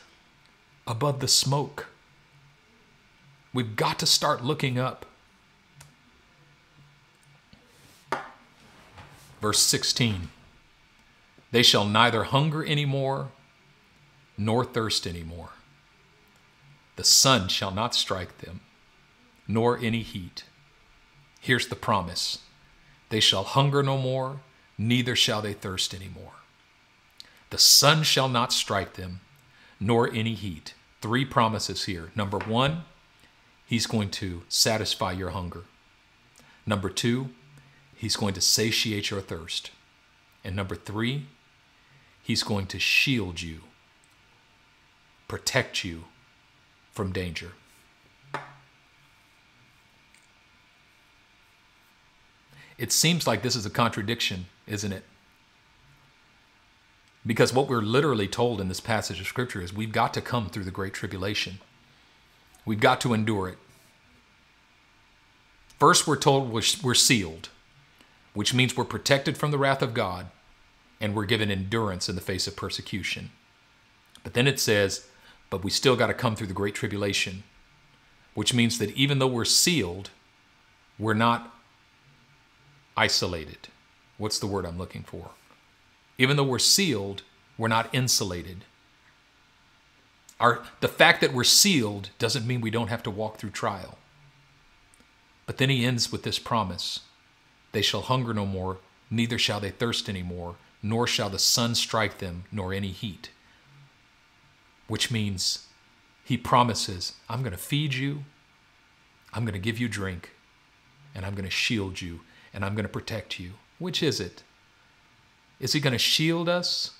above 0.87 1.19
the 1.19 1.27
smoke. 1.27 1.87
We've 3.53 3.75
got 3.75 3.99
to 3.99 4.05
start 4.05 4.43
looking 4.43 4.77
up. 4.77 5.05
Verse 9.41 9.59
16 9.59 10.29
They 11.51 11.63
shall 11.63 11.85
neither 11.85 12.23
hunger 12.23 12.65
anymore 12.65 13.29
nor 14.37 14.65
thirst 14.65 15.07
anymore. 15.07 15.49
The 16.95 17.03
sun 17.03 17.47
shall 17.47 17.71
not 17.71 17.95
strike 17.95 18.39
them, 18.39 18.61
nor 19.47 19.77
any 19.77 20.01
heat. 20.01 20.43
Here's 21.45 21.67
the 21.67 21.75
promise 21.75 22.39
they 23.09 23.19
shall 23.19 23.43
hunger 23.43 23.83
no 23.83 23.99
more, 23.99 24.39
neither 24.79 25.15
shall 25.15 25.43
they 25.43 25.53
thirst 25.53 25.93
any 25.93 26.07
more. 26.09 26.31
The 27.51 27.59
sun 27.59 28.01
shall 28.01 28.27
not 28.27 28.51
strike 28.51 28.93
them, 28.93 29.19
nor 29.79 30.11
any 30.11 30.33
heat. 30.33 30.73
Three 31.03 31.23
promises 31.23 31.85
here. 31.85 32.09
Number 32.15 32.39
one, 32.39 32.85
he's 33.63 33.85
going 33.85 34.09
to 34.21 34.41
satisfy 34.49 35.11
your 35.11 35.29
hunger. 35.29 35.65
Number 36.65 36.89
two, 36.89 37.29
he's 37.95 38.15
going 38.15 38.33
to 38.33 38.41
satiate 38.41 39.11
your 39.11 39.21
thirst. 39.21 39.69
And 40.43 40.55
number 40.55 40.75
three, 40.75 41.27
he's 42.23 42.41
going 42.41 42.65
to 42.65 42.79
shield 42.79 43.43
you, 43.43 43.61
protect 45.27 45.83
you 45.83 46.05
from 46.91 47.11
danger. 47.11 47.51
It 52.77 52.91
seems 52.91 53.25
like 53.25 53.41
this 53.41 53.55
is 53.55 53.65
a 53.65 53.69
contradiction, 53.69 54.47
isn't 54.67 54.91
it? 54.91 55.03
Because 57.25 57.53
what 57.53 57.67
we're 57.67 57.81
literally 57.81 58.27
told 58.27 58.61
in 58.61 58.67
this 58.67 58.79
passage 58.79 59.19
of 59.19 59.27
Scripture 59.27 59.61
is 59.61 59.73
we've 59.73 59.91
got 59.91 60.13
to 60.13 60.21
come 60.21 60.49
through 60.49 60.65
the 60.65 60.71
Great 60.71 60.93
Tribulation. 60.93 61.59
We've 62.65 62.79
got 62.79 63.01
to 63.01 63.13
endure 63.13 63.49
it. 63.49 63.57
First, 65.79 66.07
we're 66.07 66.17
told 66.17 66.51
we're 66.51 66.61
sealed, 66.93 67.49
which 68.33 68.53
means 68.53 68.77
we're 68.77 68.85
protected 68.85 69.37
from 69.37 69.51
the 69.51 69.57
wrath 69.57 69.81
of 69.81 69.93
God 69.93 70.27
and 71.01 71.15
we're 71.15 71.25
given 71.25 71.51
endurance 71.51 72.07
in 72.07 72.15
the 72.15 72.21
face 72.21 72.47
of 72.47 72.55
persecution. 72.55 73.31
But 74.23 74.33
then 74.33 74.47
it 74.47 74.59
says, 74.59 75.07
but 75.49 75.63
we 75.63 75.71
still 75.71 75.95
got 75.95 76.07
to 76.07 76.13
come 76.13 76.35
through 76.35 76.47
the 76.47 76.53
Great 76.53 76.75
Tribulation, 76.75 77.43
which 78.33 78.53
means 78.53 78.77
that 78.79 78.91
even 78.91 79.19
though 79.19 79.27
we're 79.27 79.45
sealed, 79.45 80.09
we're 80.97 81.13
not 81.13 81.54
isolated. 82.97 83.67
What's 84.17 84.39
the 84.39 84.47
word 84.47 84.65
I'm 84.65 84.77
looking 84.77 85.03
for? 85.03 85.31
Even 86.17 86.37
though 86.37 86.43
we're 86.43 86.59
sealed, 86.59 87.23
we're 87.57 87.67
not 87.67 87.93
insulated. 87.93 88.63
Our, 90.39 90.63
the 90.81 90.87
fact 90.87 91.21
that 91.21 91.33
we're 91.33 91.43
sealed 91.43 92.09
doesn't 92.19 92.47
mean 92.47 92.61
we 92.61 92.71
don't 92.71 92.89
have 92.89 93.03
to 93.03 93.11
walk 93.11 93.37
through 93.37 93.51
trial. 93.51 93.97
But 95.45 95.57
then 95.57 95.69
he 95.69 95.85
ends 95.85 96.11
with 96.11 96.23
this 96.23 96.39
promise 96.39 97.01
They 97.71 97.81
shall 97.81 98.01
hunger 98.01 98.33
no 98.33 98.45
more, 98.45 98.77
neither 99.09 99.37
shall 99.37 99.59
they 99.59 99.69
thirst 99.69 100.07
any 100.07 100.23
more, 100.23 100.55
nor 100.81 101.07
shall 101.07 101.29
the 101.29 101.39
sun 101.39 101.75
strike 101.75 102.19
them, 102.19 102.45
nor 102.51 102.73
any 102.73 102.89
heat. 102.89 103.29
Which 104.87 105.11
means 105.11 105.67
he 106.23 106.37
promises, 106.37 107.13
I'm 107.29 107.41
going 107.41 107.51
to 107.51 107.57
feed 107.57 107.93
you, 107.93 108.23
I'm 109.33 109.43
going 109.43 109.53
to 109.53 109.59
give 109.59 109.79
you 109.79 109.89
drink, 109.89 110.31
and 111.13 111.25
I'm 111.25 111.33
going 111.33 111.45
to 111.45 111.51
shield 111.51 112.01
you, 112.01 112.21
and 112.55 112.63
I'm 112.63 112.73
going 112.73 112.85
to 112.85 112.89
protect 112.89 113.39
you. 113.39 113.51
Which 113.77 114.01
is 114.01 114.19
it? 114.19 114.41
Is 115.59 115.73
he 115.73 115.79
going 115.81 115.93
to 115.93 115.99
shield 115.99 116.47
us, 116.47 116.91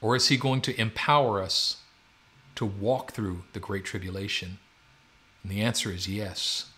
or 0.00 0.16
is 0.16 0.28
he 0.28 0.36
going 0.36 0.62
to 0.62 0.80
empower 0.80 1.42
us 1.42 1.76
to 2.56 2.64
walk 2.64 3.12
through 3.12 3.44
the 3.52 3.60
Great 3.60 3.84
Tribulation? 3.84 4.58
And 5.42 5.52
the 5.52 5.60
answer 5.60 5.92
is 5.92 6.08
yes. 6.08 6.70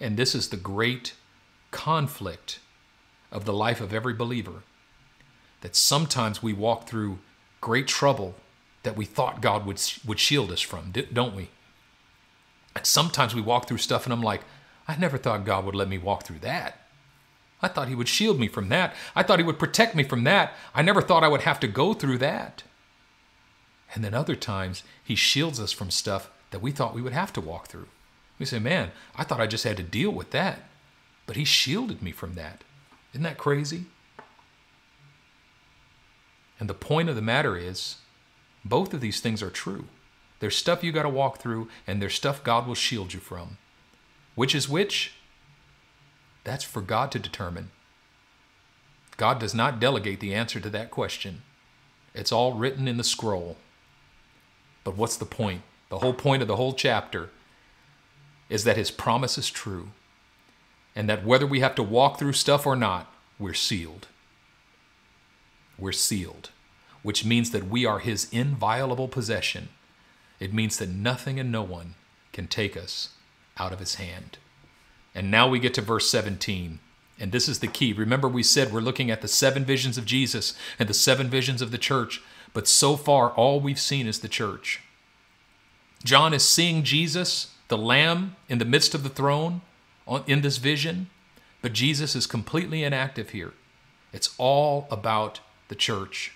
And 0.00 0.16
this 0.16 0.34
is 0.34 0.48
the 0.48 0.56
great 0.56 1.14
conflict 1.70 2.58
of 3.30 3.44
the 3.44 3.52
life 3.52 3.80
of 3.80 3.94
every 3.94 4.14
believer 4.14 4.62
that 5.60 5.76
sometimes 5.76 6.42
we 6.42 6.52
walk 6.52 6.88
through 6.88 7.18
great 7.60 7.86
trouble 7.86 8.34
that 8.82 8.96
we 8.96 9.04
thought 9.04 9.40
God 9.40 9.66
would, 9.66 9.80
would 10.06 10.18
shield 10.18 10.50
us 10.50 10.60
from, 10.60 10.92
don't 11.12 11.34
we? 11.34 11.50
And 12.74 12.86
sometimes 12.86 13.34
we 13.34 13.40
walk 13.40 13.66
through 13.66 13.78
stuff 13.78 14.04
and 14.04 14.12
I'm 14.12 14.22
like, 14.22 14.42
I 14.88 14.96
never 14.96 15.18
thought 15.18 15.44
God 15.44 15.66
would 15.66 15.74
let 15.74 15.88
me 15.88 15.98
walk 15.98 16.24
through 16.24 16.38
that. 16.40 16.80
I 17.60 17.68
thought 17.68 17.88
He 17.88 17.94
would 17.94 18.08
shield 18.08 18.40
me 18.40 18.48
from 18.48 18.70
that. 18.70 18.94
I 19.14 19.22
thought 19.22 19.38
He 19.38 19.44
would 19.44 19.58
protect 19.58 19.94
me 19.94 20.02
from 20.02 20.24
that. 20.24 20.54
I 20.74 20.80
never 20.80 21.02
thought 21.02 21.22
I 21.22 21.28
would 21.28 21.42
have 21.42 21.60
to 21.60 21.68
go 21.68 21.92
through 21.92 22.18
that. 22.18 22.62
And 23.94 24.02
then 24.02 24.14
other 24.14 24.34
times, 24.34 24.82
He 25.04 25.14
shields 25.14 25.60
us 25.60 25.72
from 25.72 25.90
stuff 25.90 26.30
that 26.50 26.62
we 26.62 26.70
thought 26.70 26.94
we 26.94 27.02
would 27.02 27.12
have 27.12 27.32
to 27.34 27.40
walk 27.40 27.68
through. 27.68 27.88
We 28.38 28.46
say, 28.46 28.58
man, 28.58 28.92
I 29.14 29.24
thought 29.24 29.40
I 29.40 29.46
just 29.46 29.64
had 29.64 29.76
to 29.76 29.82
deal 29.82 30.10
with 30.10 30.30
that. 30.30 30.62
But 31.26 31.36
He 31.36 31.44
shielded 31.44 32.02
me 32.02 32.12
from 32.12 32.34
that. 32.34 32.64
Isn't 33.12 33.24
that 33.24 33.38
crazy? 33.38 33.84
And 36.58 36.68
the 36.68 36.74
point 36.74 37.08
of 37.08 37.16
the 37.16 37.22
matter 37.22 37.56
is, 37.56 37.96
both 38.64 38.94
of 38.94 39.00
these 39.00 39.20
things 39.20 39.42
are 39.42 39.50
true. 39.50 39.84
There's 40.40 40.56
stuff 40.56 40.82
you 40.84 40.92
got 40.92 41.02
to 41.02 41.08
walk 41.08 41.38
through, 41.38 41.68
and 41.86 42.00
there's 42.00 42.14
stuff 42.14 42.44
God 42.44 42.66
will 42.66 42.74
shield 42.74 43.12
you 43.12 43.20
from. 43.20 43.58
Which 44.38 44.54
is 44.54 44.68
which? 44.68 45.14
That's 46.44 46.62
for 46.62 46.80
God 46.80 47.10
to 47.10 47.18
determine. 47.18 47.72
God 49.16 49.40
does 49.40 49.52
not 49.52 49.80
delegate 49.80 50.20
the 50.20 50.32
answer 50.32 50.60
to 50.60 50.70
that 50.70 50.92
question. 50.92 51.42
It's 52.14 52.30
all 52.30 52.52
written 52.54 52.86
in 52.86 52.98
the 52.98 53.02
scroll. 53.02 53.56
But 54.84 54.96
what's 54.96 55.16
the 55.16 55.24
point? 55.24 55.62
The 55.88 55.98
whole 55.98 56.14
point 56.14 56.40
of 56.40 56.46
the 56.46 56.54
whole 56.54 56.72
chapter 56.72 57.30
is 58.48 58.62
that 58.62 58.76
his 58.76 58.92
promise 58.92 59.38
is 59.38 59.50
true, 59.50 59.88
and 60.94 61.08
that 61.08 61.24
whether 61.24 61.44
we 61.44 61.58
have 61.58 61.74
to 61.74 61.82
walk 61.82 62.16
through 62.16 62.34
stuff 62.34 62.64
or 62.64 62.76
not, 62.76 63.12
we're 63.40 63.54
sealed. 63.54 64.06
We're 65.76 65.90
sealed 65.90 66.50
which 67.02 67.24
means 67.24 67.50
that 67.50 67.68
we 67.68 67.84
are 67.86 68.00
his 68.00 68.28
inviolable 68.30 69.08
possession. 69.08 69.68
It 70.38 70.52
means 70.52 70.76
that 70.78 70.88
nothing 70.88 71.40
and 71.40 71.50
no 71.50 71.62
one 71.62 71.94
can 72.32 72.46
take 72.46 72.76
us 72.76 73.10
out 73.58 73.72
of 73.72 73.80
his 73.80 73.96
hand. 73.96 74.38
And 75.14 75.30
now 75.30 75.48
we 75.48 75.58
get 75.58 75.74
to 75.74 75.80
verse 75.80 76.08
17. 76.10 76.78
And 77.18 77.32
this 77.32 77.48
is 77.48 77.58
the 77.58 77.66
key. 77.66 77.92
Remember, 77.92 78.28
we 78.28 78.42
said 78.42 78.72
we're 78.72 78.80
looking 78.80 79.10
at 79.10 79.22
the 79.22 79.28
seven 79.28 79.64
visions 79.64 79.98
of 79.98 80.04
Jesus 80.04 80.54
and 80.78 80.88
the 80.88 80.94
seven 80.94 81.28
visions 81.28 81.60
of 81.60 81.70
the 81.70 81.78
church, 81.78 82.22
but 82.54 82.68
so 82.68 82.96
far, 82.96 83.30
all 83.30 83.60
we've 83.60 83.80
seen 83.80 84.06
is 84.06 84.20
the 84.20 84.28
church. 84.28 84.80
John 86.04 86.32
is 86.32 86.44
seeing 86.44 86.84
Jesus, 86.84 87.54
the 87.68 87.78
Lamb, 87.78 88.36
in 88.48 88.58
the 88.58 88.64
midst 88.64 88.94
of 88.94 89.02
the 89.02 89.08
throne 89.08 89.62
in 90.26 90.42
this 90.42 90.58
vision, 90.58 91.10
but 91.60 91.72
Jesus 91.72 92.14
is 92.14 92.26
completely 92.26 92.84
inactive 92.84 93.30
here. 93.30 93.52
It's 94.12 94.34
all 94.38 94.86
about 94.90 95.40
the 95.68 95.74
church. 95.74 96.32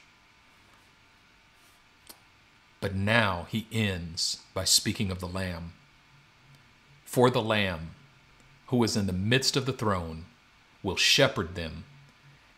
But 2.81 2.95
now 2.95 3.47
he 3.49 3.69
ends 3.71 4.41
by 4.53 4.65
speaking 4.65 5.11
of 5.11 5.21
the 5.21 5.29
Lamb. 5.29 5.73
For 7.13 7.29
the 7.29 7.43
Lamb, 7.43 7.91
who 8.69 8.83
is 8.85 8.97
in 8.97 9.07
the 9.07 9.13
midst 9.13 9.55
of 9.55 9.67
the 9.67 9.73
throne, 9.75 10.25
will 10.83 10.97
shepherd 10.97 11.55
them 11.55 11.85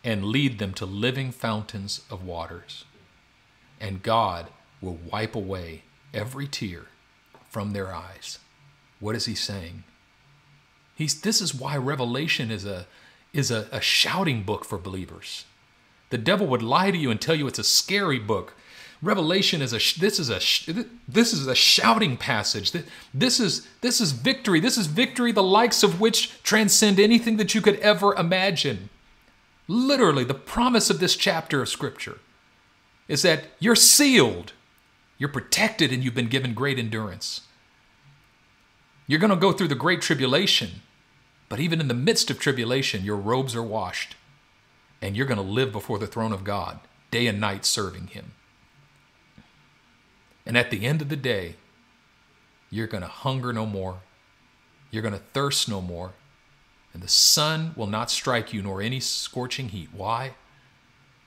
and 0.01 0.23
lead 0.23 0.59
them 0.59 0.73
to 0.75 0.85
living 0.85 1.33
fountains 1.33 2.05
of 2.09 2.23
waters. 2.23 2.85
And 3.81 4.01
God 4.01 4.47
will 4.79 4.97
wipe 5.11 5.35
away 5.35 5.81
every 6.13 6.47
tear 6.47 6.85
from 7.49 7.73
their 7.73 7.93
eyes. 7.93 8.39
What 9.01 9.13
is 9.13 9.25
he 9.25 9.35
saying? 9.35 9.83
He's, 10.95 11.19
this 11.19 11.41
is 11.41 11.53
why 11.53 11.75
Revelation 11.75 12.49
is, 12.49 12.63
a, 12.63 12.87
is 13.33 13.51
a, 13.51 13.67
a 13.73 13.81
shouting 13.81 14.43
book 14.43 14.63
for 14.63 14.77
believers. 14.77 15.43
The 16.11 16.17
devil 16.17 16.47
would 16.47 16.63
lie 16.63 16.91
to 16.91 16.97
you 16.97 17.11
and 17.11 17.19
tell 17.19 17.35
you 17.35 17.45
it's 17.47 17.59
a 17.59 17.63
scary 17.65 18.19
book 18.19 18.55
Revelation 19.01 19.61
is 19.61 19.73
a 19.73 19.99
this 19.99 20.19
is 20.19 20.29
a 20.29 20.85
this 21.07 21.33
is 21.33 21.47
a 21.47 21.55
shouting 21.55 22.17
passage. 22.17 22.71
This 23.13 23.39
is 23.39 23.67
this 23.81 23.99
is 23.99 24.11
victory. 24.13 24.59
This 24.59 24.77
is 24.77 24.87
victory 24.87 25.31
the 25.31 25.43
likes 25.43 25.83
of 25.83 25.99
which 25.99 26.41
transcend 26.43 26.99
anything 26.99 27.37
that 27.37 27.53
you 27.53 27.61
could 27.61 27.77
ever 27.79 28.15
imagine. 28.15 28.89
Literally, 29.67 30.23
the 30.23 30.33
promise 30.33 30.89
of 30.89 30.99
this 30.99 31.15
chapter 31.15 31.61
of 31.61 31.69
scripture 31.69 32.19
is 33.07 33.21
that 33.23 33.45
you're 33.59 33.75
sealed, 33.75 34.53
you're 35.17 35.29
protected, 35.29 35.91
and 35.91 36.03
you've 36.03 36.15
been 36.15 36.27
given 36.27 36.53
great 36.53 36.79
endurance. 36.79 37.41
You're 39.07 39.19
going 39.19 39.29
to 39.29 39.35
go 39.35 39.51
through 39.51 39.67
the 39.67 39.75
great 39.75 40.01
tribulation, 40.01 40.81
but 41.49 41.59
even 41.59 41.79
in 41.79 41.87
the 41.87 41.93
midst 41.93 42.31
of 42.31 42.39
tribulation, 42.39 43.03
your 43.03 43.17
robes 43.17 43.55
are 43.55 43.63
washed, 43.63 44.15
and 45.01 45.15
you're 45.15 45.27
going 45.27 45.37
to 45.37 45.43
live 45.43 45.71
before 45.71 45.99
the 45.99 46.07
throne 46.07 46.31
of 46.31 46.43
God 46.43 46.79
day 47.11 47.27
and 47.27 47.39
night 47.39 47.65
serving 47.65 48.07
Him. 48.07 48.33
And 50.45 50.57
at 50.57 50.69
the 50.71 50.85
end 50.85 51.01
of 51.01 51.09
the 51.09 51.15
day, 51.15 51.55
you're 52.69 52.87
going 52.87 53.01
to 53.01 53.09
hunger 53.09 53.51
no 53.51 53.65
more. 53.65 53.99
You're 54.91 55.01
going 55.01 55.13
to 55.13 55.19
thirst 55.19 55.67
no 55.67 55.81
more. 55.81 56.13
And 56.93 57.01
the 57.01 57.07
sun 57.07 57.73
will 57.75 57.87
not 57.87 58.11
strike 58.11 58.53
you, 58.53 58.61
nor 58.61 58.81
any 58.81 58.99
scorching 58.99 59.69
heat. 59.69 59.89
Why? 59.91 60.35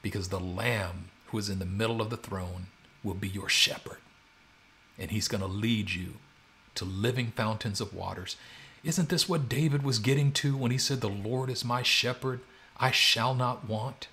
Because 0.02 0.28
the 0.28 0.40
Lamb 0.40 1.10
who 1.26 1.38
is 1.38 1.48
in 1.48 1.58
the 1.58 1.66
middle 1.66 2.00
of 2.00 2.10
the 2.10 2.16
throne 2.16 2.68
will 3.02 3.14
be 3.14 3.28
your 3.28 3.48
shepherd. 3.48 3.98
And 4.98 5.10
he's 5.10 5.28
going 5.28 5.42
to 5.42 5.46
lead 5.46 5.90
you 5.90 6.14
to 6.74 6.84
living 6.84 7.32
fountains 7.36 7.80
of 7.80 7.94
waters. 7.94 8.36
Isn't 8.82 9.08
this 9.08 9.28
what 9.28 9.48
David 9.48 9.82
was 9.82 9.98
getting 9.98 10.32
to 10.32 10.56
when 10.56 10.70
he 10.70 10.78
said, 10.78 11.00
The 11.00 11.08
Lord 11.08 11.50
is 11.50 11.64
my 11.64 11.82
shepherd, 11.82 12.40
I 12.78 12.90
shall 12.90 13.34
not 13.34 13.68
want? 13.68 14.08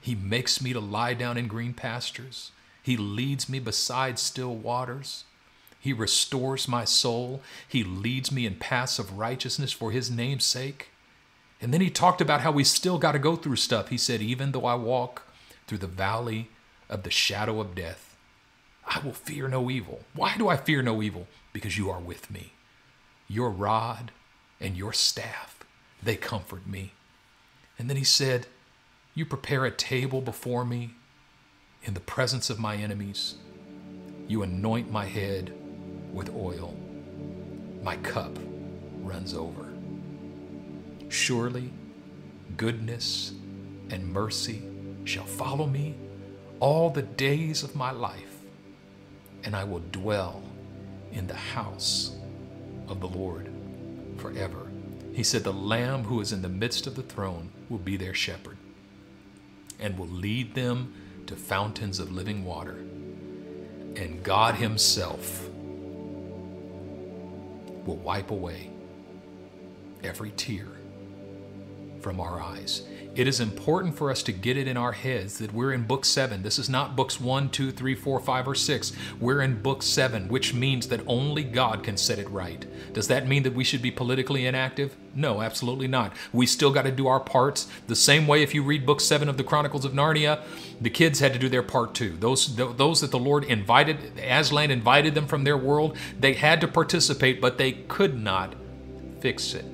He 0.00 0.14
makes 0.14 0.60
me 0.60 0.72
to 0.72 0.80
lie 0.80 1.14
down 1.14 1.36
in 1.36 1.48
green 1.48 1.74
pastures. 1.74 2.50
He 2.84 2.98
leads 2.98 3.48
me 3.48 3.60
beside 3.60 4.18
still 4.18 4.54
waters. 4.54 5.24
He 5.80 5.94
restores 5.94 6.68
my 6.68 6.84
soul. 6.84 7.40
He 7.66 7.82
leads 7.82 8.30
me 8.30 8.44
in 8.44 8.56
paths 8.56 8.98
of 8.98 9.16
righteousness 9.16 9.72
for 9.72 9.90
his 9.90 10.10
name's 10.10 10.44
sake. 10.44 10.90
And 11.62 11.72
then 11.72 11.80
he 11.80 11.88
talked 11.88 12.20
about 12.20 12.42
how 12.42 12.52
we 12.52 12.62
still 12.62 12.98
got 12.98 13.12
to 13.12 13.18
go 13.18 13.36
through 13.36 13.56
stuff. 13.56 13.88
He 13.88 13.96
said, 13.96 14.20
Even 14.20 14.52
though 14.52 14.66
I 14.66 14.74
walk 14.74 15.22
through 15.66 15.78
the 15.78 15.86
valley 15.86 16.50
of 16.90 17.04
the 17.04 17.10
shadow 17.10 17.58
of 17.58 17.74
death, 17.74 18.18
I 18.86 19.00
will 19.02 19.14
fear 19.14 19.48
no 19.48 19.70
evil. 19.70 20.00
Why 20.12 20.36
do 20.36 20.48
I 20.48 20.58
fear 20.58 20.82
no 20.82 21.02
evil? 21.02 21.26
Because 21.54 21.78
you 21.78 21.88
are 21.88 22.00
with 22.00 22.30
me. 22.30 22.52
Your 23.28 23.48
rod 23.48 24.12
and 24.60 24.76
your 24.76 24.92
staff, 24.92 25.64
they 26.02 26.16
comfort 26.16 26.66
me. 26.66 26.92
And 27.78 27.88
then 27.88 27.96
he 27.96 28.04
said, 28.04 28.46
You 29.14 29.24
prepare 29.24 29.64
a 29.64 29.70
table 29.70 30.20
before 30.20 30.66
me 30.66 30.96
in 31.84 31.94
the 31.94 32.00
presence 32.00 32.50
of 32.50 32.58
my 32.58 32.76
enemies. 32.76 33.36
You 34.26 34.42
anoint 34.42 34.90
my 34.90 35.04
head 35.04 35.52
with 36.12 36.34
oil. 36.34 36.74
My 37.82 37.96
cup 37.98 38.38
runs 39.02 39.34
over. 39.34 39.68
Surely 41.08 41.70
goodness 42.56 43.32
and 43.90 44.12
mercy 44.12 44.62
shall 45.04 45.26
follow 45.26 45.66
me 45.66 45.94
all 46.58 46.88
the 46.88 47.02
days 47.02 47.62
of 47.62 47.76
my 47.76 47.90
life, 47.90 48.38
and 49.44 49.54
I 49.54 49.64
will 49.64 49.82
dwell 49.92 50.42
in 51.12 51.26
the 51.26 51.34
house 51.34 52.16
of 52.88 53.00
the 53.00 53.08
Lord 53.08 53.50
forever. 54.16 54.66
He 55.12 55.22
said, 55.22 55.44
The 55.44 55.52
Lamb 55.52 56.04
who 56.04 56.20
is 56.20 56.32
in 56.32 56.42
the 56.42 56.48
midst 56.48 56.86
of 56.86 56.94
the 56.94 57.02
throne 57.02 57.50
will 57.68 57.78
be 57.78 57.96
their 57.96 58.14
shepherd 58.14 58.56
and 59.78 59.98
will 59.98 60.08
lead 60.08 60.54
them 60.54 60.94
to 61.26 61.36
fountains 61.36 61.98
of 61.98 62.12
living 62.12 62.44
water. 62.44 62.78
And 63.96 64.22
God 64.22 64.54
Himself 64.54 65.48
will 67.86 67.96
wipe 67.96 68.30
away 68.30 68.70
every 70.02 70.32
tear 70.32 70.66
from 72.00 72.20
our 72.20 72.40
eyes. 72.40 72.82
It 73.16 73.28
is 73.28 73.38
important 73.38 73.96
for 73.96 74.10
us 74.10 74.24
to 74.24 74.32
get 74.32 74.56
it 74.56 74.66
in 74.66 74.76
our 74.76 74.90
heads 74.90 75.38
that 75.38 75.54
we're 75.54 75.72
in 75.72 75.84
book 75.84 76.04
seven. 76.04 76.42
This 76.42 76.58
is 76.58 76.68
not 76.68 76.96
books 76.96 77.20
one, 77.20 77.48
two, 77.48 77.70
three, 77.70 77.94
four, 77.94 78.18
five, 78.18 78.48
or 78.48 78.56
six. 78.56 78.92
We're 79.20 79.42
in 79.42 79.62
book 79.62 79.84
seven, 79.84 80.26
which 80.26 80.52
means 80.52 80.88
that 80.88 81.00
only 81.06 81.44
God 81.44 81.84
can 81.84 81.96
set 81.96 82.18
it 82.18 82.28
right. 82.28 82.66
Does 82.92 83.06
that 83.06 83.28
mean 83.28 83.44
that 83.44 83.54
we 83.54 83.62
should 83.62 83.82
be 83.82 83.92
politically 83.92 84.46
inactive? 84.46 84.96
No, 85.14 85.42
absolutely 85.42 85.86
not. 85.86 86.12
We 86.32 86.46
still 86.46 86.72
got 86.72 86.86
to 86.86 86.90
do 86.90 87.06
our 87.06 87.20
parts. 87.20 87.68
The 87.86 87.94
same 87.94 88.26
way 88.26 88.42
if 88.42 88.52
you 88.52 88.64
read 88.64 88.84
book 88.84 89.00
seven 89.00 89.28
of 89.28 89.36
the 89.36 89.44
Chronicles 89.44 89.84
of 89.84 89.92
Narnia, 89.92 90.42
the 90.80 90.90
kids 90.90 91.20
had 91.20 91.32
to 91.34 91.38
do 91.38 91.48
their 91.48 91.62
part 91.62 91.94
too. 91.94 92.16
Those, 92.18 92.56
those 92.56 93.00
that 93.00 93.12
the 93.12 93.18
Lord 93.18 93.44
invited, 93.44 94.18
Aslan 94.18 94.72
invited 94.72 95.14
them 95.14 95.28
from 95.28 95.44
their 95.44 95.56
world, 95.56 95.96
they 96.18 96.32
had 96.32 96.60
to 96.62 96.66
participate, 96.66 97.40
but 97.40 97.58
they 97.58 97.70
could 97.70 98.20
not 98.20 98.54
fix 99.20 99.54
it. 99.54 99.64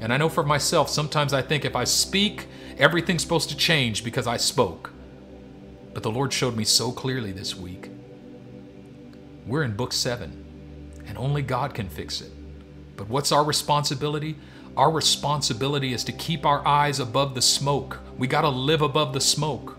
And 0.00 0.12
I 0.12 0.16
know 0.16 0.28
for 0.28 0.44
myself, 0.44 0.88
sometimes 0.88 1.32
I 1.34 1.42
think 1.42 1.64
if 1.64 1.74
I 1.74 1.84
speak, 1.84 2.46
everything's 2.78 3.22
supposed 3.22 3.48
to 3.50 3.56
change 3.56 4.04
because 4.04 4.26
I 4.26 4.36
spoke. 4.36 4.92
But 5.94 6.02
the 6.02 6.10
Lord 6.10 6.32
showed 6.32 6.56
me 6.56 6.64
so 6.64 6.92
clearly 6.92 7.32
this 7.32 7.56
week. 7.56 7.90
We're 9.46 9.62
in 9.62 9.76
book 9.76 9.92
seven, 9.92 10.44
and 11.06 11.16
only 11.16 11.42
God 11.42 11.74
can 11.74 11.88
fix 11.88 12.20
it. 12.20 12.32
But 12.96 13.08
what's 13.08 13.32
our 13.32 13.44
responsibility? 13.44 14.36
Our 14.76 14.90
responsibility 14.90 15.92
is 15.92 16.04
to 16.04 16.12
keep 16.12 16.44
our 16.44 16.66
eyes 16.66 17.00
above 17.00 17.34
the 17.34 17.42
smoke. 17.42 18.00
We 18.16 18.26
got 18.26 18.42
to 18.42 18.48
live 18.48 18.82
above 18.82 19.12
the 19.12 19.20
smoke. 19.20 19.77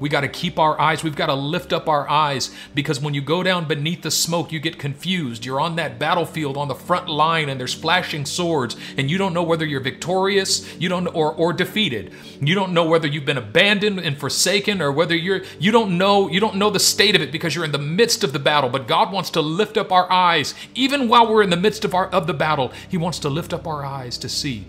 We 0.00 0.08
got 0.08 0.22
to 0.22 0.28
keep 0.28 0.58
our 0.58 0.78
eyes, 0.80 1.04
we've 1.04 1.14
got 1.14 1.26
to 1.26 1.34
lift 1.34 1.72
up 1.72 1.88
our 1.88 2.08
eyes 2.08 2.50
because 2.74 3.00
when 3.00 3.14
you 3.14 3.22
go 3.22 3.42
down 3.42 3.66
beneath 3.66 4.02
the 4.02 4.10
smoke, 4.10 4.50
you 4.50 4.58
get 4.58 4.78
confused. 4.78 5.44
You're 5.44 5.60
on 5.60 5.76
that 5.76 5.98
battlefield 6.00 6.56
on 6.56 6.66
the 6.66 6.74
front 6.74 7.08
line 7.08 7.48
and 7.48 7.60
there's 7.60 7.74
flashing 7.74 8.26
swords 8.26 8.76
and 8.96 9.08
you 9.08 9.18
don't 9.18 9.32
know 9.32 9.42
whether 9.42 9.64
you're 9.64 9.80
victorious, 9.80 10.74
you 10.80 10.88
don't 10.88 11.06
or 11.08 11.32
or 11.32 11.52
defeated. 11.52 12.12
You 12.40 12.54
don't 12.54 12.72
know 12.72 12.84
whether 12.84 13.06
you've 13.06 13.24
been 13.24 13.38
abandoned 13.38 14.00
and 14.00 14.18
forsaken 14.18 14.82
or 14.82 14.90
whether 14.90 15.14
you're 15.14 15.42
you 15.60 15.70
don't 15.70 15.96
know, 15.96 16.28
you 16.28 16.40
don't 16.40 16.56
know 16.56 16.70
the 16.70 16.80
state 16.80 17.14
of 17.14 17.22
it 17.22 17.30
because 17.30 17.54
you're 17.54 17.64
in 17.64 17.72
the 17.72 17.78
midst 17.78 18.24
of 18.24 18.32
the 18.32 18.38
battle, 18.40 18.70
but 18.70 18.88
God 18.88 19.12
wants 19.12 19.30
to 19.30 19.40
lift 19.40 19.76
up 19.76 19.92
our 19.92 20.10
eyes 20.10 20.54
even 20.74 21.08
while 21.08 21.32
we're 21.32 21.42
in 21.42 21.50
the 21.50 21.56
midst 21.56 21.84
of 21.84 21.94
our 21.94 22.08
of 22.08 22.26
the 22.26 22.34
battle. 22.34 22.72
He 22.88 22.96
wants 22.96 23.20
to 23.20 23.28
lift 23.28 23.52
up 23.52 23.66
our 23.66 23.84
eyes 23.84 24.18
to 24.18 24.28
see 24.28 24.66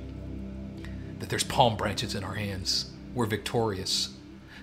that 1.20 1.30
there's 1.30 1.44
palm 1.44 1.78
branches 1.78 2.14
in 2.14 2.24
our 2.24 2.36
hands. 2.36 2.92
We're 3.16 3.26
victorious 3.26 4.15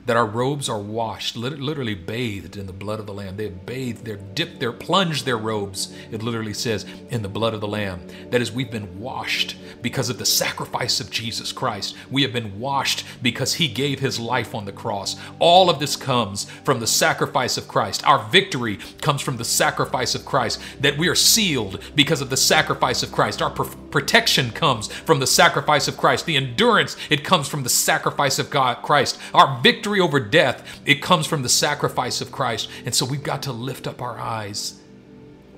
that 0.07 0.16
our 0.16 0.26
robes 0.26 0.68
are 0.68 0.80
washed, 0.80 1.36
literally 1.36 1.94
bathed 1.94 2.57
in 2.57 2.66
the 2.66 2.72
blood 2.72 3.00
of 3.00 3.07
the 3.07 3.14
Lamb. 3.14 3.36
They 3.36 3.44
have 3.44 3.64
bathed, 3.64 4.05
they're 4.05 4.16
dipped, 4.16 4.59
they're 4.59 4.72
plunged 4.72 5.24
their 5.24 5.38
robes, 5.38 5.94
it 6.11 6.22
literally 6.22 6.55
says, 6.55 6.84
in 7.11 7.22
the 7.22 7.28
blood 7.28 7.55
of 7.55 7.61
the 7.61 7.68
Lamb. 7.68 8.07
That 8.30 8.40
is, 8.40 8.50
we've 8.50 8.70
been 8.70 8.98
washed 8.98 9.57
because 9.80 10.09
of 10.09 10.18
the 10.18 10.26
sacrifice 10.26 11.00
of 11.00 11.11
Jesus 11.11 11.53
Christ. 11.53 11.96
We 12.11 12.22
have 12.22 12.32
been 12.32 12.59
washed 12.59 13.05
because 13.22 13.55
he 13.55 13.68
gave 13.68 14.00
his 14.00 14.18
life 14.18 14.55
on 14.55 14.64
the 14.64 14.72
cross. 14.72 15.16
All 15.38 15.70
of 15.70 15.78
this 15.78 15.96
comes 15.96 16.50
from 16.64 16.80
the 16.80 16.86
sacrifice 16.86 17.57
of 17.57 17.68
Christ. 17.68 18.07
Our 18.07 18.24
victory 18.30 18.78
comes 19.00 19.20
from 19.20 19.36
the 19.36 19.44
sacrifice 19.44 20.14
of 20.14 20.24
Christ. 20.24 20.61
That 20.80 20.98
we 20.98 21.09
are 21.09 21.14
sealed 21.14 21.80
because 21.94 22.20
of 22.20 22.30
the 22.30 22.36
sacrifice 22.36 23.03
of 23.03 23.12
Christ. 23.12 23.42
Our 23.42 23.50
protection 23.50 24.50
comes 24.50 24.90
from 24.92 25.20
the 25.20 25.26
sacrifice 25.26 25.88
of 25.88 25.96
Christ. 25.96 26.26
The 26.26 26.36
endurance, 26.36 26.96
it 27.11 27.24
comes 27.24 27.48
from 27.48 27.62
the 27.62 27.68
sacrifice 27.68 28.38
of 28.38 28.50
God, 28.50 28.82
Christ. 28.82 29.18
Our 29.34 29.61
victory 29.62 29.91
victory 29.93 30.01
over 30.01 30.20
death, 30.20 30.80
it 30.86 31.03
comes 31.03 31.26
from 31.26 31.43
the 31.43 31.49
sacrifice 31.49 32.20
of 32.20 32.32
Christ. 32.32 32.68
And 32.84 32.95
so 32.95 33.05
we've 33.05 33.22
got 33.22 33.43
to 33.43 33.53
lift 33.53 33.86
up 33.86 34.01
our 34.01 34.18
eyes. 34.18 34.80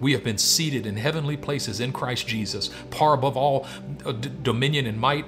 We 0.00 0.12
have 0.12 0.24
been 0.24 0.38
seated 0.38 0.86
in 0.86 0.96
heavenly 0.96 1.36
places 1.36 1.80
in 1.80 1.92
Christ 1.92 2.26
Jesus, 2.26 2.68
far 2.90 3.14
above 3.14 3.36
all 3.36 3.66
uh, 4.04 4.12
dominion 4.12 4.86
and 4.86 4.98
might, 4.98 5.24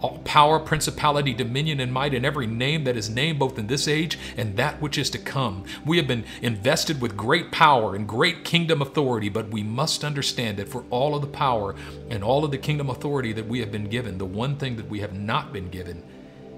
all 0.00 0.18
power, 0.24 0.60
principality, 0.60 1.34
dominion, 1.34 1.80
and 1.80 1.92
might, 1.92 2.14
and 2.14 2.24
every 2.24 2.46
name 2.46 2.84
that 2.84 2.96
is 2.96 3.10
named 3.10 3.40
both 3.40 3.58
in 3.58 3.66
this 3.66 3.88
age 3.88 4.18
and 4.36 4.56
that 4.56 4.80
which 4.80 4.98
is 4.98 5.10
to 5.10 5.18
come. 5.18 5.64
We 5.84 5.96
have 5.96 6.06
been 6.06 6.24
invested 6.40 7.00
with 7.00 7.16
great 7.16 7.50
power 7.50 7.96
and 7.96 8.06
great 8.06 8.44
kingdom 8.44 8.82
authority, 8.82 9.30
but 9.30 9.48
we 9.48 9.64
must 9.64 10.04
understand 10.04 10.58
that 10.58 10.68
for 10.68 10.84
all 10.90 11.16
of 11.16 11.22
the 11.22 11.26
power 11.26 11.74
and 12.08 12.22
all 12.22 12.44
of 12.44 12.52
the 12.52 12.58
kingdom 12.58 12.88
authority 12.88 13.32
that 13.32 13.48
we 13.48 13.58
have 13.60 13.72
been 13.72 13.88
given, 13.88 14.18
the 14.18 14.24
one 14.24 14.56
thing 14.56 14.76
that 14.76 14.88
we 14.88 15.00
have 15.00 15.12
not 15.12 15.52
been 15.52 15.70
given 15.70 16.04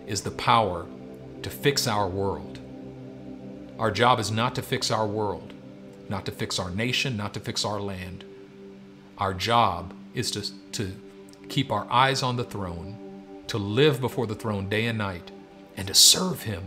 is 0.07 0.21
the 0.21 0.31
power 0.33 0.87
to 1.43 1.51
fix 1.51 1.87
our 1.87 2.09
world. 2.09 2.59
Our 3.79 3.91
job 3.91 4.19
is 4.19 4.31
not 4.31 4.55
to 4.55 4.63
fix 4.63 4.91
our 4.91 5.07
world, 5.07 5.53
not 6.09 6.25
to 6.27 6.33
fix 6.33 6.59
our 6.59 6.71
nation, 6.71 7.17
not 7.17 7.35
to 7.35 7.41
fix 7.41 7.65
our 7.65 7.81
land. 7.81 8.25
Our 9.19 9.35
job 9.35 9.95
is 10.15 10.31
to, 10.33 10.73
to 10.73 10.93
keep 11.49 11.71
our 11.71 11.87
eyes 11.91 12.23
on 12.23 12.37
the 12.37 12.45
throne, 12.45 12.97
to 13.49 13.59
live 13.59 14.01
before 14.01 14.27
the 14.27 14.35
throne 14.35 14.69
day 14.69 14.87
and 14.87 14.99
night, 14.99 15.31
and 15.77 15.87
to 15.89 15.95
serve 15.95 16.43
Him 16.43 16.65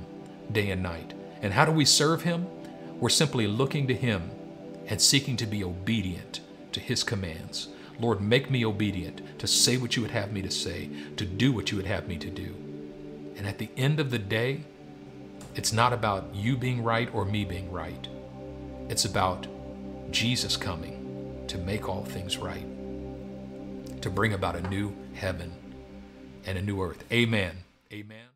day 0.52 0.70
and 0.70 0.84
night. 0.84 1.14
And 1.42 1.54
how 1.54 1.66
do 1.66 1.72
we 1.72 1.86
serve 1.86 2.24
Him? 2.24 2.48
We're 3.00 3.10
simply 3.10 3.48
looking 3.48 3.88
to 3.88 3.96
Him 3.96 4.30
and 4.88 5.02
seeking 5.02 5.38
to 5.38 5.46
be 5.46 5.64
obedient 5.64 6.42
to 6.74 6.80
His 6.80 7.04
commands. 7.04 7.70
Lord, 8.00 8.22
make 8.22 8.50
me 8.50 8.66
obedient 8.66 9.40
to 9.40 9.48
say 9.48 9.78
what 9.78 9.96
you 9.96 10.02
would 10.02 10.12
have 10.12 10.32
me 10.32 10.42
to 10.42 10.52
say, 10.52 10.90
to 11.18 11.26
do 11.26 11.52
what 11.52 11.72
you 11.72 11.78
would 11.78 11.88
have 11.88 12.08
me 12.08 12.18
to 12.18 12.30
do. 12.30 12.56
And 13.40 13.48
at 13.48 13.58
the 13.58 13.70
end 13.78 14.02
of 14.02 14.12
the 14.12 14.20
day, 14.20 14.66
it's 15.56 15.72
not 15.72 15.94
about 15.94 16.36
you 16.36 16.58
being 16.58 16.84
right 16.84 17.10
or 17.14 17.24
me 17.24 17.46
being 17.46 17.72
right. 17.72 18.08
It's 18.90 19.06
about 19.06 19.48
Jesus 20.12 20.58
coming 20.58 21.46
to 21.48 21.58
make 21.58 21.88
all 21.88 22.04
things 22.04 22.38
right, 22.38 22.66
to 24.02 24.10
bring 24.10 24.34
about 24.34 24.58
a 24.58 24.68
new 24.68 24.94
heaven 25.14 25.54
and 26.46 26.58
a 26.58 26.62
new 26.62 26.82
earth. 26.84 27.02
Amen. 27.14 27.56
Amen. 27.94 28.29